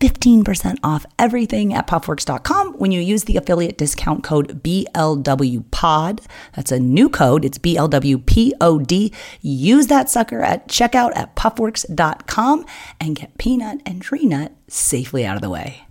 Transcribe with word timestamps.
15% 0.00 0.78
off 0.82 1.06
everything 1.18 1.74
at 1.74 1.86
puffworks.com 1.86 2.74
when 2.74 2.92
you 2.92 3.00
use 3.00 3.24
the 3.24 3.36
affiliate 3.36 3.78
discount 3.78 4.22
code 4.22 4.62
BLWPOD. 4.62 6.24
That's 6.54 6.72
a 6.72 6.78
new 6.78 7.08
code. 7.08 7.44
It's 7.44 7.58
BLWPOD. 7.58 9.14
Use 9.40 9.86
that 9.88 10.08
sucker 10.08 10.42
at 10.42 10.68
checkout 10.68 11.16
at 11.16 11.36
puffworks.com 11.36 12.64
and 13.00 13.16
get 13.16 13.36
peanut 13.38 13.80
and 13.86 14.02
tree 14.02 14.26
nut 14.26 14.52
safely 14.68 15.24
out 15.24 15.36
of 15.36 15.42
the 15.42 15.50
way. 15.50 15.84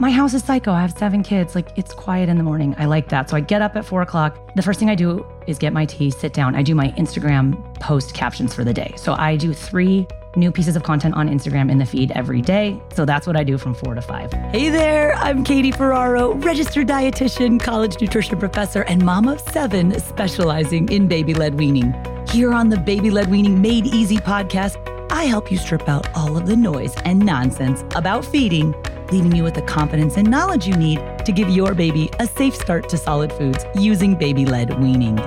My 0.00 0.10
house 0.10 0.32
is 0.32 0.42
psycho. 0.42 0.72
I 0.72 0.80
have 0.80 0.92
seven 0.92 1.22
kids. 1.22 1.54
Like, 1.54 1.76
it's 1.76 1.92
quiet 1.92 2.30
in 2.30 2.38
the 2.38 2.42
morning. 2.42 2.74
I 2.78 2.86
like 2.86 3.10
that. 3.10 3.28
So 3.28 3.36
I 3.36 3.40
get 3.40 3.60
up 3.60 3.76
at 3.76 3.84
four 3.84 4.00
o'clock. 4.00 4.54
The 4.56 4.62
first 4.62 4.80
thing 4.80 4.88
I 4.88 4.94
do 4.94 5.26
is 5.46 5.58
get 5.58 5.74
my 5.74 5.84
tea, 5.84 6.10
sit 6.10 6.32
down. 6.32 6.56
I 6.56 6.62
do 6.62 6.74
my 6.74 6.88
Instagram 6.92 7.78
post 7.80 8.14
captions 8.14 8.54
for 8.54 8.64
the 8.64 8.72
day. 8.72 8.94
So 8.96 9.12
I 9.12 9.36
do 9.36 9.52
three 9.52 10.06
new 10.36 10.52
pieces 10.52 10.76
of 10.76 10.82
content 10.82 11.14
on 11.14 11.28
Instagram 11.28 11.70
in 11.70 11.78
the 11.78 11.86
feed 11.86 12.12
every 12.12 12.40
day. 12.40 12.80
So 12.94 13.04
that's 13.04 13.26
what 13.26 13.36
I 13.36 13.44
do 13.44 13.58
from 13.58 13.74
four 13.74 13.94
to 13.94 14.02
five. 14.02 14.32
Hey 14.52 14.70
there, 14.70 15.14
I'm 15.14 15.44
Katie 15.44 15.72
Ferraro, 15.72 16.34
registered 16.34 16.88
dietitian, 16.88 17.60
college 17.60 18.00
nutrition 18.00 18.38
professor, 18.38 18.82
and 18.82 19.04
mom 19.04 19.28
of 19.28 19.40
seven 19.40 19.98
specializing 19.98 20.88
in 20.90 21.08
baby 21.08 21.34
led 21.34 21.54
weaning. 21.58 21.94
Here 22.28 22.52
on 22.52 22.68
the 22.68 22.76
Baby 22.76 23.10
Led 23.10 23.28
Weaning 23.28 23.60
Made 23.60 23.86
Easy 23.86 24.18
podcast, 24.18 24.76
I 25.10 25.24
help 25.24 25.50
you 25.50 25.58
strip 25.58 25.88
out 25.88 26.08
all 26.14 26.36
of 26.36 26.46
the 26.46 26.54
noise 26.54 26.94
and 27.04 27.18
nonsense 27.18 27.82
about 27.96 28.24
feeding, 28.24 28.72
leaving 29.10 29.34
you 29.34 29.42
with 29.42 29.54
the 29.54 29.62
confidence 29.62 30.16
and 30.16 30.30
knowledge 30.30 30.66
you 30.66 30.76
need 30.76 31.00
to 31.24 31.32
give 31.32 31.50
your 31.50 31.74
baby 31.74 32.08
a 32.20 32.26
safe 32.28 32.54
start 32.54 32.88
to 32.90 32.96
solid 32.96 33.32
foods 33.32 33.64
using 33.74 34.14
baby 34.14 34.46
led 34.46 34.80
weaning. 34.80 35.18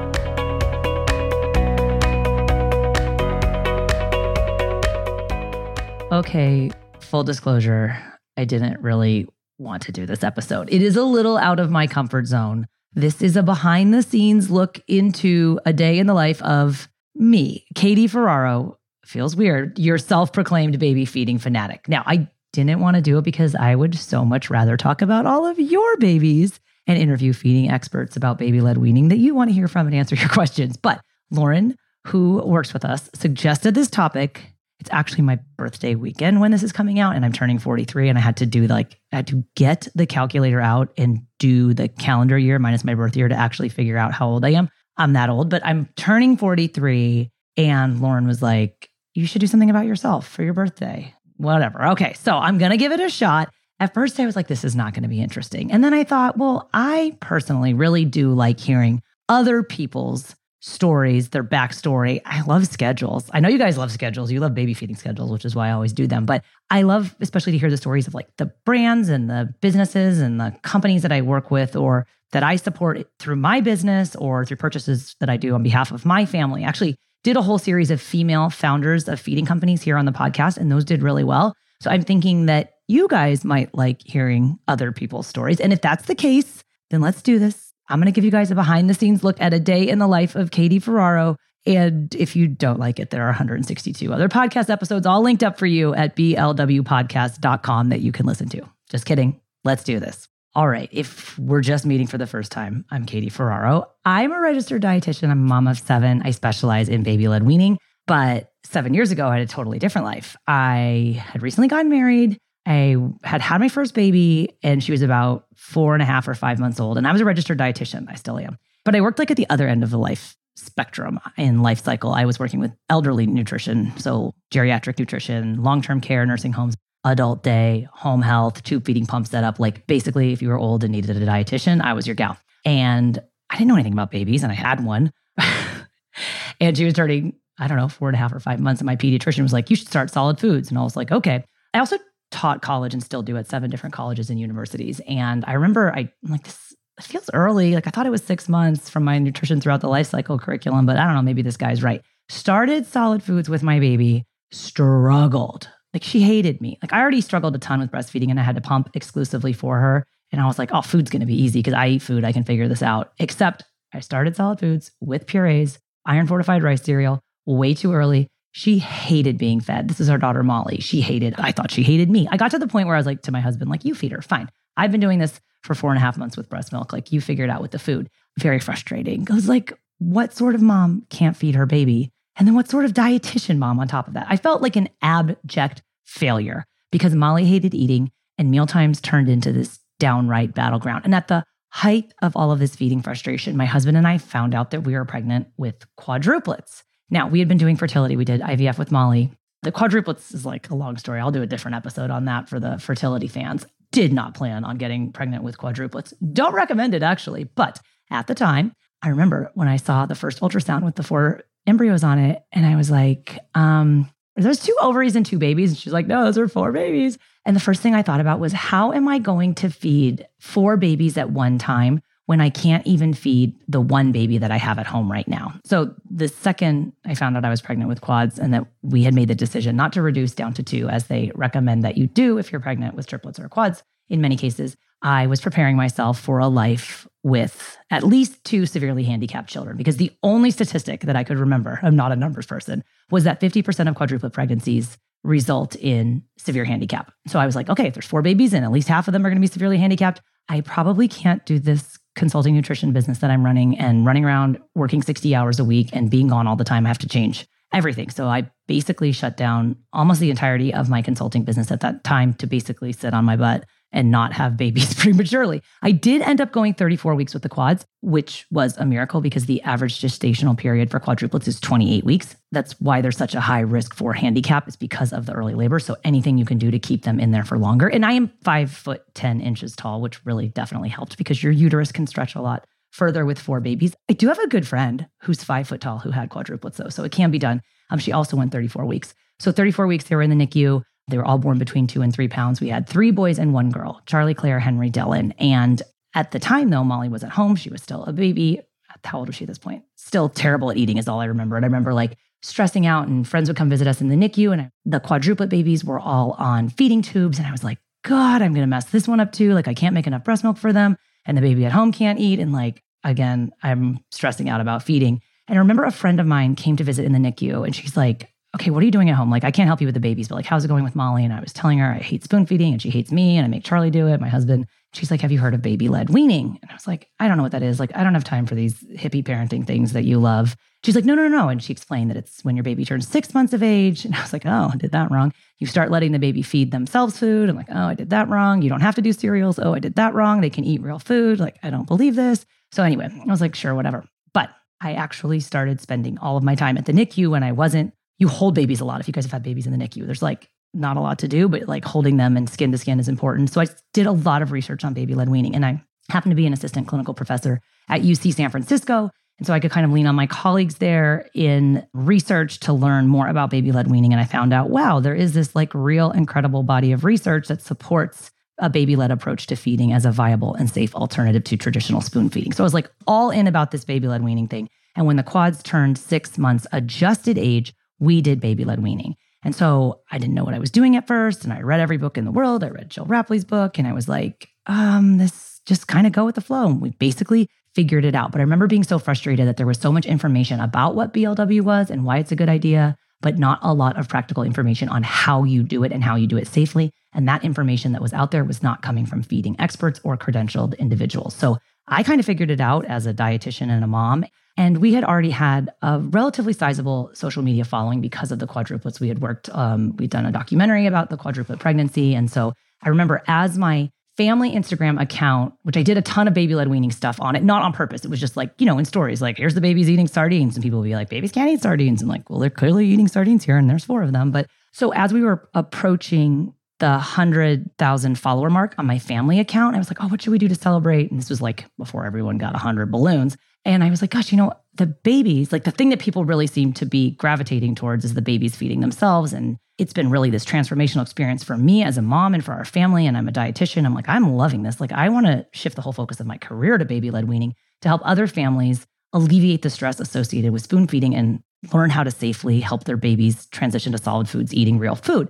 Okay, 6.14 6.70
full 7.00 7.24
disclosure, 7.24 7.98
I 8.38 8.46
didn't 8.46 8.80
really 8.82 9.28
want 9.58 9.82
to 9.84 9.92
do 9.92 10.06
this 10.06 10.24
episode. 10.24 10.72
It 10.72 10.84
is 10.84 10.96
a 10.96 11.04
little 11.04 11.38
out 11.38 11.60
of 11.60 11.72
my 11.72 11.88
comfort 11.88 12.28
zone. 12.28 12.68
This 12.94 13.24
is 13.24 13.36
a 13.36 13.42
behind 13.42 13.96
the 13.96 14.04
scenes 14.04 14.52
look 14.52 14.80
into 14.88 15.60
a 15.66 15.74
day 15.74 15.98
in 15.98 16.06
the 16.06 16.14
life 16.14 16.40
of 16.44 16.88
me, 17.16 17.66
Katie 17.74 18.06
Ferraro. 18.06 18.78
Feels 19.04 19.36
weird. 19.36 19.80
Your 19.80 19.98
self 19.98 20.32
proclaimed 20.32 20.78
baby 20.78 21.06
feeding 21.06 21.40
fanatic. 21.40 21.90
Now, 21.90 22.04
I 22.06 22.28
didn't 22.52 22.80
want 22.80 22.96
to 22.96 23.02
do 23.02 23.18
it 23.18 23.24
because 23.24 23.56
I 23.56 23.74
would 23.74 23.96
so 23.96 24.24
much 24.24 24.52
rather 24.52 24.78
talk 24.78 25.02
about 25.02 25.26
all 25.26 25.48
of 25.48 25.60
your 25.60 25.98
babies 25.98 26.60
and 26.86 26.96
interview 26.96 27.34
feeding 27.34 27.72
experts 27.72 28.16
about 28.16 28.38
baby 28.38 28.62
led 28.62 28.78
weaning 28.78 29.08
that 29.08 29.18
you 29.18 29.34
want 29.34 29.50
to 29.50 29.56
hear 29.56 29.68
from 29.68 29.88
and 29.88 29.96
answer 29.96 30.14
your 30.14 30.30
questions. 30.30 30.78
But 30.78 31.02
Lauren, 31.32 31.76
who 32.06 32.38
works 32.46 32.72
with 32.72 32.86
us, 32.86 33.10
suggested 33.16 33.74
this 33.74 33.90
topic 33.90 34.53
it's 34.84 34.90
actually 34.92 35.22
my 35.22 35.40
birthday 35.56 35.96
weekend 35.96 36.42
when 36.42 36.52
this 36.52 36.62
is 36.62 36.74
coming 36.74 37.00
out 37.00 37.16
and 37.16 37.24
I'm 37.24 37.32
turning 37.32 37.58
43 37.58 38.10
and 38.10 38.18
I 38.18 38.22
had 38.22 38.36
to 38.38 38.46
do 38.46 38.68
like 38.68 39.00
I 39.14 39.16
had 39.16 39.28
to 39.28 39.46
get 39.56 39.88
the 39.96 40.06
calculator 40.06 40.60
out 40.60 40.92
and 40.98 41.22
do 41.40 41.74
the 41.74 41.88
calendar 41.88 42.38
year 42.38 42.60
minus 42.60 42.84
my 42.84 42.94
birth 42.94 43.16
year 43.16 43.30
to 43.30 43.36
actually 43.36 43.70
figure 43.70 43.98
out 43.98 44.12
how 44.12 44.28
old 44.28 44.44
I 44.44 44.50
am. 44.50 44.68
I'm 44.98 45.14
that 45.14 45.30
old, 45.30 45.50
but 45.50 45.66
I'm 45.66 45.88
turning 45.96 46.36
43 46.36 47.32
and 47.56 48.02
Lauren 48.02 48.28
was 48.28 48.42
like, 48.42 48.90
"You 49.14 49.26
should 49.26 49.40
do 49.40 49.48
something 49.48 49.70
about 49.70 49.86
yourself 49.86 50.28
for 50.28 50.44
your 50.44 50.54
birthday." 50.54 51.14
Whatever. 51.38 51.88
Okay, 51.92 52.12
so 52.16 52.38
I'm 52.38 52.58
going 52.58 52.72
to 52.72 52.78
give 52.78 52.92
it 52.92 53.00
a 53.00 53.10
shot. 53.10 53.54
At 53.80 53.94
first 53.94 54.20
I 54.20 54.26
was 54.26 54.36
like 54.36 54.48
this 54.48 54.66
is 54.66 54.76
not 54.76 54.94
going 54.94 55.04
to 55.04 55.10
be 55.10 55.22
interesting. 55.22 55.72
And 55.72 55.82
then 55.82 55.94
I 55.94 56.04
thought, 56.04 56.38
well, 56.38 56.70
I 56.74 57.16
personally 57.22 57.74
really 57.74 58.04
do 58.04 58.34
like 58.34 58.60
hearing 58.60 59.02
other 59.30 59.64
people's 59.64 60.36
stories, 60.66 61.30
their 61.30 61.44
backstory. 61.44 62.22
I 62.24 62.42
love 62.44 62.66
schedules. 62.68 63.30
I 63.34 63.42
know 63.42 63.50
you 63.50 63.58
guys 63.58 63.78
love 63.78 63.92
schedules. 63.92 64.32
You 64.32 64.40
love 64.40 64.56
baby 64.56 64.74
feeding 64.74 64.96
schedules, 64.96 65.30
which 65.30 65.44
is 65.44 65.54
why 65.54 65.68
I 65.68 65.72
always 65.74 65.92
do 65.92 66.08
them. 66.08 66.26
But 66.26 66.42
I 66.70 66.84
love 66.84 67.14
especially 67.20 67.52
to 67.52 67.58
hear 67.58 67.70
the 67.70 67.76
stories 67.76 68.08
of 68.08 68.14
like 68.14 68.30
the 68.38 68.50
brands 68.66 69.10
and 69.10 69.30
the 69.30 69.54
businesses 69.60 70.22
and 70.22 70.40
the 70.40 70.56
companies 70.62 71.02
that 71.02 71.12
I 71.12 71.22
work 71.22 71.52
with 71.52 71.76
or 71.76 72.08
that 72.32 72.44
I 72.44 72.56
support 72.56 73.06
through 73.20 73.36
my 73.36 73.60
business 73.60 74.16
or 74.16 74.46
through 74.46 74.56
purchases 74.56 75.18
that 75.20 75.30
I 75.30 75.36
do 75.36 75.54
on 75.54 75.64
behalf 75.64 75.92
of 75.92 76.06
my 76.06 76.26
family. 76.26 76.64
Actually, 76.64 76.96
did 77.26 77.36
a 77.36 77.42
whole 77.42 77.60
series 77.60 77.92
of 77.92 78.02
female 78.02 78.50
founders 78.50 79.10
of 79.10 79.20
feeding 79.20 79.46
companies 79.46 79.82
here 79.82 79.98
on 79.98 80.06
the 80.06 80.12
podcast, 80.14 80.58
and 80.58 80.72
those 80.72 80.86
did 80.86 81.04
really 81.04 81.26
well. 81.26 81.54
So 81.82 81.90
I'm 81.90 82.04
thinking 82.04 82.46
that 82.46 82.72
you 82.88 83.10
guys 83.10 83.44
might 83.44 83.76
like 83.76 84.02
hearing 84.06 84.60
other 84.70 84.94
people's 84.94 85.28
stories. 85.28 85.60
And 85.60 85.74
if 85.74 85.82
that's 85.82 86.06
the 86.06 86.16
case, 86.16 86.64
then 86.90 87.02
let's 87.02 87.22
do 87.22 87.38
this. 87.38 87.73
I'm 87.90 88.00
going 88.00 88.12
to 88.12 88.16
give 88.16 88.24
you 88.24 88.32
guys 88.32 88.52
a 88.52 88.56
behind 88.56 88.90
the 88.90 88.94
scenes 88.94 89.24
look 89.24 89.40
at 89.42 89.54
a 89.54 89.60
day 89.60 89.88
in 89.88 90.00
the 90.00 90.08
life 90.08 90.36
of 90.36 90.52
Katie 90.52 90.80
Ferraro. 90.80 91.36
And 91.66 92.14
if 92.16 92.36
you 92.36 92.48
don't 92.48 92.80
like 92.80 93.00
it, 93.00 93.10
there 93.10 93.24
are 93.24 93.28
162 93.28 94.12
other 94.14 94.28
podcast 94.30 94.70
episodes 94.70 95.06
all 95.06 95.22
linked 95.22 95.44
up 95.44 95.58
for 95.58 95.66
you 95.66 95.94
at 95.94 96.16
blwpodcast.com 96.16 97.90
that 97.90 98.02
you 98.02 98.12
can 98.12 98.26
listen 98.26 98.50
to. 98.50 98.62
Just 98.90 99.06
kidding. 99.06 99.40
Let's 99.64 99.84
do 99.84 100.00
this. 100.00 100.28
All 100.56 100.68
right. 100.68 100.90
If 100.92 101.38
we're 101.40 101.62
just 101.62 101.86
meeting 101.86 102.06
for 102.06 102.18
the 102.18 102.28
first 102.28 102.52
time, 102.52 102.86
I'm 102.92 103.06
Katie 103.06 103.30
Ferraro. 103.30 103.90
I'm 104.06 104.32
a 104.32 104.40
registered 104.40 104.82
dietitian. 104.84 105.30
I'm 105.30 105.32
a 105.32 105.48
mom 105.48 105.68
of 105.68 105.80
seven. 105.80 106.22
I 106.24 106.32
specialize 106.32 106.90
in 106.90 107.04
baby 107.04 107.28
led 107.28 107.44
weaning. 107.44 107.78
But 108.06 108.52
seven 108.64 108.94
years 108.94 109.12
ago, 109.12 109.28
I 109.28 109.38
had 109.38 109.48
a 109.48 109.52
totally 109.52 109.80
different 109.80 110.06
life. 110.06 110.36
I 110.48 111.24
had 111.26 111.42
recently 111.42 111.70
gotten 111.70 111.90
married. 111.90 112.38
I 112.66 112.96
had 113.24 113.42
had 113.42 113.60
my 113.60 113.70
first 113.70 113.94
baby 113.94 114.58
and 114.64 114.84
she 114.84 114.92
was 114.92 115.02
about 115.02 115.46
four 115.56 115.94
and 115.94 116.02
a 116.02 116.06
half 116.06 116.28
or 116.28 116.34
five 116.34 116.60
months 116.60 116.80
old. 116.80 116.98
And 116.98 117.08
I 117.08 117.12
was 117.12 117.22
a 117.22 117.26
registered 117.26 117.58
dietitian. 117.58 118.10
I 118.10 118.16
still 118.16 118.40
am. 118.40 118.58
But 118.86 118.96
I 118.96 119.02
worked 119.02 119.20
like 119.20 119.32
at 119.32 119.38
the 119.38 119.50
other 119.50 119.68
end 119.68 119.84
of 119.84 119.90
the 119.90 119.98
life 119.98 120.36
spectrum 120.56 121.20
in 121.38 121.62
life 121.62 121.84
cycle. 121.84 122.14
I 122.14 122.26
was 122.26 122.40
working 122.40 122.60
with 122.60 122.72
elderly 122.90 123.26
nutrition, 123.26 123.92
so 123.98 124.34
geriatric 124.54 125.00
nutrition, 125.00 125.62
long 125.64 125.82
term 125.82 126.00
care, 126.00 126.26
nursing 126.26 126.54
homes. 126.54 126.76
adult 127.06 127.44
day, 127.44 127.88
home 127.92 128.22
health, 128.22 128.64
tube 128.64 128.86
feeding 128.86 129.06
pump 129.06 129.28
setup. 129.28 129.60
Like 129.60 129.86
basically, 129.88 130.32
if 130.32 130.42
you 130.42 130.50
were 130.50 130.58
old 130.58 130.84
and 130.84 130.92
needed 130.92 131.18
a 131.18 131.26
dietitian, 131.26 131.82
I 131.82 131.94
was 131.94 132.08
your 132.08 132.16
gal. 132.16 132.38
And 132.66 133.20
I 133.50 133.58
didn't 133.58 133.68
know 133.68 133.76
anything 133.76 133.94
about 133.94 134.12
babies, 134.12 134.44
and 134.44 134.52
I 134.52 134.56
had 134.56 134.84
one. 134.84 135.12
and 136.62 136.78
she 136.78 136.86
was 136.86 136.94
turning, 136.94 137.34
I 137.60 137.68
don't 137.68 137.78
know, 137.78 137.90
four 137.90 138.08
and 138.08 138.16
a 138.16 138.20
half 138.20 138.32
or 138.34 138.40
five 138.40 138.60
months. 138.60 138.80
And 138.80 138.86
my 138.86 138.96
pediatrician 138.96 139.42
was 139.42 139.54
like, 139.54 139.70
You 139.70 139.76
should 139.76 139.88
start 139.90 140.12
solid 140.12 140.40
foods. 140.40 140.70
And 140.70 140.78
I 140.78 140.84
was 140.84 140.96
like, 140.96 141.12
Okay. 141.12 141.44
I 141.74 141.80
also 141.80 141.98
taught 142.34 142.62
college 142.62 142.94
and 142.94 143.04
still 143.04 143.22
do 143.22 143.38
at 143.38 143.48
seven 143.48 143.70
different 143.70 143.94
colleges 143.94 144.30
and 144.30 144.40
universities. 144.40 145.00
And 145.08 145.46
I 145.48 145.54
remember 145.54 145.94
I, 145.96 146.10
I'm 146.26 146.32
like, 146.32 146.44
this 146.44 146.76
feels 147.02 147.30
early. 147.32 147.76
Like 147.76 147.88
I 147.88 147.92
thought 147.92 148.08
it 148.08 148.12
was 148.12 148.24
six 148.24 148.50
months 148.50 148.90
from 148.90 149.04
my 149.04 149.20
nutrition 149.20 149.62
throughout 149.62 149.82
the 149.82 149.88
life 149.88 150.08
cycle 150.08 150.40
curriculum, 150.40 150.86
but 150.86 150.98
I 150.98 151.06
don't 151.06 151.14
know, 151.14 151.22
maybe 151.22 151.44
this 151.44 151.58
guy's 151.58 151.84
right. 151.84 152.02
Started 152.30 152.88
solid 152.88 153.22
foods 153.24 153.50
with 153.50 153.62
my 153.62 153.80
baby, 153.80 154.26
struggled. 154.52 155.70
Like 155.94 156.04
she 156.04 156.22
hated 156.22 156.60
me. 156.60 156.80
Like 156.82 156.92
I 156.92 157.02
already 157.02 157.22
struggled 157.22 157.56
a 157.56 157.60
ton 157.60 157.80
with 157.80 157.92
breastfeeding 157.92 158.32
and 158.32 158.40
I 158.40 158.44
had 158.44 158.56
to 158.56 158.62
pump 158.62 158.90
exclusively 158.96 159.54
for 159.54 159.80
her. 159.80 160.04
And 160.32 160.42
I 160.42 160.48
was 160.48 160.58
like, 160.58 160.72
oh, 160.74 160.82
food's 160.82 161.12
gonna 161.12 161.28
be 161.28 161.40
easy 161.40 161.60
because 161.60 161.76
I 161.76 161.90
eat 161.90 162.02
food. 162.02 162.26
I 162.26 162.32
can 162.32 162.44
figure 162.44 162.68
this 162.68 162.82
out. 162.82 163.12
Except 163.20 163.64
I 163.94 164.00
started 164.00 164.36
solid 164.36 164.60
foods 164.60 164.92
with 165.00 165.28
purees, 165.28 165.78
iron 166.06 166.26
fortified 166.26 166.64
rice 166.64 166.82
cereal 166.82 167.22
way 167.46 167.76
too 167.76 167.94
early. 167.94 168.28
She 168.54 168.80
hated 168.80 169.38
being 169.38 169.60
fed. 169.60 169.90
This 169.90 170.00
is 170.00 170.10
our 170.10 170.18
daughter, 170.18 170.44
Molly. 170.44 170.80
She 170.80 171.02
hated, 171.02 171.36
I 171.38 171.52
thought 171.52 171.72
she 171.72 171.84
hated 171.84 172.10
me. 172.10 172.28
I 172.32 172.38
got 172.38 172.52
to 172.52 172.60
the 172.60 172.68
point 172.68 172.88
where 172.88 172.96
I 172.96 173.00
was 173.00 173.06
like 173.06 173.24
to 173.24 173.32
my 173.32 173.42
husband, 173.42 173.70
like, 173.70 173.84
you 173.84 173.94
feed 173.94 174.12
her, 174.12 174.22
fine. 174.22 174.48
I've 174.78 174.92
been 174.92 175.02
doing 175.02 175.20
this 175.20 175.42
for 175.64 175.76
four 175.76 175.92
and 175.92 175.98
a 175.98 176.02
half 176.02 176.18
months 176.18 176.38
with 176.38 176.50
breast 176.50 176.72
milk. 176.72 176.94
Like 176.94 177.12
you 177.12 177.20
figured 177.20 177.50
out 177.50 177.62
with 177.62 177.72
the 177.72 177.80
food. 177.80 178.10
Very 178.40 178.60
frustrating. 178.60 179.28
I 179.30 179.34
was 179.34 179.50
like, 179.50 179.74
what 180.00 180.34
sort 180.34 180.56
of 180.56 180.62
mom 180.62 181.06
can't 181.10 181.38
feed 181.38 181.56
her 181.56 181.66
baby? 181.66 182.12
And 182.36 182.48
then 182.48 182.56
what 182.56 182.70
sort 182.70 182.86
of 182.86 182.94
dietitian 182.94 183.58
mom 183.58 183.80
on 183.80 183.88
top 183.88 184.08
of 184.08 184.14
that? 184.14 184.28
I 184.30 184.38
felt 184.38 184.62
like 184.62 184.76
an 184.76 184.90
abject 185.02 185.82
failure 186.06 186.66
because 186.92 187.16
Molly 187.16 187.46
hated 187.46 187.74
eating 187.74 188.12
and 188.38 188.52
mealtimes 188.52 189.02
turned 189.02 189.30
into 189.30 189.52
this 189.52 189.80
downright 190.00 190.54
battleground. 190.54 191.06
And 191.06 191.16
at 191.16 191.28
the 191.28 191.44
height 191.70 192.14
of 192.22 192.36
all 192.36 192.52
of 192.52 192.60
this 192.60 192.76
feeding 192.76 193.02
frustration, 193.02 193.58
my 193.58 193.66
husband 193.66 193.98
and 193.98 194.08
I 194.08 194.18
found 194.18 194.54
out 194.54 194.72
that 194.72 194.82
we 194.82 194.94
were 194.94 195.06
pregnant 195.06 195.48
with 195.58 195.86
quadruplets. 196.00 196.84
Now, 197.14 197.28
we 197.28 197.38
had 197.38 197.48
been 197.48 197.60
doing 197.60 197.78
fertility. 197.78 198.16
We 198.16 198.26
did 198.26 198.42
IVF 198.42 198.80
with 198.80 198.92
Molly. 198.92 199.30
The 199.62 199.72
quadruplets 199.72 200.34
is 200.34 200.48
like 200.48 200.72
a 200.72 200.76
long 200.76 200.98
story. 200.98 201.20
I'll 201.20 201.30
do 201.30 201.44
a 201.44 201.48
different 201.48 201.76
episode 201.76 202.10
on 202.10 202.26
that 202.26 202.50
for 202.50 202.60
the 202.60 202.80
fertility 202.80 203.28
fans. 203.28 203.68
Did 203.92 204.12
not 204.12 204.34
plan 204.34 204.64
on 204.66 204.80
getting 204.80 205.12
pregnant 205.12 205.44
with 205.44 205.60
quadruplets. 205.60 206.12
Don't 206.34 206.56
recommend 206.56 206.96
it, 206.96 207.04
actually. 207.04 207.44
But 207.44 207.80
at 208.10 208.26
the 208.26 208.34
time, 208.34 208.74
I 209.04 209.10
remember 209.10 209.52
when 209.54 209.68
I 209.68 209.78
saw 209.78 210.08
the 210.08 210.16
first 210.16 210.40
ultrasound 210.40 210.84
with 210.84 210.96
the 210.96 211.04
four 211.04 211.44
embryos 211.68 212.04
on 212.04 212.18
it, 212.18 212.42
and 212.52 212.66
I 212.66 212.76
was 212.76 212.90
like, 212.90 213.38
um, 213.54 214.10
there's 214.36 214.64
two 214.64 214.76
ovaries 214.82 215.16
and 215.16 215.24
two 215.24 215.38
babies. 215.38 215.70
And 215.70 215.78
she's 215.78 215.94
like, 215.94 216.08
no, 216.08 216.24
those 216.24 216.40
are 216.40 216.48
four 216.48 216.72
babies. 216.72 217.20
And 217.46 217.56
the 217.56 217.62
first 217.62 217.82
thing 217.82 217.94
I 217.94 218.02
thought 218.02 218.22
about 218.22 218.40
was, 218.40 218.54
how 218.54 218.92
am 218.92 219.08
I 219.08 219.20
going 219.20 219.54
to 219.56 219.70
feed 219.70 220.26
four 220.40 220.78
babies 220.78 221.16
at 221.16 221.30
one 221.30 221.60
time 221.60 222.02
when 222.26 222.40
I 222.40 222.50
can't 222.50 222.86
even 222.88 223.14
feed 223.14 223.54
the 223.68 223.82
one 223.82 224.12
baby 224.12 224.38
that 224.38 224.52
I 224.52 224.58
have 224.58 224.80
at 224.80 224.88
home 224.88 225.12
right 225.12 225.28
now. 225.28 225.54
So 225.66 225.94
the 226.10 226.28
second 226.28 226.94
I 227.06 227.16
found 227.16 227.36
out 227.36 227.44
I 227.46 227.50
was 227.50 227.62
pregnant 227.62 227.90
with 227.90 228.02
quads 228.02 228.40
and 228.40 228.54
that 228.54 228.66
we 228.82 229.04
had 229.04 229.14
made 229.14 229.28
the 229.28 229.36
decision 229.36 229.76
not 229.76 229.94
to 229.94 230.02
reduce 230.02 230.34
down 230.34 230.54
to 230.54 230.64
two, 230.64 230.88
as 230.90 231.08
they 231.08 231.32
recommend 231.36 231.84
that 231.84 231.98
you 231.98 232.08
do 232.08 232.38
if 232.38 232.52
you're 232.52 232.62
pregnant 232.62 232.96
with 232.96 233.08
triplets 233.08 233.40
or 233.40 233.50
quads, 233.50 233.84
in 234.10 234.22
many 234.22 234.38
cases, 234.38 234.78
I 235.02 235.28
was 235.28 235.42
preparing 235.42 235.76
myself 235.76 236.18
for 236.18 236.40
a 236.40 236.48
life 236.48 237.08
with 237.24 237.78
at 237.92 238.04
least 238.04 238.42
two 238.46 238.66
severely 238.66 239.04
handicapped 239.04 239.50
children 239.50 239.76
because 239.76 239.98
the 239.98 240.12
only 240.24 240.50
statistic 240.50 241.02
that 241.02 241.16
I 241.18 241.26
could 241.26 241.40
remember, 241.40 241.80
I'm 241.84 241.96
not 241.96 242.14
a 242.14 242.16
numbers 242.16 242.46
person, 242.46 242.84
was 243.12 243.26
that 243.26 243.42
50% 243.42 243.90
of 243.90 243.96
quadruplet 243.96 244.32
pregnancies 244.32 244.98
result 245.24 245.76
in 245.76 246.24
severe 246.38 246.66
handicap. 246.66 247.12
So 247.28 247.40
I 247.40 247.46
was 247.46 247.56
like, 247.56 247.70
okay, 247.70 247.88
if 247.88 247.94
there's 247.94 248.06
four 248.06 248.22
babies 248.22 248.54
and 248.54 248.64
at 248.64 248.72
least 248.72 248.88
half 248.88 249.08
of 249.08 249.14
them 249.14 249.26
are 249.26 249.30
going 249.30 249.42
to 249.42 249.48
be 249.48 249.52
severely 249.52 249.78
handicapped, 249.78 250.22
I 250.50 250.62
probably 250.62 251.08
can't 251.08 251.46
do 251.46 251.60
this 251.60 251.98
consulting 252.16 252.56
nutrition 252.56 252.94
business 252.94 253.20
that 253.20 253.32
I'm 253.32 253.44
running 253.44 253.78
and 253.78 254.06
running 254.06 254.26
around 254.26 254.60
working 254.76 255.02
60 255.02 255.34
hours 255.36 255.60
a 255.60 255.64
week 255.64 255.90
and 255.94 256.10
being 256.10 256.28
gone 256.28 256.48
all 256.48 256.56
the 256.56 256.64
time. 256.64 256.86
I 256.86 256.90
have 256.90 257.00
to 257.00 257.08
change 257.08 257.48
everything. 257.74 258.10
So 258.10 258.28
I 258.28 258.50
basically 258.68 259.12
shut 259.12 259.36
down 259.36 259.76
almost 259.92 260.20
the 260.20 260.30
entirety 260.30 260.74
of 260.74 260.90
my 260.90 261.02
consulting 261.02 261.44
business 261.44 261.72
at 261.72 261.82
that 261.82 262.04
time 262.04 262.34
to 262.36 262.48
basically 262.48 262.94
sit 262.94 263.14
on 263.14 263.26
my 263.26 263.36
butt 263.36 263.66
and 263.94 264.12
not 264.12 264.34
have 264.34 264.58
babies 264.58 264.94
prematurely. 265.00 265.62
I 265.82 265.92
did 265.92 266.22
end 266.22 266.42
up 266.42 266.52
going 266.52 266.74
34 266.74 267.16
weeks 267.16 267.34
with 267.34 267.44
the 267.44 267.50
quads, 267.50 267.86
which 268.02 268.46
was 268.52 268.76
a 268.78 268.86
miracle 268.86 269.22
because 269.22 269.46
the 269.46 269.62
average 269.62 270.02
gestational 270.02 270.58
period 270.58 270.92
for 270.92 271.00
quadruplets 271.00 271.48
is 271.48 271.60
28 271.60 272.04
weeks. 272.04 272.36
That's 272.52 272.80
why 272.82 273.02
there's 273.02 273.18
such 273.18 273.36
a 273.36 273.40
high 273.40 273.62
risk 273.62 273.96
for 273.96 274.14
handicap 274.14 274.68
is 274.68 274.76
because 274.76 275.14
of 275.14 275.26
the 275.26 275.34
early 275.34 275.54
labor. 275.54 275.80
So 275.80 275.96
anything 276.04 276.38
you 276.38 276.46
can 276.46 276.58
do 276.58 276.72
to 276.72 276.80
keep 276.80 277.04
them 277.04 277.20
in 277.20 277.32
there 277.32 277.46
for 277.46 277.58
longer. 277.58 277.88
And 277.88 278.06
I 278.06 278.14
am 278.14 278.32
five 278.44 278.72
foot 278.72 279.04
10 279.14 279.40
inches 279.40 279.76
tall, 279.76 280.02
which 280.02 280.26
really 280.26 280.50
definitely 280.50 280.90
helped 280.90 281.18
because 281.18 281.42
your 281.42 281.54
uterus 281.54 281.92
can 281.92 282.08
stretch 282.08 282.36
a 282.36 282.42
lot 282.42 282.66
further 282.92 283.26
with 283.26 283.40
four 283.40 283.60
babies. 283.60 283.96
I 284.10 284.14
do 284.14 284.28
have 284.28 284.40
a 284.40 284.48
good 284.48 284.68
friend 284.68 285.08
who's 285.22 285.44
five 285.44 285.68
foot 285.68 285.82
tall 285.82 286.00
who 286.00 286.12
had 286.12 286.30
quadruplets 286.30 286.76
though. 286.76 286.90
So 286.90 287.04
it 287.04 287.12
can 287.12 287.32
be 287.32 287.40
done. 287.40 287.62
Um, 287.90 288.00
she 288.00 288.12
also 288.12 288.38
went 288.38 288.52
34 288.52 288.86
weeks. 288.86 289.14
So 289.40 289.52
34 289.52 289.88
weeks 289.88 290.06
they 290.06 290.16
were 290.16 290.22
in 290.22 290.30
the 290.30 290.46
NICU. 290.48 290.84
They 291.08 291.18
were 291.18 291.26
all 291.26 291.38
born 291.38 291.58
between 291.58 291.88
two 291.88 292.02
and 292.02 292.14
three 292.14 292.28
pounds. 292.28 292.62
We 292.62 292.70
had 292.70 292.88
three 292.88 293.12
boys 293.12 293.38
and 293.40 293.54
one 293.54 293.72
girl 293.72 294.02
Charlie, 294.06 294.34
Claire, 294.34 294.60
Henry, 294.60 294.90
Dylan. 294.90 295.34
And 295.38 295.82
at 296.14 296.32
the 296.32 296.40
time, 296.40 296.70
though, 296.70 296.84
Molly 296.84 297.10
was 297.10 297.24
at 297.24 297.32
home. 297.32 297.56
She 297.56 297.70
was 297.70 297.82
still 297.82 298.04
a 298.06 298.14
baby. 298.14 298.62
How 299.04 299.20
old 299.20 299.28
was 299.28 299.36
she 299.36 299.44
at 299.44 299.48
this 299.48 299.58
point? 299.58 299.84
Still 299.96 300.30
terrible 300.30 300.72
at 300.72 300.78
eating, 300.78 300.98
is 300.98 301.08
all 301.08 301.20
I 301.20 301.26
remember. 301.26 301.58
And 301.58 301.66
I 301.66 301.68
remember 301.68 301.94
like 301.94 302.18
stressing 302.42 302.86
out, 302.86 303.08
and 303.08 303.28
friends 303.28 303.50
would 303.50 303.58
come 303.58 303.70
visit 303.70 303.88
us 303.88 304.02
in 304.02 304.10
the 304.10 304.16
NICU, 304.16 304.52
and 304.52 304.62
I, 304.62 304.72
the 304.86 305.00
quadruplet 305.00 305.50
babies 305.50 305.84
were 305.84 306.00
all 306.00 306.32
on 306.38 306.70
feeding 306.70 307.02
tubes. 307.02 307.38
And 307.38 307.48
I 307.48 307.52
was 307.52 307.64
like, 307.64 307.80
God, 308.04 308.42
I'm 308.42 308.54
going 308.54 308.64
to 308.64 308.68
mess 308.68 308.86
this 308.86 309.08
one 309.08 309.20
up 309.20 309.32
too. 309.32 309.54
Like, 309.54 309.68
I 309.68 309.74
can't 309.74 309.94
make 309.94 310.08
enough 310.08 310.24
breast 310.24 310.44
milk 310.44 310.58
for 310.58 310.72
them. 310.72 310.98
And 311.26 311.38
the 311.38 311.42
baby 311.42 311.66
at 311.66 311.72
home 311.72 311.92
can't 311.92 312.20
eat. 312.20 312.40
And 312.40 312.52
like, 312.54 312.84
again, 313.04 313.52
I'm 313.62 314.00
stressing 314.12 314.50
out 314.50 314.62
about 314.62 314.84
feeding. 314.84 315.22
And 315.48 315.58
I 315.58 315.60
remember 315.60 315.84
a 315.84 315.92
friend 315.92 316.20
of 316.20 316.28
mine 316.28 316.56
came 316.56 316.78
to 316.78 316.84
visit 316.84 317.06
in 317.06 317.12
the 317.12 317.20
NICU, 317.20 317.66
and 317.66 317.76
she's 317.76 317.98
like, 317.98 318.33
okay, 318.56 318.70
what 318.70 318.84
are 318.84 318.86
you 318.86 318.92
doing 318.92 319.10
at 319.10 319.16
home? 319.16 319.32
Like, 319.32 319.44
I 319.44 319.52
can't 319.52 319.68
help 319.68 319.82
you 319.82 319.88
with 319.88 319.96
the 319.96 320.00
babies, 320.00 320.28
but 320.28 320.36
like, 320.36 320.46
how's 320.46 320.64
it 320.64 320.68
going 320.68 320.84
with 320.84 320.96
Molly? 320.96 321.24
And 321.24 321.34
I 321.34 321.40
was 321.40 321.54
telling 321.54 321.80
her 321.80 321.92
I 321.92 321.98
hate 321.98 322.24
spoon 322.24 322.46
feeding 322.46 322.72
and 322.72 322.82
she 322.82 322.92
hates 322.92 323.12
me 323.12 323.36
and 323.36 323.46
I 323.46 323.48
make 323.48 323.64
Charlie 323.64 323.90
do 323.90 324.08
it, 324.08 324.22
my 324.22 324.30
husband. 324.30 324.68
She's 324.94 325.10
like, 325.10 325.22
have 325.22 325.32
you 325.32 325.40
heard 325.40 325.56
of 325.56 325.64
baby 325.64 325.90
led 325.90 326.12
weaning? 326.12 326.60
And 326.62 326.70
I 326.70 326.74
was 326.76 326.86
like, 326.86 327.10
I 327.20 327.28
don't 327.28 327.38
know 327.38 327.44
what 327.44 327.54
that 327.54 327.64
is. 327.64 327.80
Like, 327.80 327.96
I 327.96 328.04
don't 328.04 328.14
have 328.14 328.24
time 328.24 328.46
for 328.46 328.54
these 328.54 328.76
hippie 328.96 329.24
parenting 329.24 329.66
things 329.66 329.94
that 329.94 330.04
you 330.04 330.20
love. 330.20 330.56
She's 330.84 330.94
like, 330.94 331.06
no, 331.06 331.16
no, 331.16 331.28
no. 331.28 331.50
And 331.50 331.64
she 331.64 331.74
explained 331.74 332.12
that 332.12 332.18
it's 332.18 332.44
when 332.44 332.56
your 332.56 332.64
baby 332.64 332.86
turns 332.86 333.08
six 333.08 333.34
months 333.34 333.54
of 333.54 333.64
age. 333.64 334.06
And 334.06 334.14
I 334.14 334.22
was 334.22 334.34
like, 334.34 334.46
oh, 334.46 334.70
I 334.72 334.76
did 334.76 334.92
that 334.92 335.10
wrong. 335.10 335.34
You 335.58 335.66
start 335.66 335.90
letting 335.90 336.12
the 336.12 336.20
baby 336.20 336.44
feed 336.44 336.70
themselves 336.72 337.18
food. 337.18 337.50
I'm 337.50 337.56
like, 337.56 337.72
oh, 337.72 337.86
I 337.86 337.96
did 337.96 338.12
that 338.12 338.30
wrong. 338.30 338.62
You 338.62 338.70
don't 338.70 338.82
have 338.82 338.96
to 338.96 339.02
do 339.02 339.14
cereals. 339.14 339.58
Oh, 339.58 339.74
I 339.74 339.80
did 339.80 339.96
that 339.96 340.14
wrong. 340.14 340.42
They 340.42 340.52
can 340.52 340.64
eat 340.64 340.84
real 340.84 341.00
food. 341.00 341.40
Like, 341.40 341.58
I 341.64 341.72
don't 341.72 341.88
believe 341.88 342.16
this. 342.16 342.46
So 342.72 342.84
anyway, 342.84 343.10
I 343.10 343.26
was 343.26 343.42
like, 343.42 343.56
sure, 343.56 343.74
whatever. 343.74 344.06
But 344.34 344.52
I 344.80 344.94
actually 344.94 345.40
started 345.40 345.82
spending 345.82 346.20
all 346.20 346.38
of 346.38 346.44
my 346.44 346.54
time 346.54 346.78
at 346.78 346.86
the 346.86 346.94
NICU 346.94 347.32
when 347.32 347.44
I 347.44 347.54
wasn't 347.54 347.94
you 348.20 348.28
hold 348.28 348.56
babies 348.56 348.82
a 348.82 348.86
lot. 348.86 349.00
If 349.00 349.08
you 349.08 349.14
guys 349.14 349.26
have 349.26 349.32
had 349.32 349.44
babies 349.44 349.66
in 349.66 349.78
the 349.78 349.78
NICU, 349.78 350.06
there's 350.06 350.22
like 350.22 350.50
not 350.74 350.98
a 350.98 351.02
lot 351.02 351.20
to 351.20 351.28
do, 351.28 351.48
but 351.48 351.68
like 351.68 351.86
holding 351.86 352.18
them 352.18 352.36
and 352.36 352.50
skin 352.50 352.72
to 352.72 352.78
skin 352.78 353.00
is 353.00 353.08
important. 353.08 353.50
So 353.50 353.62
I 353.62 353.68
did 353.94 354.06
a 354.06 354.12
lot 354.12 354.42
of 354.42 354.52
research 354.52 354.84
on 354.84 354.94
baby 354.94 355.16
led 355.16 355.30
weaning, 355.30 355.56
and 355.56 355.66
I 355.66 355.84
happen 356.10 356.30
to 356.30 356.36
be 356.36 356.46
an 356.46 356.54
assistant 356.54 356.88
clinical 356.88 357.14
professor 357.14 357.62
at 357.90 358.02
UC 358.02 358.34
San 358.34 358.50
Francisco. 358.50 359.10
And 359.40 359.48
so 359.48 359.54
I 359.54 359.60
could 359.60 359.72
kind 359.72 359.86
of 359.86 359.92
lean 359.92 360.06
on 360.06 360.16
my 360.16 360.28
colleagues 360.28 360.76
there 360.76 361.30
in 361.34 361.86
research 361.94 362.60
to 362.62 362.74
learn 362.74 363.08
more 363.08 363.28
about 363.28 363.50
baby 363.50 363.72
led 363.72 363.90
weaning. 363.90 364.14
And 364.14 364.22
I 364.22 364.26
found 364.26 364.54
out, 364.54 364.70
wow, 364.70 365.00
there 365.00 365.16
is 365.16 365.34
this 365.34 365.56
like 365.56 365.74
real 365.74 366.12
incredible 366.12 366.64
body 366.64 366.92
of 366.92 367.04
research 367.04 367.48
that 367.48 367.62
supports 367.62 368.32
a 368.60 368.70
baby 368.70 368.96
led 368.96 369.12
approach 369.12 369.48
to 369.48 369.56
feeding 369.56 369.92
as 369.92 370.06
a 370.06 370.12
viable 370.12 370.54
and 370.54 370.70
safe 370.70 370.94
alternative 370.94 371.44
to 371.46 371.58
traditional 371.58 372.02
spoon 372.02 372.30
feeding. 372.30 372.54
So 372.54 372.64
I 372.64 372.66
was 372.66 372.74
like 372.74 372.90
all 373.08 373.32
in 373.32 373.48
about 373.48 373.72
this 373.72 373.84
baby 373.84 374.08
led 374.08 374.24
weaning 374.24 374.48
thing. 374.48 374.70
And 374.96 375.08
when 375.08 375.16
the 375.16 375.24
quads 375.24 375.64
turned 375.64 375.98
six 375.98 376.38
months 376.38 376.68
adjusted 376.72 377.38
age, 377.38 377.74
we 378.04 378.22
did 378.22 378.40
baby 378.40 378.66
led 378.66 378.82
weaning. 378.82 379.16
And 379.44 379.56
so 379.56 380.02
I 380.12 380.18
didn't 380.18 380.36
know 380.36 380.44
what 380.44 380.54
I 380.54 380.60
was 380.60 380.72
doing 380.72 380.96
at 380.96 381.08
first. 381.08 381.44
And 381.44 381.52
I 381.52 381.62
read 381.62 381.80
every 381.80 381.98
book 381.98 382.18
in 382.18 382.26
the 382.26 382.32
world. 382.32 382.64
I 382.64 382.70
read 382.70 382.90
Gill 382.90 383.06
Rapley's 383.06 383.44
book 383.44 383.78
and 383.78 383.88
I 383.88 383.94
was 383.94 384.08
like, 384.08 384.50
um, 384.68 385.18
this 385.18 385.62
just 385.66 385.88
kind 385.88 386.08
of 386.08 386.14
go 386.14 386.26
with 386.26 386.36
the 386.36 386.42
flow. 386.42 386.68
And 386.68 386.82
we 386.82 386.92
basically 386.92 387.48
figured 387.76 388.06
it 388.06 388.16
out. 388.16 388.32
But 388.32 388.40
I 388.40 388.44
remember 388.44 388.68
being 388.68 388.84
so 388.84 389.00
frustrated 389.00 389.48
that 389.48 389.58
there 389.58 389.68
was 389.68 389.80
so 389.80 389.92
much 389.92 390.06
information 390.06 390.60
about 390.60 390.96
what 390.96 391.14
BLW 391.14 391.62
was 391.62 391.90
and 391.90 392.06
why 392.06 392.20
it's 392.20 392.32
a 392.32 392.36
good 392.36 392.50
idea, 392.50 392.96
but 393.22 393.38
not 393.38 393.60
a 393.62 393.74
lot 393.74 393.98
of 393.98 394.08
practical 394.08 394.44
information 394.44 394.90
on 394.90 395.04
how 395.04 395.44
you 395.44 395.64
do 395.64 395.84
it 395.84 395.92
and 395.92 396.04
how 396.04 396.16
you 396.16 396.28
do 396.28 396.38
it 396.38 396.48
safely. 396.48 396.92
And 397.14 397.28
that 397.28 397.44
information 397.44 397.92
that 397.94 398.02
was 398.02 398.14
out 398.14 398.32
there 398.32 398.44
was 398.44 398.64
not 398.64 398.82
coming 398.82 399.06
from 399.06 399.24
feeding 399.24 399.56
experts 399.60 400.00
or 400.04 400.18
credentialed 400.18 400.78
individuals. 400.78 401.34
So 401.34 401.58
I 401.88 402.04
kind 402.04 402.20
of 402.20 402.26
figured 402.26 402.52
it 402.52 402.62
out 402.62 402.86
as 402.86 403.06
a 403.06 403.14
dietitian 403.14 403.70
and 403.70 403.84
a 403.84 403.88
mom. 403.88 404.26
And 404.56 404.78
we 404.78 404.94
had 404.94 405.04
already 405.04 405.32
had 405.32 405.72
a 405.82 406.00
relatively 406.00 406.54
sizable 406.54 407.10
social 407.14 407.42
media 407.42 407.66
following 407.66 408.02
because 408.02 408.32
of 408.32 408.40
the 408.40 408.48
quadruplets. 408.48 409.00
We 409.00 409.08
had 409.08 409.20
worked, 409.20 409.50
um, 409.50 409.96
we'd 409.98 410.12
done 410.12 410.26
a 410.26 410.32
documentary 410.32 410.86
about 410.86 411.10
the 411.10 411.18
quadruplet 411.18 411.60
pregnancy. 411.60 412.14
And 412.14 412.30
so 412.30 412.54
I 412.84 412.90
remember 412.90 413.24
as 413.28 413.58
my 413.58 413.90
family 414.16 414.52
Instagram 414.52 415.02
account, 415.02 415.56
which 415.64 415.76
I 415.76 415.82
did 415.82 415.98
a 415.98 416.02
ton 416.02 416.28
of 416.28 416.36
baby 416.36 416.54
led 416.54 416.68
weaning 416.68 416.92
stuff 416.92 417.20
on 417.20 417.36
it, 417.36 417.44
not 417.44 417.64
on 417.64 417.74
purpose. 417.74 418.06
It 418.06 418.12
was 418.12 418.20
just 418.20 418.38
like, 418.38 418.54
you 418.60 418.68
know, 418.68 418.78
in 418.78 418.86
stories, 418.86 419.24
like, 419.24 419.38
here's 419.38 419.56
the 419.56 419.62
babies 419.62 419.90
eating 419.90 420.08
sardines. 420.08 420.56
And 420.56 420.64
people 420.64 420.80
would 420.80 420.86
be 420.86 420.96
like, 420.96 421.10
babies 421.10 421.32
can't 421.32 421.50
eat 421.50 421.62
sardines. 421.62 422.02
And 422.02 422.10
like, 422.10 422.30
well, 422.30 422.38
they're 422.38 422.52
clearly 422.52 422.86
eating 422.88 423.08
sardines 423.08 423.44
here 423.44 423.58
and 423.58 423.68
there's 423.68 423.86
four 423.86 424.04
of 424.04 424.12
them. 424.12 424.30
But 424.30 424.48
so 424.72 424.94
as 424.94 425.14
we 425.14 425.22
were 425.22 425.50
approaching 425.56 426.54
the 426.84 426.90
100,000 426.90 428.20
follower 428.20 428.50
mark 428.50 428.76
on 428.78 428.86
my 428.86 429.00
family 429.00 429.40
account. 429.40 429.74
I 429.74 429.78
was 429.78 429.90
like, 429.90 430.04
oh, 430.04 430.08
what 430.10 430.22
should 430.22 430.32
we 430.32 430.38
do 430.38 430.50
to 430.50 430.56
celebrate? 430.56 431.10
And 431.10 431.18
this 431.18 431.30
was 431.30 431.42
like 431.42 431.64
before 431.78 432.06
everyone 432.06 432.38
got 432.38 432.52
100 432.52 432.92
balloons. 432.92 433.38
And 433.64 433.86
I 433.86 433.90
was 433.90 434.02
like, 434.02 434.12
gosh, 434.12 434.34
you 434.34 434.38
know, 434.38 434.52
the 434.74 434.88
babies, 434.88 435.54
like 435.54 435.64
the 435.64 435.72
thing 435.72 435.88
that 435.92 436.00
people 436.00 436.26
really 436.26 436.46
seem 436.46 436.74
to 436.74 436.86
be 436.86 437.12
gravitating 437.12 437.76
towards 437.76 438.04
is 438.04 438.16
the 438.16 438.22
babies 438.22 438.58
feeding 438.58 438.82
themselves. 438.82 439.32
And 439.32 439.56
it's 439.78 439.94
been 439.94 440.10
really 440.10 440.30
this 440.30 440.44
transformational 440.44 441.04
experience 441.04 441.42
for 441.42 441.56
me 441.56 441.84
as 441.84 441.98
a 441.98 442.02
mom 442.02 442.34
and 442.34 442.44
for 442.44 442.52
our 442.52 442.66
family. 442.66 443.08
And 443.08 443.16
I'm 443.16 443.30
a 443.30 443.32
dietitian. 443.32 443.86
I'm 443.86 443.96
like, 443.96 444.10
I'm 444.10 444.34
loving 444.34 444.64
this. 444.64 444.82
Like, 444.82 444.92
I 444.92 445.08
want 445.08 445.26
to 445.28 445.46
shift 445.54 445.78
the 445.78 445.82
whole 445.82 445.94
focus 445.94 446.20
of 446.20 446.28
my 446.28 446.38
career 446.38 446.78
to 446.78 446.84
baby 446.84 447.12
led 447.12 447.30
weaning 447.30 447.56
to 447.84 447.88
help 447.88 448.02
other 448.04 448.28
families 448.28 448.86
alleviate 449.14 449.62
the 449.62 449.70
stress 449.70 450.02
associated 450.02 450.52
with 450.52 450.64
spoon 450.64 450.88
feeding 450.90 451.16
and 451.16 451.44
learn 451.74 451.90
how 451.90 452.04
to 452.04 452.12
safely 452.12 452.60
help 452.60 452.84
their 452.84 452.98
babies 452.98 453.46
transition 453.46 453.94
to 453.94 453.98
solid 453.98 454.28
foods, 454.28 454.54
eating 454.54 454.80
real 454.80 454.96
food. 454.96 455.30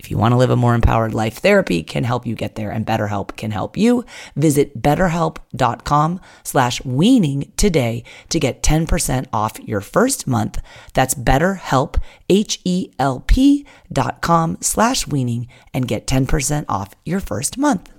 if 0.00 0.10
you 0.10 0.16
want 0.16 0.32
to 0.32 0.38
live 0.38 0.48
a 0.48 0.56
more 0.56 0.74
empowered 0.74 1.12
life, 1.12 1.36
therapy 1.36 1.82
can 1.82 2.04
help 2.04 2.26
you 2.26 2.34
get 2.34 2.54
there 2.54 2.70
and 2.70 2.86
BetterHelp 2.86 3.36
can 3.36 3.50
help 3.50 3.76
you. 3.76 4.02
Visit 4.34 4.80
betterhelp.com 4.80 6.20
slash 6.42 6.82
weaning 6.86 7.52
today 7.58 8.02
to 8.30 8.40
get 8.40 8.62
10% 8.62 9.26
off 9.30 9.60
your 9.60 9.82
first 9.82 10.26
month. 10.26 10.58
That's 10.94 11.14
betterhelp, 11.14 12.00
H-E-L-P 12.30 13.66
dot 13.92 14.22
com 14.22 14.56
slash 14.62 15.06
weaning 15.06 15.48
and 15.74 15.86
get 15.86 16.06
10% 16.06 16.64
off 16.66 16.94
your 17.04 17.20
first 17.20 17.58
month. 17.58 17.92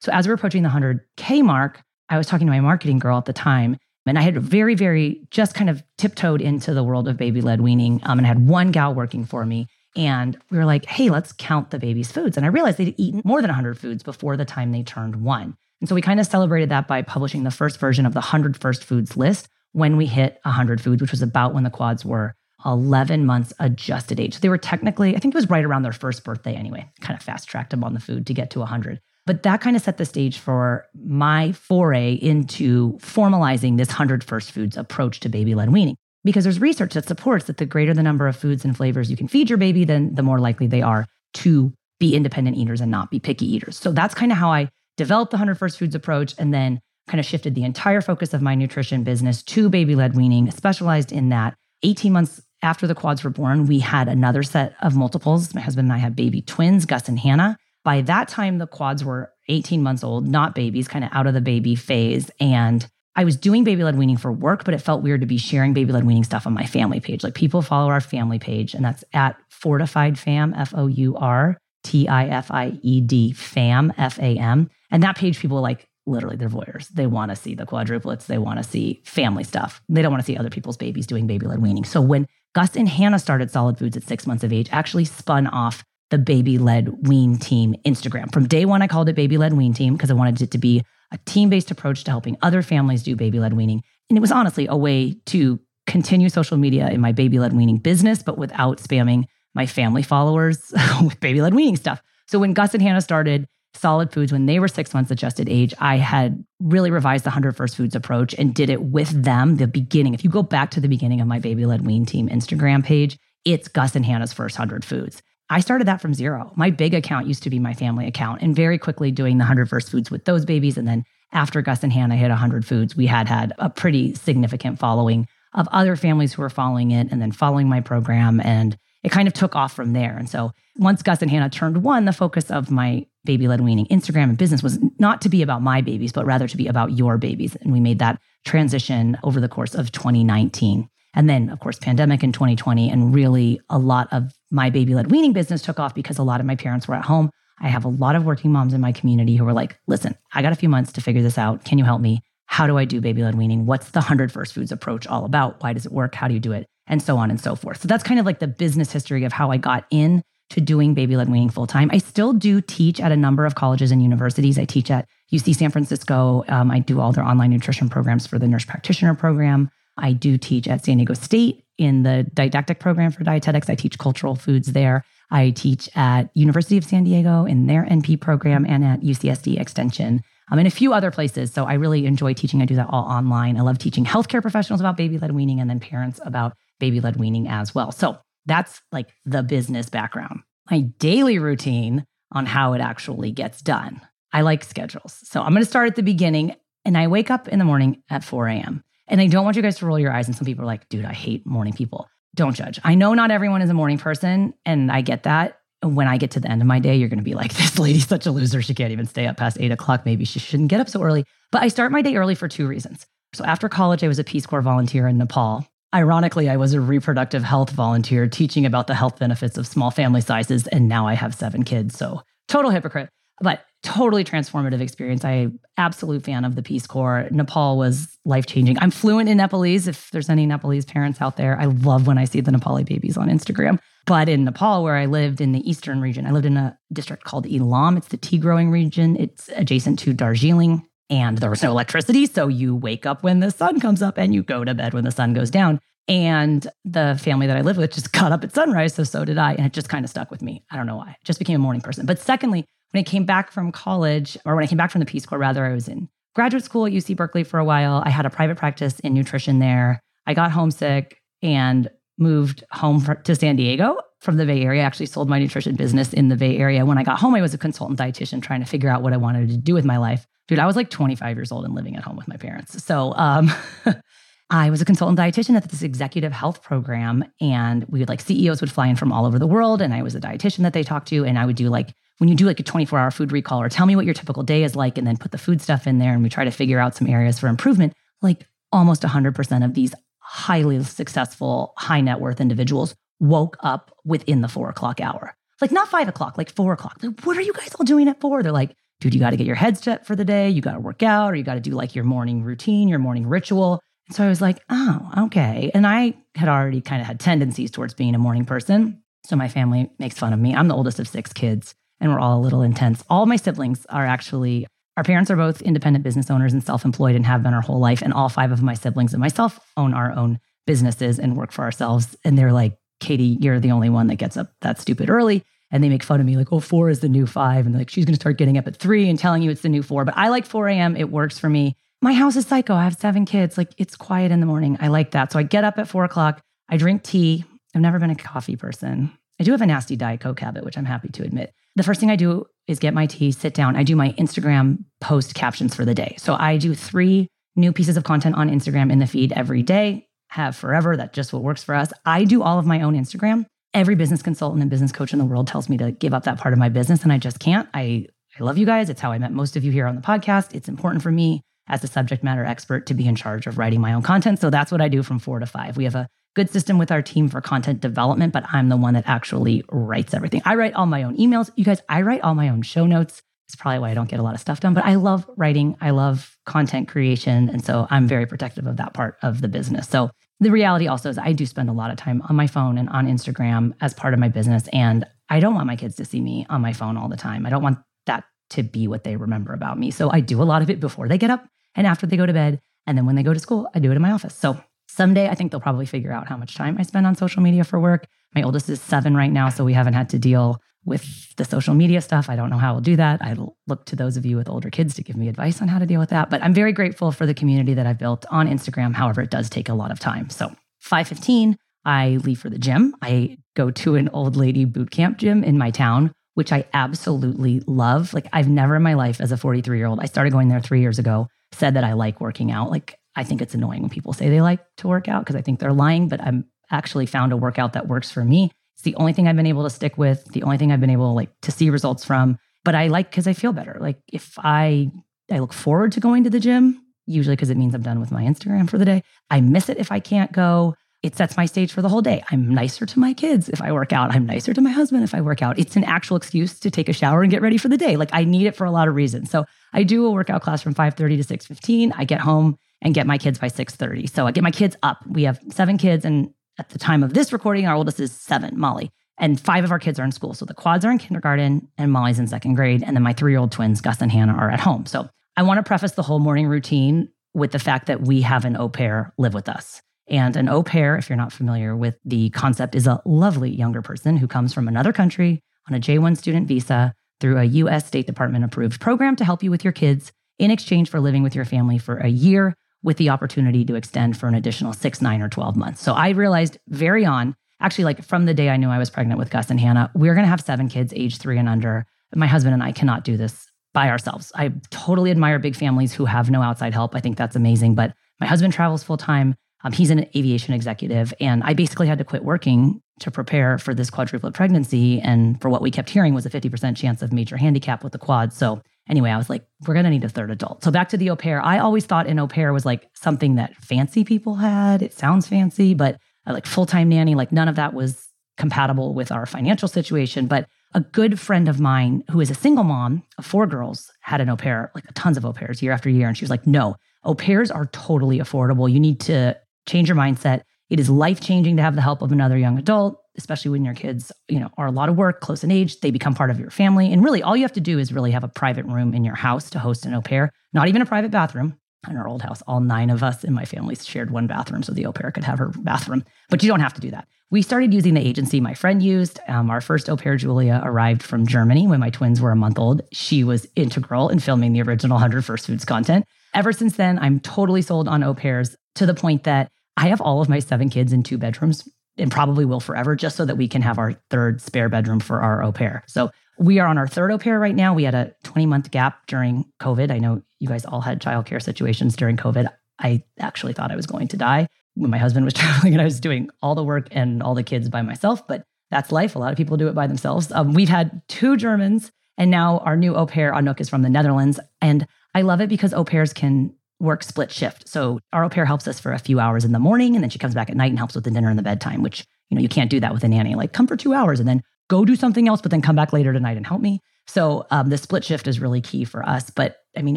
So 0.00 0.10
as 0.12 0.26
we're 0.26 0.34
approaching 0.34 0.64
the 0.64 0.70
100K 0.70 1.44
mark, 1.44 1.82
I 2.08 2.18
was 2.18 2.26
talking 2.26 2.48
to 2.48 2.52
my 2.52 2.60
marketing 2.60 2.98
girl 2.98 3.16
at 3.16 3.26
the 3.26 3.32
time 3.32 3.76
and 4.06 4.18
I 4.18 4.22
had 4.22 4.36
very, 4.36 4.74
very 4.74 5.22
just 5.30 5.54
kind 5.54 5.70
of 5.70 5.84
tiptoed 5.98 6.40
into 6.40 6.74
the 6.74 6.82
world 6.82 7.06
of 7.06 7.16
baby 7.16 7.40
led 7.40 7.60
weaning. 7.60 8.00
Um, 8.02 8.18
and 8.18 8.26
had 8.26 8.48
one 8.48 8.72
gal 8.72 8.92
working 8.92 9.24
for 9.24 9.46
me 9.46 9.68
and 9.96 10.38
we 10.50 10.58
were 10.58 10.64
like, 10.64 10.84
hey, 10.86 11.10
let's 11.10 11.32
count 11.32 11.70
the 11.70 11.78
baby's 11.78 12.10
foods. 12.10 12.36
And 12.36 12.44
I 12.44 12.48
realized 12.48 12.78
they'd 12.78 12.98
eaten 12.98 13.22
more 13.24 13.40
than 13.40 13.48
100 13.48 13.78
foods 13.78 14.02
before 14.02 14.36
the 14.36 14.44
time 14.44 14.72
they 14.72 14.82
turned 14.82 15.16
one. 15.16 15.56
And 15.80 15.88
so 15.88 15.94
we 15.94 16.02
kind 16.02 16.20
of 16.20 16.26
celebrated 16.26 16.70
that 16.70 16.88
by 16.88 17.02
publishing 17.02 17.44
the 17.44 17.50
first 17.50 17.78
version 17.78 18.06
of 18.06 18.14
the 18.14 18.20
100 18.20 18.56
first 18.56 18.84
foods 18.84 19.16
list 19.16 19.48
when 19.72 19.96
we 19.96 20.06
hit 20.06 20.38
100 20.42 20.80
foods, 20.80 21.02
which 21.02 21.10
was 21.10 21.22
about 21.22 21.54
when 21.54 21.64
the 21.64 21.70
quads 21.70 22.04
were 22.04 22.34
11 22.64 23.26
months 23.26 23.52
adjusted 23.58 24.18
age. 24.18 24.34
So 24.34 24.40
they 24.40 24.48
were 24.48 24.58
technically, 24.58 25.14
I 25.14 25.18
think 25.18 25.34
it 25.34 25.36
was 25.36 25.50
right 25.50 25.64
around 25.64 25.82
their 25.82 25.92
first 25.92 26.24
birthday 26.24 26.54
anyway, 26.54 26.88
kind 27.00 27.16
of 27.16 27.22
fast 27.22 27.48
tracked 27.48 27.70
them 27.70 27.84
on 27.84 27.94
the 27.94 28.00
food 28.00 28.26
to 28.26 28.34
get 28.34 28.50
to 28.50 28.60
100. 28.60 29.00
But 29.26 29.42
that 29.42 29.60
kind 29.60 29.76
of 29.76 29.82
set 29.82 29.96
the 29.96 30.04
stage 30.04 30.38
for 30.38 30.86
my 30.94 31.52
foray 31.52 32.14
into 32.14 32.92
formalizing 32.94 33.76
this 33.76 33.88
100 33.88 34.22
first 34.22 34.52
foods 34.52 34.76
approach 34.76 35.20
to 35.20 35.28
baby 35.28 35.54
led 35.54 35.72
weaning 35.72 35.96
because 36.24 36.44
there's 36.44 36.60
research 36.60 36.94
that 36.94 37.06
supports 37.06 37.46
that 37.46 37.58
the 37.58 37.66
greater 37.66 37.94
the 37.94 38.02
number 38.02 38.26
of 38.26 38.36
foods 38.36 38.64
and 38.64 38.76
flavors 38.76 39.10
you 39.10 39.16
can 39.16 39.28
feed 39.28 39.48
your 39.48 39.58
baby, 39.58 39.84
then 39.84 40.14
the 40.14 40.22
more 40.22 40.38
likely 40.38 40.66
they 40.66 40.82
are 40.82 41.06
to 41.34 41.72
be 42.00 42.14
independent 42.14 42.56
eaters 42.56 42.80
and 42.80 42.90
not 42.90 43.10
be 43.10 43.20
picky 43.20 43.46
eaters. 43.46 43.76
So 43.76 43.92
that's 43.92 44.14
kind 44.14 44.32
of 44.32 44.38
how 44.38 44.50
I 44.50 44.68
developed 44.96 45.30
the 45.30 45.36
100 45.36 45.56
First 45.56 45.78
Foods 45.78 45.94
approach 45.94 46.34
and 46.38 46.52
then 46.52 46.80
kind 47.06 47.20
of 47.20 47.26
shifted 47.26 47.54
the 47.54 47.64
entire 47.64 48.00
focus 48.00 48.32
of 48.32 48.42
my 48.42 48.54
nutrition 48.54 49.04
business 49.04 49.42
to 49.42 49.68
baby 49.68 49.94
led 49.94 50.16
weaning, 50.16 50.50
specialized 50.50 51.12
in 51.12 51.28
that. 51.28 51.54
18 51.82 52.12
months 52.12 52.40
after 52.62 52.86
the 52.86 52.94
quads 52.94 53.22
were 53.22 53.30
born, 53.30 53.66
we 53.66 53.78
had 53.78 54.08
another 54.08 54.42
set 54.42 54.74
of 54.80 54.96
multiples. 54.96 55.54
My 55.54 55.60
husband 55.60 55.86
and 55.86 55.92
I 55.92 55.98
had 55.98 56.16
baby 56.16 56.40
twins, 56.40 56.86
Gus 56.86 57.08
and 57.08 57.18
Hannah. 57.18 57.58
By 57.84 58.00
that 58.02 58.28
time, 58.28 58.56
the 58.56 58.66
quads 58.66 59.04
were 59.04 59.30
18 59.50 59.82
months 59.82 60.02
old, 60.02 60.26
not 60.26 60.54
babies, 60.54 60.88
kind 60.88 61.04
of 61.04 61.10
out 61.12 61.26
of 61.26 61.34
the 61.34 61.42
baby 61.42 61.74
phase. 61.74 62.30
And 62.40 62.88
I 63.16 63.24
was 63.24 63.36
doing 63.36 63.62
baby 63.62 63.84
led 63.84 63.96
weaning 63.96 64.16
for 64.16 64.32
work, 64.32 64.64
but 64.64 64.74
it 64.74 64.78
felt 64.78 65.02
weird 65.02 65.20
to 65.20 65.26
be 65.26 65.38
sharing 65.38 65.72
baby 65.72 65.92
led 65.92 66.04
weaning 66.04 66.24
stuff 66.24 66.46
on 66.46 66.52
my 66.52 66.66
family 66.66 67.00
page. 67.00 67.22
Like 67.22 67.34
people 67.34 67.62
follow 67.62 67.90
our 67.90 68.00
family 68.00 68.38
page, 68.38 68.74
and 68.74 68.84
that's 68.84 69.04
at 69.12 69.36
Fourtified 69.50 70.18
Fam, 70.18 70.52
F 70.54 70.74
O 70.76 70.86
U 70.88 71.16
R 71.16 71.56
T 71.84 72.08
I 72.08 72.26
F 72.26 72.50
I 72.50 72.78
E 72.82 73.00
D, 73.00 73.32
Fam, 73.32 73.92
F 73.96 74.18
A 74.18 74.36
M. 74.36 74.68
And 74.90 75.02
that 75.02 75.16
page, 75.16 75.38
people 75.38 75.60
like 75.60 75.86
literally 76.06 76.36
they're 76.36 76.48
voyeurs. 76.48 76.88
They 76.88 77.06
want 77.06 77.30
to 77.30 77.36
see 77.36 77.54
the 77.54 77.66
quadruplets, 77.66 78.26
they 78.26 78.38
want 78.38 78.58
to 78.58 78.64
see 78.68 79.00
family 79.04 79.44
stuff. 79.44 79.80
They 79.88 80.02
don't 80.02 80.12
want 80.12 80.22
to 80.22 80.26
see 80.26 80.36
other 80.36 80.50
people's 80.50 80.76
babies 80.76 81.06
doing 81.06 81.26
baby 81.26 81.46
led 81.46 81.62
weaning. 81.62 81.84
So 81.84 82.00
when 82.00 82.26
Gus 82.54 82.76
and 82.76 82.88
Hannah 82.88 83.18
started 83.18 83.50
Solid 83.50 83.78
Foods 83.78 83.96
at 83.96 84.02
six 84.02 84.26
months 84.26 84.44
of 84.44 84.52
age, 84.52 84.68
actually 84.70 85.04
spun 85.04 85.46
off 85.46 85.84
the 86.10 86.18
baby 86.18 86.58
led 86.58 87.08
wean 87.08 87.38
team 87.38 87.74
Instagram. 87.84 88.32
From 88.32 88.46
day 88.46 88.64
one, 88.64 88.82
I 88.82 88.86
called 88.86 89.08
it 89.08 89.16
baby 89.16 89.38
led 89.38 89.54
wean 89.54 89.74
team 89.74 89.94
because 89.94 90.10
I 90.10 90.14
wanted 90.14 90.40
it 90.42 90.50
to 90.52 90.58
be 90.58 90.82
a 91.12 91.18
team 91.26 91.48
based 91.48 91.70
approach 91.70 92.04
to 92.04 92.10
helping 92.10 92.36
other 92.42 92.62
families 92.62 93.02
do 93.02 93.16
baby 93.16 93.40
led 93.40 93.54
weaning. 93.54 93.82
And 94.10 94.18
it 94.18 94.20
was 94.20 94.32
honestly 94.32 94.66
a 94.66 94.76
way 94.76 95.14
to 95.26 95.60
continue 95.86 96.28
social 96.28 96.56
media 96.56 96.88
in 96.90 97.00
my 97.00 97.12
baby 97.12 97.38
led 97.38 97.52
weaning 97.52 97.78
business, 97.78 98.22
but 98.22 98.38
without 98.38 98.78
spamming 98.78 99.24
my 99.54 99.66
family 99.66 100.02
followers 100.02 100.72
with 101.02 101.20
baby 101.20 101.40
led 101.40 101.54
weaning 101.54 101.76
stuff. 101.76 102.02
So 102.26 102.38
when 102.38 102.52
Gus 102.52 102.74
and 102.74 102.82
Hannah 102.82 103.00
started 103.00 103.46
Solid 103.74 104.12
Foods, 104.12 104.32
when 104.32 104.46
they 104.46 104.60
were 104.60 104.68
six 104.68 104.94
months 104.94 105.10
adjusted 105.10 105.48
age, 105.48 105.74
I 105.78 105.96
had 105.96 106.44
really 106.60 106.90
revised 106.90 107.24
the 107.24 107.30
100 107.30 107.56
First 107.56 107.76
Foods 107.76 107.94
approach 107.94 108.34
and 108.34 108.54
did 108.54 108.70
it 108.70 108.82
with 108.82 109.10
them, 109.24 109.56
the 109.56 109.66
beginning. 109.66 110.14
If 110.14 110.24
you 110.24 110.30
go 110.30 110.42
back 110.42 110.70
to 110.72 110.80
the 110.80 110.88
beginning 110.88 111.20
of 111.20 111.26
my 111.26 111.38
baby 111.38 111.66
led 111.66 111.84
wean 111.84 112.06
team 112.06 112.28
Instagram 112.28 112.84
page, 112.84 113.18
it's 113.44 113.68
Gus 113.68 113.94
and 113.94 114.06
Hannah's 114.06 114.32
first 114.32 114.58
100 114.58 114.84
foods. 114.84 115.22
I 115.50 115.60
started 115.60 115.86
that 115.88 116.00
from 116.00 116.14
zero. 116.14 116.52
My 116.56 116.70
big 116.70 116.94
account 116.94 117.26
used 117.26 117.42
to 117.42 117.50
be 117.50 117.58
my 117.58 117.74
family 117.74 118.06
account, 118.06 118.42
and 118.42 118.56
very 118.56 118.78
quickly 118.78 119.10
doing 119.10 119.38
the 119.38 119.42
100 119.42 119.68
first 119.68 119.90
foods 119.90 120.10
with 120.10 120.24
those 120.24 120.44
babies. 120.44 120.78
And 120.78 120.88
then 120.88 121.04
after 121.32 121.60
Gus 121.62 121.82
and 121.82 121.92
Hannah 121.92 122.16
hit 122.16 122.28
100 122.28 122.64
foods, 122.64 122.96
we 122.96 123.06
had 123.06 123.28
had 123.28 123.52
a 123.58 123.68
pretty 123.68 124.14
significant 124.14 124.78
following 124.78 125.26
of 125.52 125.68
other 125.70 125.96
families 125.96 126.32
who 126.32 126.42
were 126.42 126.50
following 126.50 126.90
it 126.90 127.08
and 127.10 127.20
then 127.20 127.32
following 127.32 127.68
my 127.68 127.80
program. 127.80 128.40
And 128.40 128.76
it 129.02 129.12
kind 129.12 129.28
of 129.28 129.34
took 129.34 129.54
off 129.54 129.72
from 129.72 129.92
there. 129.92 130.16
And 130.16 130.28
so 130.28 130.52
once 130.76 131.02
Gus 131.02 131.22
and 131.22 131.30
Hannah 131.30 131.50
turned 131.50 131.82
one, 131.82 132.06
the 132.06 132.12
focus 132.12 132.50
of 132.50 132.70
my 132.70 133.06
baby 133.24 133.46
led 133.46 133.60
weaning 133.60 133.86
Instagram 133.86 134.24
and 134.24 134.38
business 134.38 134.62
was 134.62 134.78
not 134.98 135.20
to 135.22 135.28
be 135.28 135.42
about 135.42 135.62
my 135.62 135.80
babies, 135.80 136.12
but 136.12 136.26
rather 136.26 136.48
to 136.48 136.56
be 136.56 136.66
about 136.66 136.92
your 136.92 137.18
babies. 137.18 137.56
And 137.56 137.72
we 137.72 137.80
made 137.80 137.98
that 137.98 138.20
transition 138.44 139.18
over 139.22 139.40
the 139.40 139.48
course 139.48 139.74
of 139.74 139.92
2019. 139.92 140.88
And 141.14 141.30
then, 141.30 141.48
of 141.48 141.60
course, 141.60 141.78
pandemic 141.78 142.24
in 142.24 142.32
2020. 142.32 142.90
And 142.90 143.14
really, 143.14 143.60
a 143.70 143.78
lot 143.78 144.08
of 144.12 144.32
my 144.54 144.70
baby 144.70 144.94
led 144.94 145.10
weaning 145.10 145.32
business 145.32 145.62
took 145.62 145.80
off 145.80 145.94
because 145.94 146.16
a 146.16 146.22
lot 146.22 146.38
of 146.38 146.46
my 146.46 146.54
parents 146.54 146.86
were 146.86 146.94
at 146.94 147.04
home. 147.04 147.28
I 147.60 147.68
have 147.68 147.84
a 147.84 147.88
lot 147.88 148.14
of 148.14 148.24
working 148.24 148.52
moms 148.52 148.72
in 148.72 148.80
my 148.80 148.92
community 148.92 149.34
who 149.34 149.44
were 149.44 149.52
like, 149.52 149.78
listen, 149.88 150.16
I 150.32 150.42
got 150.42 150.52
a 150.52 150.56
few 150.56 150.68
months 150.68 150.92
to 150.92 151.00
figure 151.00 151.22
this 151.22 151.38
out. 151.38 151.64
Can 151.64 151.76
you 151.76 151.84
help 151.84 152.00
me? 152.00 152.20
How 152.46 152.68
do 152.68 152.78
I 152.78 152.84
do 152.84 153.00
baby 153.00 153.22
led 153.22 153.34
weaning? 153.34 153.66
What's 153.66 153.90
the 153.90 153.98
100 153.98 154.30
First 154.30 154.54
Foods 154.54 154.70
approach 154.70 155.08
all 155.08 155.24
about? 155.24 155.60
Why 155.62 155.72
does 155.72 155.86
it 155.86 155.92
work? 155.92 156.14
How 156.14 156.28
do 156.28 156.34
you 156.34 156.40
do 156.40 156.52
it? 156.52 156.66
And 156.86 157.02
so 157.02 157.16
on 157.16 157.30
and 157.30 157.40
so 157.40 157.56
forth. 157.56 157.80
So 157.80 157.88
that's 157.88 158.04
kind 158.04 158.20
of 158.20 158.26
like 158.26 158.38
the 158.38 158.46
business 158.46 158.92
history 158.92 159.24
of 159.24 159.32
how 159.32 159.50
I 159.50 159.56
got 159.56 159.86
in 159.90 160.22
to 160.50 160.60
doing 160.60 160.94
baby 160.94 161.16
led 161.16 161.28
weaning 161.28 161.50
full 161.50 161.66
time. 161.66 161.90
I 161.92 161.98
still 161.98 162.32
do 162.32 162.60
teach 162.60 163.00
at 163.00 163.10
a 163.10 163.16
number 163.16 163.46
of 163.46 163.56
colleges 163.56 163.90
and 163.90 164.02
universities. 164.02 164.56
I 164.56 164.66
teach 164.66 164.90
at 164.90 165.08
UC 165.32 165.56
San 165.56 165.70
Francisco. 165.70 166.44
Um, 166.46 166.70
I 166.70 166.78
do 166.78 167.00
all 167.00 167.10
their 167.10 167.24
online 167.24 167.50
nutrition 167.50 167.88
programs 167.88 168.26
for 168.26 168.38
the 168.38 168.46
nurse 168.46 168.64
practitioner 168.64 169.14
program. 169.14 169.70
I 169.96 170.12
do 170.12 170.38
teach 170.38 170.68
at 170.68 170.84
San 170.84 170.98
Diego 170.98 171.14
State 171.14 171.63
in 171.78 172.02
the 172.02 172.26
didactic 172.34 172.80
program 172.80 173.10
for 173.10 173.24
dietetics. 173.24 173.68
I 173.68 173.74
teach 173.74 173.98
cultural 173.98 174.34
foods 174.34 174.72
there. 174.72 175.04
I 175.30 175.50
teach 175.50 175.88
at 175.96 176.30
University 176.34 176.76
of 176.76 176.84
San 176.84 177.04
Diego 177.04 177.44
in 177.44 177.66
their 177.66 177.84
NP 177.84 178.20
program 178.20 178.64
and 178.66 178.84
at 178.84 179.00
UCSD 179.00 179.60
Extension. 179.60 180.22
Um, 180.50 180.58
and 180.58 180.68
a 180.68 180.70
few 180.70 180.92
other 180.92 181.10
places. 181.10 181.52
So 181.52 181.64
I 181.64 181.74
really 181.74 182.04
enjoy 182.04 182.34
teaching. 182.34 182.60
I 182.60 182.66
do 182.66 182.76
that 182.76 182.88
all 182.90 183.04
online. 183.04 183.56
I 183.56 183.62
love 183.62 183.78
teaching 183.78 184.04
healthcare 184.04 184.42
professionals 184.42 184.80
about 184.80 184.96
baby 184.96 185.18
led 185.18 185.32
weaning 185.32 185.58
and 185.58 185.70
then 185.70 185.80
parents 185.80 186.20
about 186.24 186.54
baby 186.78 187.00
led 187.00 187.16
weaning 187.16 187.48
as 187.48 187.74
well. 187.74 187.92
So 187.92 188.18
that's 188.44 188.82
like 188.92 189.08
the 189.24 189.42
business 189.42 189.88
background. 189.88 190.40
My 190.70 190.80
daily 190.80 191.38
routine 191.38 192.04
on 192.32 192.46
how 192.46 192.74
it 192.74 192.80
actually 192.80 193.30
gets 193.30 193.62
done. 193.62 194.00
I 194.32 194.42
like 194.42 194.64
schedules. 194.64 195.18
So 195.22 195.40
I'm 195.40 195.52
going 195.52 195.62
to 195.62 195.68
start 195.68 195.88
at 195.88 195.96
the 195.96 196.02
beginning 196.02 196.56
and 196.84 196.98
I 196.98 197.06
wake 197.06 197.30
up 197.30 197.48
in 197.48 197.58
the 197.58 197.64
morning 197.64 198.02
at 198.10 198.24
4 198.24 198.48
a.m. 198.48 198.84
And 199.08 199.20
I 199.20 199.26
don't 199.26 199.44
want 199.44 199.56
you 199.56 199.62
guys 199.62 199.78
to 199.78 199.86
roll 199.86 199.98
your 199.98 200.12
eyes. 200.12 200.26
And 200.26 200.36
some 200.36 200.46
people 200.46 200.62
are 200.62 200.66
like, 200.66 200.88
dude, 200.88 201.04
I 201.04 201.12
hate 201.12 201.46
morning 201.46 201.72
people. 201.72 202.08
don't 202.34 202.54
judge. 202.56 202.80
I 202.82 202.94
know 202.94 203.14
not 203.14 203.30
everyone 203.30 203.62
is 203.62 203.70
a 203.70 203.74
morning 203.74 203.98
person, 203.98 204.54
and 204.64 204.90
I 204.90 205.02
get 205.02 205.24
that. 205.24 205.60
When 205.82 206.08
I 206.08 206.16
get 206.16 206.30
to 206.32 206.40
the 206.40 206.50
end 206.50 206.62
of 206.62 206.66
my 206.66 206.78
day, 206.78 206.96
you're 206.96 207.10
going 207.10 207.18
to 207.18 207.24
be 207.24 207.34
like, 207.34 207.52
this 207.54 207.78
lady's 207.78 208.08
such 208.08 208.26
a 208.26 208.30
loser. 208.32 208.62
She 208.62 208.74
can't 208.74 208.92
even 208.92 209.06
stay 209.06 209.26
up 209.26 209.36
past 209.36 209.58
eight 209.60 209.70
o'clock. 209.72 210.04
Maybe 210.04 210.24
she 210.24 210.38
shouldn't 210.38 210.70
get 210.70 210.80
up 210.80 210.88
so 210.88 211.02
early. 211.02 211.24
But 211.52 211.62
I 211.62 211.68
start 211.68 211.92
my 211.92 212.02
day 212.02 212.16
early 212.16 212.34
for 212.34 212.48
two 212.48 212.66
reasons. 212.66 213.06
So 213.34 213.44
after 213.44 213.68
college, 213.68 214.02
I 214.02 214.08
was 214.08 214.18
a 214.18 214.24
Peace 214.24 214.46
Corps 214.46 214.62
volunteer 214.62 215.06
in 215.06 215.18
Nepal. 215.18 215.66
Ironically, 215.94 216.48
I 216.48 216.56
was 216.56 216.72
a 216.72 216.80
reproductive 216.80 217.44
health 217.44 217.70
volunteer 217.70 218.26
teaching 218.26 218.66
about 218.66 218.86
the 218.86 218.94
health 218.94 219.18
benefits 219.18 219.56
of 219.58 219.66
small 219.66 219.90
family 219.90 220.20
sizes. 220.20 220.66
And 220.68 220.88
now 220.88 221.06
I 221.06 221.14
have 221.14 221.34
seven 221.34 221.62
kids. 221.62 221.96
So 221.96 222.22
total 222.48 222.70
hypocrite, 222.70 223.10
but 223.44 223.64
totally 223.84 224.24
transformative 224.24 224.80
experience. 224.80 225.24
I 225.24 225.48
absolute 225.76 226.24
fan 226.24 226.44
of 226.44 226.56
the 226.56 226.62
Peace 226.62 226.86
Corps. 226.86 227.28
Nepal 227.30 227.76
was 227.76 228.18
life 228.24 228.46
changing. 228.46 228.78
I'm 228.80 228.90
fluent 228.90 229.28
in 229.28 229.36
Nepalese. 229.36 229.86
If 229.86 230.10
there's 230.10 230.30
any 230.30 230.46
Nepalese 230.46 230.86
parents 230.86 231.20
out 231.20 231.36
there, 231.36 231.60
I 231.60 231.66
love 231.66 232.06
when 232.06 232.16
I 232.16 232.24
see 232.24 232.40
the 232.40 232.50
Nepali 232.50 232.84
babies 232.84 233.16
on 233.16 233.28
Instagram. 233.28 233.78
But 234.06 234.28
in 234.28 234.44
Nepal, 234.44 234.82
where 234.82 234.96
I 234.96 235.06
lived 235.06 235.40
in 235.40 235.52
the 235.52 235.68
eastern 235.68 236.00
region, 236.00 236.26
I 236.26 236.30
lived 236.30 236.46
in 236.46 236.56
a 236.56 236.78
district 236.92 237.24
called 237.24 237.46
Ilam. 237.46 237.96
It's 237.96 238.08
the 238.08 238.16
tea 238.16 238.38
growing 238.38 238.70
region. 238.70 239.16
It's 239.16 239.48
adjacent 239.54 239.98
to 240.00 240.12
Darjeeling 240.12 240.86
and 241.10 241.38
there 241.38 241.50
was 241.50 241.62
no 241.62 241.70
electricity. 241.70 242.26
So 242.26 242.48
you 242.48 242.74
wake 242.74 243.06
up 243.06 243.22
when 243.22 243.40
the 243.40 243.50
sun 243.50 243.80
comes 243.80 244.02
up 244.02 244.18
and 244.18 244.34
you 244.34 244.42
go 244.42 244.64
to 244.64 244.74
bed 244.74 244.94
when 244.94 245.04
the 245.04 245.10
sun 245.10 245.34
goes 245.34 245.50
down. 245.50 245.80
And 246.06 246.66
the 246.84 247.18
family 247.22 247.46
that 247.46 247.56
I 247.56 247.62
lived 247.62 247.78
with 247.78 247.92
just 247.92 248.12
got 248.18 248.32
up 248.32 248.44
at 248.44 248.54
sunrise. 248.54 248.94
So 248.94 249.04
so 249.04 249.24
did 249.24 249.38
I. 249.38 249.54
And 249.54 249.66
it 249.66 249.72
just 249.72 249.88
kind 249.88 250.04
of 250.04 250.10
stuck 250.10 250.30
with 250.30 250.42
me. 250.42 250.64
I 250.70 250.76
don't 250.76 250.86
know 250.86 250.96
why. 250.96 251.10
I 251.10 251.16
just 251.24 251.38
became 251.38 251.56
a 251.56 251.62
morning 251.62 251.82
person. 251.82 252.06
But 252.06 252.18
secondly, 252.18 252.64
when 252.94 253.00
I 253.00 253.04
came 253.04 253.24
back 253.24 253.50
from 253.50 253.72
college, 253.72 254.38
or 254.46 254.54
when 254.54 254.64
I 254.64 254.68
came 254.68 254.78
back 254.78 254.90
from 254.90 255.00
the 255.00 255.06
Peace 255.06 255.26
Corps, 255.26 255.38
rather, 255.38 255.66
I 255.66 255.74
was 255.74 255.88
in 255.88 256.08
graduate 256.34 256.64
school 256.64 256.86
at 256.86 256.92
UC 256.92 257.16
Berkeley 257.16 257.44
for 257.44 257.58
a 257.58 257.64
while. 257.64 258.02
I 258.06 258.10
had 258.10 258.24
a 258.24 258.30
private 258.30 258.56
practice 258.56 259.00
in 259.00 259.14
nutrition 259.14 259.58
there. 259.58 260.00
I 260.26 260.34
got 260.34 260.50
homesick 260.52 261.20
and 261.42 261.90
moved 262.18 262.64
home 262.70 263.00
for, 263.00 263.16
to 263.16 263.34
San 263.34 263.56
Diego 263.56 263.98
from 264.20 264.36
the 264.36 264.46
Bay 264.46 264.62
Area. 264.62 264.82
I 264.82 264.86
actually 264.86 265.06
sold 265.06 265.28
my 265.28 265.38
nutrition 265.38 265.74
business 265.74 266.12
in 266.12 266.28
the 266.28 266.36
Bay 266.36 266.56
Area. 266.56 266.86
When 266.86 266.96
I 266.96 267.02
got 267.02 267.18
home, 267.18 267.34
I 267.34 267.42
was 267.42 267.52
a 267.52 267.58
consultant 267.58 267.98
dietitian 267.98 268.40
trying 268.40 268.60
to 268.60 268.66
figure 268.66 268.88
out 268.88 269.02
what 269.02 269.12
I 269.12 269.16
wanted 269.16 269.48
to 269.50 269.56
do 269.56 269.74
with 269.74 269.84
my 269.84 269.98
life 269.98 270.26
dude, 270.48 270.58
I 270.58 270.66
was 270.66 270.76
like 270.76 270.90
25 270.90 271.36
years 271.36 271.52
old 271.52 271.64
and 271.64 271.74
living 271.74 271.96
at 271.96 272.02
home 272.02 272.16
with 272.16 272.28
my 272.28 272.36
parents. 272.36 272.82
So 272.84 273.14
um, 273.16 273.50
I 274.50 274.70
was 274.70 274.80
a 274.80 274.84
consultant 274.84 275.18
dietitian 275.18 275.56
at 275.56 275.70
this 275.70 275.82
executive 275.82 276.32
health 276.32 276.62
program. 276.62 277.24
And 277.40 277.84
we 277.88 278.00
would 278.00 278.08
like 278.08 278.20
CEOs 278.20 278.60
would 278.60 278.70
fly 278.70 278.88
in 278.88 278.96
from 278.96 279.12
all 279.12 279.26
over 279.26 279.38
the 279.38 279.46
world. 279.46 279.80
And 279.80 279.94
I 279.94 280.02
was 280.02 280.14
a 280.14 280.20
dietitian 280.20 280.62
that 280.62 280.72
they 280.72 280.82
talked 280.82 281.08
to. 281.08 281.24
And 281.24 281.38
I 281.38 281.46
would 281.46 281.56
do 281.56 281.68
like, 281.68 281.94
when 282.18 282.28
you 282.28 282.34
do 282.34 282.46
like 282.46 282.60
a 282.60 282.62
24 282.62 282.98
hour 282.98 283.10
food 283.10 283.32
recall 283.32 283.60
or 283.60 283.68
tell 283.68 283.86
me 283.86 283.96
what 283.96 284.04
your 284.04 284.14
typical 284.14 284.42
day 284.42 284.62
is 284.62 284.76
like, 284.76 284.98
and 284.98 285.06
then 285.06 285.16
put 285.16 285.32
the 285.32 285.38
food 285.38 285.60
stuff 285.60 285.86
in 285.86 285.98
there 285.98 286.12
and 286.12 286.22
we 286.22 286.28
try 286.28 286.44
to 286.44 286.50
figure 286.50 286.78
out 286.78 286.94
some 286.94 287.08
areas 287.08 287.38
for 287.38 287.48
improvement, 287.48 287.92
like 288.22 288.46
almost 288.72 289.02
100% 289.02 289.64
of 289.64 289.74
these 289.74 289.94
highly 290.18 290.82
successful, 290.82 291.74
high 291.76 292.00
net 292.00 292.20
worth 292.20 292.40
individuals 292.40 292.94
woke 293.20 293.56
up 293.60 293.90
within 294.04 294.40
the 294.40 294.48
four 294.48 294.68
o'clock 294.68 295.00
hour. 295.00 295.36
Like 295.60 295.70
not 295.70 295.88
five 295.88 296.08
o'clock, 296.08 296.36
like 296.36 296.50
four 296.54 296.72
o'clock. 296.72 296.98
Like, 297.02 297.20
what 297.22 297.36
are 297.36 297.42
you 297.42 297.52
guys 297.52 297.74
all 297.74 297.84
doing 297.84 298.08
at 298.08 298.20
four? 298.20 298.42
They're 298.42 298.52
like, 298.52 298.74
dude, 299.00 299.14
you 299.14 299.20
got 299.20 299.30
to 299.30 299.36
get 299.36 299.46
your 299.46 299.56
head 299.56 299.78
set 299.78 300.06
for 300.06 300.16
the 300.16 300.24
day. 300.24 300.50
You 300.50 300.60
got 300.60 300.72
to 300.72 300.80
work 300.80 301.02
out 301.02 301.32
or 301.32 301.36
you 301.36 301.44
got 301.44 301.54
to 301.54 301.60
do 301.60 301.70
like 301.70 301.94
your 301.94 302.04
morning 302.04 302.42
routine, 302.42 302.88
your 302.88 302.98
morning 302.98 303.26
ritual. 303.26 303.80
And 304.08 304.16
so 304.16 304.24
I 304.24 304.28
was 304.28 304.40
like, 304.40 304.58
oh, 304.68 305.10
okay. 305.26 305.70
And 305.72 305.86
I 305.86 306.14
had 306.34 306.48
already 306.48 306.80
kind 306.80 307.00
of 307.00 307.06
had 307.06 307.20
tendencies 307.20 307.70
towards 307.70 307.94
being 307.94 308.14
a 308.14 308.18
morning 308.18 308.44
person. 308.44 309.02
So 309.24 309.36
my 309.36 309.48
family 309.48 309.90
makes 309.98 310.18
fun 310.18 310.32
of 310.32 310.40
me. 310.40 310.54
I'm 310.54 310.68
the 310.68 310.74
oldest 310.74 310.98
of 310.98 311.08
six 311.08 311.32
kids 311.32 311.74
and 312.04 312.12
we're 312.12 312.20
all 312.20 312.38
a 312.38 312.42
little 312.42 312.60
intense. 312.60 313.02
All 313.08 313.24
my 313.24 313.36
siblings 313.36 313.86
are 313.86 314.04
actually, 314.04 314.66
our 314.96 315.02
parents 315.02 315.30
are 315.30 315.36
both 315.36 315.62
independent 315.62 316.04
business 316.04 316.30
owners 316.30 316.52
and 316.52 316.62
self 316.62 316.84
employed 316.84 317.16
and 317.16 317.24
have 317.24 317.42
been 317.42 317.54
our 317.54 317.62
whole 317.62 317.80
life. 317.80 318.02
And 318.02 318.12
all 318.12 318.28
five 318.28 318.52
of 318.52 318.62
my 318.62 318.74
siblings 318.74 319.14
and 319.14 319.20
myself 319.20 319.58
own 319.76 319.94
our 319.94 320.12
own 320.12 320.38
businesses 320.66 321.18
and 321.18 321.34
work 321.34 321.50
for 321.50 321.62
ourselves. 321.62 322.14
And 322.22 322.36
they're 322.36 322.52
like, 322.52 322.76
Katie, 323.00 323.38
you're 323.40 323.58
the 323.58 323.70
only 323.70 323.88
one 323.88 324.08
that 324.08 324.16
gets 324.16 324.36
up 324.36 324.52
that 324.60 324.78
stupid 324.78 325.08
early 325.08 325.44
and 325.70 325.82
they 325.82 325.88
make 325.88 326.04
fun 326.04 326.20
of 326.20 326.26
me 326.26 326.36
like, 326.36 326.52
oh, 326.52 326.60
four 326.60 326.90
is 326.90 327.00
the 327.00 327.08
new 327.08 327.26
five. 327.26 327.64
And 327.64 327.74
like, 327.74 327.88
she's 327.88 328.04
going 328.04 328.14
to 328.14 328.20
start 328.20 328.36
getting 328.36 328.58
up 328.58 328.66
at 328.66 328.76
three 328.76 329.08
and 329.08 329.18
telling 329.18 329.42
you 329.42 329.50
it's 329.50 329.62
the 329.62 329.70
new 329.70 329.82
four. 329.82 330.04
But 330.04 330.16
I 330.16 330.28
like 330.28 330.44
4 330.44 330.68
a.m. 330.68 330.96
It 330.96 331.10
works 331.10 331.38
for 331.38 331.48
me. 331.48 331.74
My 332.02 332.12
house 332.12 332.36
is 332.36 332.46
psycho. 332.46 332.74
I 332.74 332.84
have 332.84 332.96
seven 332.96 333.24
kids. 333.24 333.56
Like, 333.56 333.72
it's 333.78 333.96
quiet 333.96 334.30
in 334.30 334.40
the 334.40 334.46
morning. 334.46 334.76
I 334.78 334.88
like 334.88 335.12
that. 335.12 335.32
So 335.32 335.38
I 335.38 335.42
get 335.42 335.64
up 335.64 335.78
at 335.78 335.88
four 335.88 336.04
o'clock. 336.04 336.42
I 336.68 336.76
drink 336.76 337.02
tea. 337.02 337.44
I've 337.74 337.80
never 337.80 337.98
been 337.98 338.10
a 338.10 338.14
coffee 338.14 338.56
person. 338.56 339.10
I 339.40 339.44
do 339.44 339.50
have 339.50 339.62
a 339.62 339.66
nasty 339.66 339.96
Diet 339.96 340.20
Coke 340.20 340.38
habit, 340.38 340.64
which 340.64 340.78
I'm 340.78 340.84
happy 340.84 341.08
to 341.08 341.24
admit. 341.24 341.52
The 341.76 341.82
first 341.82 342.00
thing 342.00 342.10
I 342.10 342.16
do 342.16 342.46
is 342.66 342.78
get 342.78 342.94
my 342.94 343.06
tea, 343.06 343.32
sit 343.32 343.54
down. 343.54 343.76
I 343.76 343.82
do 343.82 343.96
my 343.96 344.12
Instagram 344.12 344.84
post 345.00 345.34
captions 345.34 345.74
for 345.74 345.84
the 345.84 345.94
day. 345.94 346.14
So 346.18 346.34
I 346.34 346.56
do 346.56 346.74
three 346.74 347.28
new 347.56 347.72
pieces 347.72 347.96
of 347.96 348.04
content 348.04 348.36
on 348.36 348.48
Instagram 348.48 348.90
in 348.90 348.98
the 348.98 349.06
feed 349.06 349.32
every 349.32 349.62
day, 349.62 350.06
have 350.30 350.56
forever. 350.56 350.96
That's 350.96 351.14
just 351.14 351.32
what 351.32 351.42
works 351.42 351.62
for 351.62 351.74
us. 351.74 351.92
I 352.04 352.24
do 352.24 352.42
all 352.42 352.58
of 352.58 352.66
my 352.66 352.80
own 352.80 352.94
Instagram 352.94 353.46
every 353.74 353.96
business 353.96 354.22
consultant 354.22 354.62
and 354.62 354.70
business 354.70 354.92
coach 354.92 355.12
in 355.12 355.18
the 355.18 355.24
world 355.24 355.48
tells 355.48 355.68
me 355.68 355.76
to 355.76 355.90
give 355.90 356.14
up 356.14 356.22
that 356.22 356.38
part 356.38 356.54
of 356.54 356.58
my 356.58 356.68
business 356.68 357.02
and 357.02 357.12
I 357.12 357.18
just 357.18 357.40
can't. 357.40 357.68
I 357.74 358.06
I 358.38 358.42
love 358.42 358.58
you 358.58 358.66
guys. 358.66 358.90
It's 358.90 359.00
how 359.00 359.12
I 359.12 359.18
met 359.18 359.32
most 359.32 359.56
of 359.56 359.62
you 359.62 359.70
here 359.70 359.86
on 359.86 359.94
the 359.94 360.02
podcast. 360.02 360.54
It's 360.54 360.68
important 360.68 361.02
for 361.02 361.12
me 361.12 361.40
as 361.68 361.84
a 361.84 361.86
subject 361.86 362.24
matter 362.24 362.44
expert 362.44 362.86
to 362.86 362.94
be 362.94 363.06
in 363.06 363.14
charge 363.14 363.46
of 363.46 363.58
writing 363.58 363.80
my 363.80 363.92
own 363.92 364.02
content. 364.02 364.40
So 364.40 364.50
that's 364.50 364.72
what 364.72 364.80
I 364.80 364.88
do 364.88 365.04
from 365.04 365.20
4 365.20 365.38
to 365.38 365.46
5. 365.46 365.76
We 365.76 365.84
have 365.84 365.94
a 365.94 366.08
good 366.34 366.50
system 366.50 366.78
with 366.78 366.90
our 366.90 367.02
team 367.02 367.28
for 367.28 367.40
content 367.40 367.80
development, 367.80 368.32
but 368.32 368.44
I'm 368.52 368.68
the 368.68 368.76
one 368.76 368.94
that 368.94 369.04
actually 369.06 369.64
writes 369.70 370.14
everything. 370.14 370.42
I 370.44 370.54
write 370.56 370.74
all 370.74 370.86
my 370.86 371.02
own 371.02 371.16
emails. 371.16 371.50
You 371.56 371.64
guys, 371.64 371.80
I 371.88 372.02
write 372.02 372.22
all 372.22 372.34
my 372.34 372.48
own 372.48 372.62
show 372.62 372.86
notes. 372.86 373.22
It's 373.48 373.56
probably 373.56 373.78
why 373.80 373.90
I 373.90 373.94
don't 373.94 374.08
get 374.08 374.20
a 374.20 374.22
lot 374.22 374.34
of 374.34 374.40
stuff 374.40 374.60
done, 374.60 374.74
but 374.74 374.84
I 374.84 374.94
love 374.94 375.28
writing. 375.36 375.76
I 375.80 375.90
love 375.90 376.36
content 376.46 376.88
creation. 376.88 377.48
And 377.48 377.64
so 377.64 377.86
I'm 377.90 378.08
very 378.08 378.26
protective 378.26 378.66
of 378.66 378.78
that 378.78 378.94
part 378.94 379.16
of 379.22 379.42
the 379.42 379.48
business. 379.48 379.88
So 379.88 380.10
the 380.40 380.50
reality 380.50 380.88
also 380.88 381.10
is 381.10 381.18
I 381.18 381.32
do 381.32 381.46
spend 381.46 381.68
a 381.68 381.72
lot 381.72 381.90
of 381.90 381.96
time 381.96 382.22
on 382.28 382.36
my 382.36 382.46
phone 382.46 382.78
and 382.78 382.88
on 382.88 383.06
Instagram 383.06 383.74
as 383.80 383.94
part 383.94 384.14
of 384.14 384.20
my 384.20 384.28
business. 384.28 384.66
And 384.72 385.06
I 385.28 385.40
don't 385.40 385.54
want 385.54 385.66
my 385.66 385.76
kids 385.76 385.96
to 385.96 386.04
see 386.04 386.20
me 386.20 386.46
on 386.48 386.60
my 386.62 386.72
phone 386.72 386.96
all 386.96 387.08
the 387.08 387.16
time. 387.16 387.46
I 387.46 387.50
don't 387.50 387.62
want 387.62 387.78
that 388.06 388.24
to 388.50 388.62
be 388.62 388.88
what 388.88 389.04
they 389.04 389.16
remember 389.16 389.52
about 389.52 389.78
me. 389.78 389.90
So 389.90 390.10
I 390.10 390.20
do 390.20 390.42
a 390.42 390.44
lot 390.44 390.62
of 390.62 390.70
it 390.70 390.80
before 390.80 391.08
they 391.08 391.18
get 391.18 391.30
up 391.30 391.46
and 391.74 391.86
after 391.86 392.06
they 392.06 392.16
go 392.16 392.26
to 392.26 392.32
bed. 392.32 392.60
And 392.86 392.98
then 392.98 393.06
when 393.06 393.14
they 393.14 393.22
go 393.22 393.32
to 393.32 393.40
school, 393.40 393.68
I 393.74 393.78
do 393.78 393.90
it 393.90 393.96
in 393.96 394.02
my 394.02 394.10
office. 394.10 394.34
So 394.34 394.58
someday 394.94 395.28
I 395.28 395.34
think 395.34 395.50
they'll 395.50 395.60
probably 395.60 395.86
figure 395.86 396.12
out 396.12 396.28
how 396.28 396.36
much 396.36 396.54
time 396.54 396.76
I 396.78 396.82
spend 396.82 397.06
on 397.06 397.14
social 397.14 397.42
media 397.42 397.64
for 397.64 397.80
work. 397.80 398.06
My 398.34 398.42
oldest 398.42 398.68
is 398.68 398.80
seven 398.80 399.16
right 399.16 399.32
now. 399.32 399.48
So 399.48 399.64
we 399.64 399.72
haven't 399.72 399.94
had 399.94 400.08
to 400.10 400.18
deal 400.18 400.60
with 400.84 401.34
the 401.36 401.44
social 401.44 401.74
media 401.74 402.00
stuff. 402.00 402.28
I 402.28 402.36
don't 402.36 402.50
know 402.50 402.58
how 402.58 402.74
we'll 402.74 402.82
do 402.82 402.96
that. 402.96 403.22
I 403.22 403.36
look 403.66 403.86
to 403.86 403.96
those 403.96 404.16
of 404.16 404.26
you 404.26 404.36
with 404.36 404.48
older 404.48 404.70
kids 404.70 404.94
to 404.94 405.02
give 405.02 405.16
me 405.16 405.28
advice 405.28 405.62
on 405.62 405.68
how 405.68 405.78
to 405.78 405.86
deal 405.86 405.98
with 405.98 406.10
that. 406.10 406.30
But 406.30 406.42
I'm 406.42 406.52
very 406.52 406.72
grateful 406.72 407.10
for 407.10 407.26
the 407.26 407.34
community 407.34 407.74
that 407.74 407.86
I've 407.86 407.98
built 407.98 408.26
on 408.30 408.48
Instagram. 408.48 408.94
However, 408.94 409.22
it 409.22 409.30
does 409.30 409.48
take 409.48 409.68
a 409.68 409.74
lot 409.74 409.90
of 409.90 409.98
time. 409.98 410.30
So 410.30 410.54
5:15, 410.80 411.56
I 411.84 412.18
leave 412.24 412.38
for 412.38 412.50
the 412.50 412.58
gym. 412.58 412.94
I 413.02 413.38
go 413.56 413.70
to 413.70 413.96
an 413.96 414.08
old 414.12 414.36
lady 414.36 414.64
boot 414.64 414.90
camp 414.90 415.18
gym 415.18 415.42
in 415.42 415.58
my 415.58 415.70
town, 415.70 416.12
which 416.34 416.52
I 416.52 416.66
absolutely 416.74 417.62
love. 417.66 418.12
Like 418.12 418.28
I've 418.32 418.48
never 418.48 418.76
in 418.76 418.82
my 418.82 418.94
life 418.94 419.20
as 419.20 419.32
a 419.32 419.36
43 419.36 419.78
year 419.78 419.86
old, 419.86 420.00
I 420.00 420.06
started 420.06 420.32
going 420.32 420.48
there 420.48 420.60
three 420.60 420.80
years 420.80 420.98
ago, 420.98 421.28
said 421.52 421.74
that 421.74 421.84
I 421.84 421.94
like 421.94 422.20
working 422.20 422.52
out. 422.52 422.70
Like 422.70 422.98
I 423.16 423.24
think 423.24 423.40
it's 423.40 423.54
annoying 423.54 423.82
when 423.82 423.90
people 423.90 424.12
say 424.12 424.28
they 424.28 424.40
like 424.40 424.60
to 424.78 424.88
work 424.88 425.08
out 425.08 425.20
because 425.20 425.36
I 425.36 425.42
think 425.42 425.60
they're 425.60 425.72
lying, 425.72 426.08
but 426.08 426.20
I'm 426.20 426.46
actually 426.70 427.06
found 427.06 427.32
a 427.32 427.36
workout 427.36 427.74
that 427.74 427.88
works 427.88 428.10
for 428.10 428.24
me. 428.24 428.50
It's 428.74 428.82
the 428.82 428.96
only 428.96 429.12
thing 429.12 429.28
I've 429.28 429.36
been 429.36 429.46
able 429.46 429.64
to 429.64 429.70
stick 429.70 429.96
with, 429.96 430.24
the 430.32 430.42
only 430.42 430.58
thing 430.58 430.72
I've 430.72 430.80
been 430.80 430.90
able 430.90 431.14
like 431.14 431.30
to 431.42 431.52
see 431.52 431.70
results 431.70 432.04
from. 432.04 432.38
But 432.64 432.74
I 432.74 432.88
like 432.88 433.10
because 433.10 433.28
I 433.28 433.34
feel 433.34 433.52
better. 433.52 433.76
Like 433.80 434.00
if 434.12 434.34
I 434.38 434.90
I 435.30 435.38
look 435.38 435.52
forward 435.52 435.92
to 435.92 436.00
going 436.00 436.24
to 436.24 436.30
the 436.30 436.40
gym, 436.40 436.82
usually 437.06 437.36
because 437.36 437.50
it 437.50 437.56
means 437.56 437.74
I'm 437.74 437.82
done 437.82 438.00
with 438.00 438.10
my 438.10 438.24
Instagram 438.24 438.68
for 438.68 438.78
the 438.78 438.84
day. 438.84 439.02
I 439.30 439.40
miss 439.40 439.68
it 439.68 439.78
if 439.78 439.92
I 439.92 440.00
can't 440.00 440.32
go. 440.32 440.74
It 441.02 441.16
sets 441.16 441.36
my 441.36 441.44
stage 441.44 441.70
for 441.70 441.82
the 441.82 441.90
whole 441.90 442.00
day. 442.00 442.24
I'm 442.30 442.48
nicer 442.48 442.86
to 442.86 442.98
my 442.98 443.12
kids 443.12 443.50
if 443.50 443.60
I 443.60 443.72
work 443.72 443.92
out. 443.92 444.14
I'm 444.14 444.24
nicer 444.24 444.54
to 444.54 444.60
my 444.62 444.70
husband 444.70 445.04
if 445.04 445.14
I 445.14 445.20
work 445.20 445.42
out. 445.42 445.58
It's 445.58 445.76
an 445.76 445.84
actual 445.84 446.16
excuse 446.16 446.58
to 446.60 446.70
take 446.70 446.88
a 446.88 446.94
shower 446.94 447.20
and 447.20 447.30
get 447.30 447.42
ready 447.42 447.58
for 447.58 447.68
the 447.68 447.76
day. 447.76 447.96
Like 447.96 448.08
I 448.14 448.24
need 448.24 448.46
it 448.46 448.56
for 448.56 448.64
a 448.64 448.70
lot 448.70 448.88
of 448.88 448.94
reasons. 448.94 449.30
So 449.30 449.44
I 449.74 449.82
do 449.82 450.06
a 450.06 450.10
workout 450.10 450.40
class 450.40 450.62
from 450.62 450.74
5:30 450.74 451.18
to 451.18 451.24
6:15. 451.24 451.92
I 451.94 452.04
get 452.04 452.20
home 452.20 452.56
and 452.84 452.94
get 452.94 453.06
my 453.06 453.18
kids 453.18 453.38
by 453.38 453.48
6:30. 453.48 454.06
So 454.08 454.26
I 454.26 454.30
get 454.30 454.44
my 454.44 454.50
kids 454.50 454.76
up. 454.82 454.98
We 455.08 455.24
have 455.24 455.40
7 455.50 455.78
kids 455.78 456.04
and 456.04 456.30
at 456.58 456.68
the 456.68 456.78
time 456.78 457.02
of 457.02 457.14
this 457.14 457.32
recording, 457.32 457.66
our 457.66 457.74
oldest 457.74 458.00
is 458.00 458.12
seven, 458.12 458.58
Molly, 458.58 458.90
and 459.18 459.40
five 459.40 459.64
of 459.64 459.72
our 459.72 459.78
kids 459.78 459.98
are 459.98 460.04
in 460.04 460.12
school. 460.12 460.34
So 460.34 460.44
the 460.44 460.54
quads 460.54 460.84
are 460.84 460.90
in 460.90 460.98
kindergarten 460.98 461.68
and 461.78 461.90
Molly's 461.90 462.18
in 462.18 462.26
second 462.26 462.54
grade. 462.54 462.82
And 462.82 462.96
then 462.96 463.02
my 463.02 463.12
three 463.12 463.32
year 463.32 463.40
old 463.40 463.52
twins, 463.52 463.80
Gus 463.80 464.00
and 464.00 464.12
Hannah, 464.12 464.34
are 464.34 464.50
at 464.50 464.60
home. 464.60 464.86
So 464.86 465.08
I 465.36 465.42
want 465.42 465.58
to 465.58 465.62
preface 465.62 465.92
the 465.92 466.02
whole 466.02 466.20
morning 466.20 466.46
routine 466.46 467.08
with 467.32 467.50
the 467.50 467.58
fact 467.58 467.86
that 467.86 468.02
we 468.02 468.22
have 468.22 468.44
an 468.44 468.56
au 468.56 468.68
pair 468.68 469.12
live 469.18 469.34
with 469.34 469.48
us. 469.48 469.82
And 470.06 470.36
an 470.36 470.48
au 470.48 470.62
pair, 470.62 470.96
if 470.96 471.08
you're 471.08 471.16
not 471.16 471.32
familiar 471.32 471.74
with 471.74 471.98
the 472.04 472.30
concept, 472.30 472.74
is 472.74 472.86
a 472.86 473.00
lovely 473.04 473.50
younger 473.50 473.82
person 473.82 474.16
who 474.16 474.28
comes 474.28 474.52
from 474.52 474.68
another 474.68 474.92
country 474.92 475.42
on 475.68 475.74
a 475.74 475.80
J1 475.80 476.16
student 476.16 476.46
visa 476.46 476.94
through 477.20 477.38
a 477.38 477.44
US 477.44 477.86
State 477.86 478.06
Department 478.06 478.44
approved 478.44 478.80
program 478.80 479.16
to 479.16 479.24
help 479.24 479.42
you 479.42 479.50
with 479.50 479.64
your 479.64 479.72
kids 479.72 480.12
in 480.38 480.50
exchange 480.50 480.90
for 480.90 481.00
living 481.00 481.22
with 481.22 481.34
your 481.34 481.44
family 481.44 481.78
for 481.78 481.96
a 481.96 482.08
year 482.08 482.54
with 482.84 482.98
the 482.98 483.08
opportunity 483.08 483.64
to 483.64 483.74
extend 483.74 484.16
for 484.16 484.28
an 484.28 484.34
additional 484.34 484.72
six, 484.72 485.00
nine, 485.00 485.22
or 485.22 485.28
12 485.28 485.56
months. 485.56 485.82
So 485.82 485.94
I 485.94 486.10
realized 486.10 486.58
very 486.68 487.04
on, 487.04 487.34
actually, 487.60 487.84
like 487.84 488.04
from 488.04 488.26
the 488.26 488.34
day 488.34 488.50
I 488.50 488.58
knew 488.58 488.68
I 488.68 488.78
was 488.78 488.90
pregnant 488.90 489.18
with 489.18 489.30
Gus 489.30 489.50
and 489.50 489.58
Hannah, 489.58 489.90
we're 489.94 490.14
going 490.14 490.24
to 490.24 490.30
have 490.30 490.42
seven 490.42 490.68
kids, 490.68 490.92
age 490.94 491.18
three 491.18 491.38
and 491.38 491.48
under. 491.48 491.86
My 492.14 492.26
husband 492.26 492.54
and 492.54 492.62
I 492.62 492.70
cannot 492.70 493.02
do 493.02 493.16
this 493.16 493.48
by 493.72 493.88
ourselves. 493.88 494.30
I 494.36 494.52
totally 494.70 495.10
admire 495.10 495.38
big 495.38 495.56
families 495.56 495.94
who 495.94 496.04
have 496.04 496.30
no 496.30 496.42
outside 496.42 496.74
help. 496.74 496.94
I 496.94 497.00
think 497.00 497.16
that's 497.16 497.34
amazing. 497.34 497.74
But 497.74 497.94
my 498.20 498.26
husband 498.26 498.52
travels 498.52 498.84
full 498.84 498.98
time. 498.98 499.34
Um, 499.64 499.72
he's 499.72 499.90
an 499.90 500.06
aviation 500.14 500.52
executive. 500.52 501.14
And 501.20 501.42
I 501.42 501.54
basically 501.54 501.86
had 501.86 501.98
to 501.98 502.04
quit 502.04 502.22
working 502.22 502.82
to 503.00 503.10
prepare 503.10 503.58
for 503.58 503.74
this 503.74 503.90
quadruplet 503.90 504.34
pregnancy. 504.34 505.00
And 505.00 505.40
for 505.40 505.48
what 505.48 505.62
we 505.62 505.70
kept 505.70 505.88
hearing 505.88 506.12
was 506.12 506.26
a 506.26 506.30
50% 506.30 506.76
chance 506.76 507.00
of 507.00 507.12
major 507.12 507.38
handicap 507.38 507.82
with 507.82 507.92
the 507.92 507.98
quad. 507.98 508.32
So 508.32 508.60
anyway, 508.88 509.10
I 509.10 509.16
was 509.16 509.30
like, 509.30 509.44
we're 509.66 509.74
going 509.74 509.84
to 509.84 509.90
need 509.90 510.04
a 510.04 510.08
third 510.08 510.30
adult. 510.30 510.62
So 510.62 510.70
back 510.70 510.88
to 510.90 510.96
the 510.96 511.10
au 511.10 511.16
pair. 511.16 511.42
I 511.42 511.58
always 511.58 511.86
thought 511.86 512.06
an 512.06 512.18
au 512.18 512.26
pair 512.26 512.52
was 512.52 512.66
like 512.66 512.88
something 512.94 513.36
that 513.36 513.56
fancy 513.56 514.04
people 514.04 514.36
had. 514.36 514.82
It 514.82 514.92
sounds 514.92 515.26
fancy, 515.26 515.74
but 515.74 515.98
uh, 516.26 516.32
like 516.32 516.46
full 516.46 516.66
time 516.66 516.88
nanny, 516.88 517.14
like 517.14 517.32
none 517.32 517.48
of 517.48 517.56
that 517.56 517.74
was 517.74 518.08
compatible 518.36 518.94
with 518.94 519.12
our 519.12 519.26
financial 519.26 519.68
situation. 519.68 520.26
But 520.26 520.46
a 520.74 520.80
good 520.80 521.20
friend 521.20 521.48
of 521.48 521.60
mine 521.60 522.02
who 522.10 522.20
is 522.20 522.30
a 522.30 522.34
single 522.34 522.64
mom 522.64 523.04
of 523.16 523.24
four 523.24 523.46
girls 523.46 523.90
had 524.00 524.20
an 524.20 524.28
au 524.28 524.36
pair, 524.36 524.72
like 524.74 524.84
tons 524.94 525.16
of 525.16 525.24
au 525.24 525.32
pairs 525.32 525.62
year 525.62 525.72
after 525.72 525.88
year. 525.88 526.08
And 526.08 526.16
she 526.16 526.24
was 526.24 526.30
like, 526.30 526.46
no, 526.46 526.76
au 527.04 527.14
pairs 527.14 527.50
are 527.50 527.66
totally 527.66 528.18
affordable. 528.18 528.70
You 528.70 528.80
need 528.80 529.00
to 529.00 529.36
change 529.66 529.88
your 529.88 529.96
mindset. 529.96 530.42
It 530.70 530.80
is 530.80 530.90
life 530.90 531.20
changing 531.20 531.56
to 531.56 531.62
have 531.62 531.76
the 531.76 531.82
help 531.82 532.02
of 532.02 532.10
another 532.10 532.36
young 532.36 532.58
adult, 532.58 533.00
especially 533.16 533.50
when 533.50 533.64
your 533.64 533.74
kids, 533.74 534.12
you 534.28 534.40
know, 534.40 534.50
are 534.58 534.66
a 534.66 534.72
lot 534.72 534.88
of 534.88 534.96
work, 534.96 535.20
close 535.20 535.44
in 535.44 535.50
age. 535.50 535.80
They 535.80 535.90
become 535.90 536.14
part 536.14 536.30
of 536.30 536.40
your 536.40 536.50
family. 536.50 536.92
And 536.92 537.04
really, 537.04 537.22
all 537.22 537.36
you 537.36 537.42
have 537.42 537.52
to 537.52 537.60
do 537.60 537.78
is 537.78 537.92
really 537.92 538.10
have 538.10 538.24
a 538.24 538.28
private 538.28 538.66
room 538.66 538.94
in 538.94 539.04
your 539.04 539.14
house 539.14 539.50
to 539.50 539.58
host 539.58 539.86
an 539.86 539.94
au 539.94 540.00
pair, 540.00 540.30
not 540.52 540.68
even 540.68 540.82
a 540.82 540.86
private 540.86 541.10
bathroom. 541.10 541.58
In 541.88 541.98
our 541.98 542.08
old 542.08 542.22
house, 542.22 542.42
all 542.46 542.60
nine 542.60 542.88
of 542.88 543.02
us 543.02 543.24
in 543.24 543.34
my 543.34 543.44
family 543.44 543.74
shared 543.74 544.10
one 544.10 544.26
bathroom, 544.26 544.62
so 544.62 544.72
the 544.72 544.86
au 544.86 544.92
pair 544.92 545.10
could 545.10 545.24
have 545.24 545.38
her 545.38 545.50
bathroom. 545.58 546.02
But 546.30 546.42
you 546.42 546.48
don't 546.48 546.60
have 546.60 546.72
to 546.74 546.80
do 546.80 546.90
that. 546.92 547.06
We 547.30 547.42
started 547.42 547.74
using 547.74 547.94
the 547.94 548.06
agency 548.06 548.40
my 548.40 548.54
friend 548.54 548.82
used. 548.82 549.20
Um, 549.28 549.50
our 549.50 549.60
first 549.60 549.90
au 549.90 549.96
pair, 549.96 550.16
Julia, 550.16 550.62
arrived 550.64 551.02
from 551.02 551.26
Germany 551.26 551.66
when 551.66 551.80
my 551.80 551.90
twins 551.90 552.20
were 552.20 552.30
a 552.30 552.36
month 552.36 552.58
old. 552.58 552.80
She 552.92 553.22
was 553.22 553.46
integral 553.54 554.08
in 554.08 554.18
filming 554.20 554.52
the 554.52 554.62
original 554.62 554.94
100 554.94 555.24
First 555.24 555.46
Foods 555.46 555.64
content. 555.64 556.06
Ever 556.32 556.52
since 556.52 556.76
then, 556.76 556.98
I'm 556.98 557.20
totally 557.20 557.60
sold 557.60 557.86
on 557.86 558.02
au 558.02 558.14
pairs 558.14 558.56
to 558.76 558.86
the 558.86 558.94
point 558.94 559.24
that 559.24 559.50
I 559.76 559.88
have 559.88 560.00
all 560.00 560.20
of 560.20 560.28
my 560.28 560.38
seven 560.38 560.70
kids 560.70 560.92
in 560.92 561.02
two 561.02 561.18
bedrooms 561.18 561.68
and 561.96 562.10
probably 562.10 562.44
will 562.44 562.60
forever, 562.60 562.96
just 562.96 563.16
so 563.16 563.24
that 563.24 563.36
we 563.36 563.48
can 563.48 563.62
have 563.62 563.78
our 563.78 563.94
third 564.10 564.40
spare 564.40 564.68
bedroom 564.68 565.00
for 565.00 565.22
our 565.22 565.42
au 565.42 565.52
pair. 565.52 565.84
So 565.86 566.10
we 566.38 566.58
are 566.58 566.66
on 566.66 566.78
our 566.78 566.88
third 566.88 567.12
au 567.12 567.18
pair 567.18 567.38
right 567.38 567.54
now. 567.54 567.74
We 567.74 567.84
had 567.84 567.94
a 567.94 568.14
20 568.24 568.46
month 568.46 568.70
gap 568.70 569.06
during 569.06 569.44
COVID. 569.60 569.90
I 569.90 569.98
know 569.98 570.22
you 570.40 570.48
guys 570.48 570.64
all 570.64 570.80
had 570.80 571.00
childcare 571.00 571.42
situations 571.42 571.96
during 571.96 572.16
COVID. 572.16 572.48
I 572.78 573.04
actually 573.20 573.52
thought 573.52 573.70
I 573.70 573.76
was 573.76 573.86
going 573.86 574.08
to 574.08 574.16
die 574.16 574.48
when 574.74 574.90
my 574.90 574.98
husband 574.98 575.24
was 575.24 575.34
traveling 575.34 575.74
and 575.74 575.80
I 575.80 575.84
was 575.84 576.00
doing 576.00 576.30
all 576.42 576.54
the 576.54 576.64
work 576.64 576.88
and 576.90 577.22
all 577.22 577.34
the 577.34 577.42
kids 577.42 577.68
by 577.68 577.82
myself, 577.82 578.26
but 578.26 578.44
that's 578.70 578.90
life. 578.90 579.14
A 579.14 579.18
lot 579.18 579.30
of 579.30 579.36
people 579.36 579.56
do 579.56 579.68
it 579.68 579.74
by 579.74 579.86
themselves. 579.86 580.32
Um, 580.32 580.52
we've 580.52 580.68
had 580.68 581.02
two 581.08 581.36
Germans, 581.36 581.92
and 582.18 582.30
now 582.30 582.58
our 582.58 582.76
new 582.76 582.94
au 582.94 583.06
pair, 583.06 583.32
Anouk, 583.32 583.60
is 583.60 583.68
from 583.68 583.82
the 583.82 583.88
Netherlands. 583.88 584.40
And 584.60 584.86
I 585.14 585.22
love 585.22 585.40
it 585.40 585.48
because 585.48 585.72
au 585.72 585.84
pairs 585.84 586.12
can 586.12 586.54
work 586.80 587.02
split 587.02 587.30
shift. 587.30 587.68
So 587.68 588.00
our 588.12 588.24
au 588.24 588.28
pair 588.28 588.44
helps 588.44 588.68
us 588.68 588.80
for 588.80 588.92
a 588.92 588.98
few 588.98 589.20
hours 589.20 589.44
in 589.44 589.52
the 589.52 589.58
morning, 589.58 589.94
and 589.94 590.02
then 590.02 590.10
she 590.10 590.18
comes 590.18 590.34
back 590.34 590.50
at 590.50 590.56
night 590.56 590.70
and 590.70 590.78
helps 590.78 590.94
with 590.94 591.04
the 591.04 591.10
dinner 591.10 591.30
and 591.30 591.38
the 591.38 591.42
bedtime, 591.42 591.82
which 591.82 592.04
you 592.30 592.34
know 592.36 592.42
you 592.42 592.48
can't 592.48 592.70
do 592.70 592.80
that 592.80 592.92
with 592.92 593.04
a 593.04 593.08
nanny. 593.08 593.34
Like 593.34 593.52
come 593.52 593.66
for 593.66 593.76
two 593.76 593.94
hours 593.94 594.20
and 594.20 594.28
then 594.28 594.42
go 594.68 594.84
do 594.84 594.96
something 594.96 595.28
else, 595.28 595.40
but 595.40 595.50
then 595.50 595.62
come 595.62 595.76
back 595.76 595.92
later 595.92 596.12
tonight 596.12 596.36
and 596.36 596.46
help 596.46 596.60
me. 596.60 596.80
So 597.06 597.46
um, 597.50 597.68
the 597.68 597.78
split 597.78 598.04
shift 598.04 598.26
is 598.26 598.40
really 598.40 598.60
key 598.60 598.84
for 598.84 599.06
us. 599.06 599.30
But 599.30 599.58
I 599.76 599.82
mean, 599.82 599.96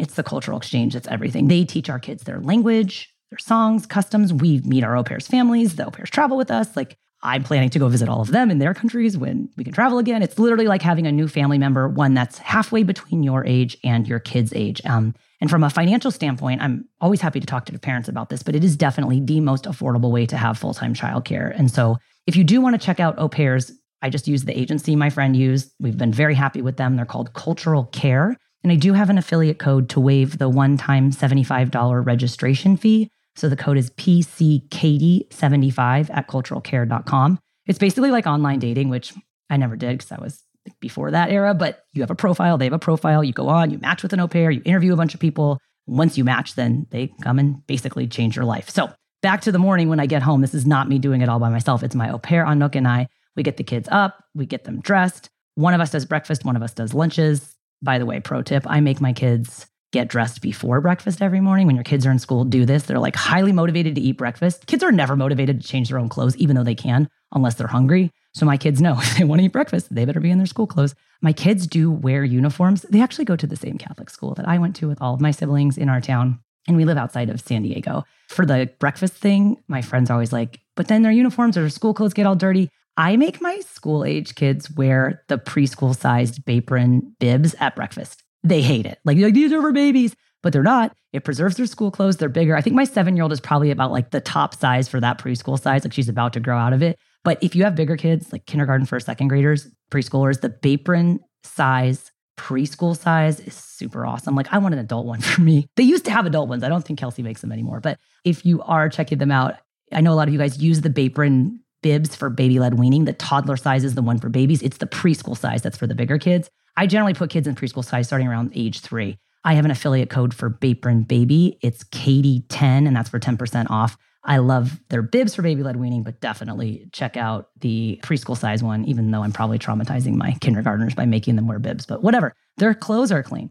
it's 0.00 0.14
the 0.14 0.22
cultural 0.22 0.58
exchange. 0.58 0.94
It's 0.94 1.08
everything. 1.08 1.48
They 1.48 1.64
teach 1.64 1.88
our 1.88 1.98
kids 1.98 2.24
their 2.24 2.40
language, 2.40 3.12
their 3.30 3.38
songs, 3.38 3.86
customs. 3.86 4.32
We 4.32 4.60
meet 4.60 4.84
our 4.84 4.96
au 4.96 5.04
pairs' 5.04 5.26
families. 5.26 5.76
The 5.76 5.86
au 5.86 5.90
pairs 5.90 6.10
travel 6.10 6.36
with 6.36 6.50
us. 6.50 6.76
Like 6.76 6.96
I'm 7.22 7.42
planning 7.42 7.70
to 7.70 7.78
go 7.78 7.88
visit 7.88 8.08
all 8.08 8.20
of 8.20 8.28
them 8.28 8.50
in 8.50 8.58
their 8.58 8.74
countries 8.74 9.16
when 9.16 9.48
we 9.56 9.64
can 9.64 9.72
travel 9.72 9.98
again. 9.98 10.22
It's 10.22 10.38
literally 10.38 10.68
like 10.68 10.82
having 10.82 11.06
a 11.06 11.12
new 11.12 11.28
family 11.28 11.58
member, 11.58 11.88
one 11.88 12.14
that's 12.14 12.38
halfway 12.38 12.82
between 12.82 13.22
your 13.22 13.44
age 13.44 13.76
and 13.82 14.06
your 14.06 14.20
kid's 14.20 14.52
age. 14.54 14.80
Um, 14.84 15.14
and 15.40 15.50
from 15.50 15.62
a 15.62 15.70
financial 15.70 16.10
standpoint, 16.10 16.60
I'm 16.60 16.88
always 17.00 17.20
happy 17.20 17.38
to 17.40 17.46
talk 17.46 17.64
to 17.66 17.72
the 17.72 17.78
parents 17.78 18.08
about 18.08 18.28
this, 18.28 18.42
but 18.42 18.56
it 18.56 18.64
is 18.64 18.76
definitely 18.76 19.20
the 19.20 19.40
most 19.40 19.64
affordable 19.64 20.10
way 20.10 20.26
to 20.26 20.36
have 20.36 20.58
full 20.58 20.74
time 20.74 20.94
childcare. 20.94 21.56
And 21.56 21.70
so 21.70 21.96
if 22.26 22.34
you 22.36 22.44
do 22.44 22.60
want 22.60 22.78
to 22.78 22.84
check 22.84 23.00
out 23.00 23.18
au 23.18 23.28
pairs, 23.28 23.72
I 24.02 24.10
just 24.10 24.28
use 24.28 24.44
the 24.44 24.58
agency 24.58 24.96
my 24.96 25.10
friend 25.10 25.36
used. 25.36 25.72
We've 25.80 25.98
been 25.98 26.12
very 26.12 26.34
happy 26.34 26.62
with 26.62 26.76
them. 26.76 26.96
They're 26.96 27.04
called 27.04 27.34
Cultural 27.34 27.84
Care. 27.84 28.36
And 28.62 28.72
I 28.72 28.76
do 28.76 28.92
have 28.92 29.10
an 29.10 29.18
affiliate 29.18 29.58
code 29.58 29.88
to 29.90 30.00
waive 30.00 30.38
the 30.38 30.48
one 30.48 30.76
time 30.76 31.10
$75 31.12 32.04
registration 32.04 32.76
fee. 32.76 33.10
So 33.36 33.48
the 33.48 33.56
code 33.56 33.78
is 33.78 33.90
PCKD75 33.90 36.10
at 36.12 36.26
culturalcare.com. 36.28 37.38
It's 37.66 37.78
basically 37.78 38.10
like 38.10 38.26
online 38.26 38.58
dating, 38.58 38.88
which 38.88 39.14
I 39.48 39.56
never 39.56 39.76
did 39.76 39.98
because 39.98 40.10
I 40.10 40.20
was 40.20 40.42
before 40.80 41.10
that 41.10 41.30
era, 41.30 41.54
but 41.54 41.84
you 41.92 42.02
have 42.02 42.10
a 42.10 42.14
profile, 42.14 42.58
they 42.58 42.66
have 42.66 42.72
a 42.72 42.78
profile, 42.78 43.22
you 43.24 43.32
go 43.32 43.48
on, 43.48 43.70
you 43.70 43.78
match 43.78 44.02
with 44.02 44.12
an 44.12 44.20
au 44.20 44.28
pair, 44.28 44.50
you 44.50 44.62
interview 44.64 44.92
a 44.92 44.96
bunch 44.96 45.14
of 45.14 45.20
people. 45.20 45.58
Once 45.86 46.18
you 46.18 46.24
match, 46.24 46.54
then 46.54 46.86
they 46.90 47.10
come 47.22 47.38
and 47.38 47.66
basically 47.66 48.06
change 48.06 48.36
your 48.36 48.44
life. 48.44 48.68
So 48.68 48.92
back 49.22 49.40
to 49.42 49.52
the 49.52 49.58
morning 49.58 49.88
when 49.88 50.00
I 50.00 50.06
get 50.06 50.22
home, 50.22 50.40
this 50.40 50.54
is 50.54 50.66
not 50.66 50.88
me 50.88 50.98
doing 50.98 51.22
it 51.22 51.28
all 51.28 51.38
by 51.38 51.48
myself. 51.48 51.82
It's 51.82 51.94
my 51.94 52.10
au 52.10 52.18
pair, 52.18 52.44
Anouk, 52.44 52.74
and 52.74 52.86
I. 52.86 53.08
We 53.36 53.42
get 53.42 53.56
the 53.56 53.64
kids 53.64 53.88
up, 53.90 54.22
we 54.34 54.46
get 54.46 54.64
them 54.64 54.80
dressed. 54.80 55.30
One 55.54 55.74
of 55.74 55.80
us 55.80 55.90
does 55.90 56.04
breakfast, 56.04 56.44
one 56.44 56.56
of 56.56 56.62
us 56.62 56.72
does 56.72 56.92
lunches. 56.92 57.54
By 57.82 57.98
the 57.98 58.06
way, 58.06 58.20
pro 58.20 58.42
tip 58.42 58.64
I 58.66 58.80
make 58.80 59.00
my 59.00 59.12
kids 59.12 59.66
get 59.92 60.08
dressed 60.08 60.42
before 60.42 60.80
breakfast 60.80 61.22
every 61.22 61.40
morning. 61.40 61.66
When 61.66 61.76
your 61.76 61.84
kids 61.84 62.04
are 62.04 62.10
in 62.10 62.18
school, 62.18 62.44
do 62.44 62.66
this. 62.66 62.82
They're 62.84 62.98
like 62.98 63.16
highly 63.16 63.52
motivated 63.52 63.94
to 63.94 64.00
eat 64.00 64.18
breakfast. 64.18 64.66
Kids 64.66 64.82
are 64.82 64.92
never 64.92 65.16
motivated 65.16 65.60
to 65.60 65.66
change 65.66 65.88
their 65.88 65.98
own 65.98 66.08
clothes, 66.08 66.36
even 66.36 66.56
though 66.56 66.64
they 66.64 66.74
can, 66.74 67.08
unless 67.32 67.54
they're 67.54 67.66
hungry. 67.66 68.12
So 68.34 68.46
my 68.46 68.56
kids 68.56 68.80
know 68.80 68.94
if 68.98 69.16
they 69.16 69.24
want 69.24 69.40
to 69.40 69.46
eat 69.46 69.52
breakfast, 69.52 69.94
they 69.94 70.04
better 70.04 70.20
be 70.20 70.30
in 70.30 70.38
their 70.38 70.46
school 70.46 70.66
clothes. 70.66 70.94
My 71.20 71.32
kids 71.32 71.66
do 71.66 71.90
wear 71.90 72.24
uniforms. 72.24 72.82
They 72.82 73.00
actually 73.00 73.24
go 73.24 73.36
to 73.36 73.46
the 73.46 73.56
same 73.56 73.78
Catholic 73.78 74.10
school 74.10 74.34
that 74.34 74.48
I 74.48 74.58
went 74.58 74.76
to 74.76 74.88
with 74.88 75.00
all 75.00 75.14
of 75.14 75.20
my 75.20 75.30
siblings 75.30 75.76
in 75.76 75.88
our 75.88 76.00
town. 76.00 76.40
And 76.66 76.76
we 76.76 76.84
live 76.84 76.98
outside 76.98 77.30
of 77.30 77.40
San 77.40 77.62
Diego. 77.62 78.04
For 78.28 78.44
the 78.44 78.70
breakfast 78.78 79.14
thing, 79.14 79.56
my 79.68 79.80
friends 79.80 80.10
are 80.10 80.12
always 80.12 80.32
like, 80.32 80.60
but 80.76 80.88
then 80.88 81.02
their 81.02 81.12
uniforms 81.12 81.56
or 81.56 81.62
their 81.62 81.70
school 81.70 81.94
clothes 81.94 82.12
get 82.12 82.26
all 82.26 82.36
dirty. 82.36 82.68
I 82.96 83.16
make 83.16 83.40
my 83.40 83.60
school 83.60 84.04
age 84.04 84.34
kids 84.34 84.70
wear 84.70 85.22
the 85.28 85.38
preschool 85.38 85.96
sized 85.96 86.44
Bapron 86.44 87.12
bibs 87.20 87.54
at 87.58 87.74
breakfast. 87.74 88.22
They 88.44 88.60
hate 88.60 88.86
it. 88.86 88.98
Like, 89.04 89.16
like 89.18 89.34
these 89.34 89.52
are 89.52 89.62
for 89.62 89.72
babies, 89.72 90.14
but 90.42 90.52
they're 90.52 90.62
not. 90.62 90.94
It 91.12 91.24
preserves 91.24 91.56
their 91.56 91.66
school 91.66 91.90
clothes. 91.90 92.18
They're 92.18 92.28
bigger. 92.28 92.56
I 92.56 92.60
think 92.60 92.76
my 92.76 92.84
seven 92.84 93.16
year 93.16 93.22
old 93.22 93.32
is 93.32 93.40
probably 93.40 93.70
about 93.70 93.92
like 93.92 94.10
the 94.10 94.20
top 94.20 94.54
size 94.54 94.88
for 94.88 95.00
that 95.00 95.18
preschool 95.18 95.60
size. 95.60 95.84
Like 95.84 95.92
she's 95.92 96.08
about 96.08 96.32
to 96.34 96.40
grow 96.40 96.58
out 96.58 96.72
of 96.72 96.82
it. 96.82 96.98
But 97.24 97.42
if 97.42 97.54
you 97.54 97.64
have 97.64 97.74
bigger 97.74 97.96
kids, 97.96 98.32
like 98.32 98.46
kindergarten, 98.46 98.86
first, 98.86 99.06
second 99.06 99.28
graders, 99.28 99.68
preschoolers, 99.90 100.40
the 100.40 100.50
Bapron 100.50 101.18
size, 101.42 102.10
preschool 102.36 102.96
size 102.96 103.40
is 103.40 103.54
super 103.54 104.06
awesome. 104.06 104.34
Like 104.34 104.52
I 104.52 104.58
want 104.58 104.74
an 104.74 104.80
adult 104.80 105.06
one 105.06 105.20
for 105.22 105.40
me. 105.40 105.66
They 105.76 105.82
used 105.82 106.04
to 106.06 106.10
have 106.10 106.26
adult 106.26 106.48
ones. 106.48 106.62
I 106.62 106.68
don't 106.68 106.84
think 106.84 106.98
Kelsey 106.98 107.22
makes 107.22 107.40
them 107.40 107.52
anymore. 107.52 107.80
But 107.80 107.98
if 108.24 108.46
you 108.46 108.62
are 108.62 108.88
checking 108.88 109.18
them 109.18 109.32
out, 109.32 109.56
I 109.92 110.00
know 110.00 110.12
a 110.12 110.14
lot 110.16 110.28
of 110.28 110.34
you 110.34 110.38
guys 110.38 110.58
use 110.62 110.80
the 110.80 110.90
Bapron 110.90 111.58
bibs 111.82 112.14
for 112.14 112.28
baby 112.28 112.58
led 112.58 112.78
weaning. 112.78 113.04
The 113.04 113.12
toddler 113.12 113.56
size 113.56 113.84
is 113.84 113.94
the 113.94 114.02
one 114.02 114.18
for 114.18 114.28
babies. 114.28 114.62
It's 114.62 114.78
the 114.78 114.86
preschool 114.86 115.36
size 115.36 115.62
that's 115.62 115.78
for 115.78 115.86
the 115.86 115.94
bigger 115.94 116.18
kids. 116.18 116.50
I 116.76 116.86
generally 116.86 117.14
put 117.14 117.30
kids 117.30 117.46
in 117.46 117.54
preschool 117.54 117.84
size 117.84 118.06
starting 118.06 118.28
around 118.28 118.52
age 118.54 118.80
three. 118.80 119.16
I 119.44 119.54
have 119.54 119.64
an 119.64 119.70
affiliate 119.70 120.10
code 120.10 120.34
for 120.34 120.50
Bapron 120.50 121.06
Baby. 121.06 121.58
It's 121.62 121.84
Katie10, 121.84 122.86
and 122.86 122.94
that's 122.94 123.08
for 123.08 123.18
10% 123.18 123.70
off. 123.70 123.96
I 124.24 124.38
love 124.38 124.80
their 124.88 125.02
bibs 125.02 125.34
for 125.34 125.42
baby 125.42 125.62
led 125.62 125.76
weaning, 125.76 126.02
but 126.02 126.20
definitely 126.20 126.88
check 126.92 127.16
out 127.16 127.48
the 127.60 128.00
preschool 128.02 128.36
size 128.36 128.62
one, 128.62 128.84
even 128.84 129.10
though 129.10 129.22
I'm 129.22 129.32
probably 129.32 129.58
traumatizing 129.58 130.14
my 130.14 130.32
kindergartners 130.40 130.94
by 130.94 131.06
making 131.06 131.36
them 131.36 131.46
wear 131.46 131.58
bibs. 131.58 131.86
But 131.86 132.02
whatever, 132.02 132.34
their 132.56 132.74
clothes 132.74 133.12
are 133.12 133.22
clean. 133.22 133.50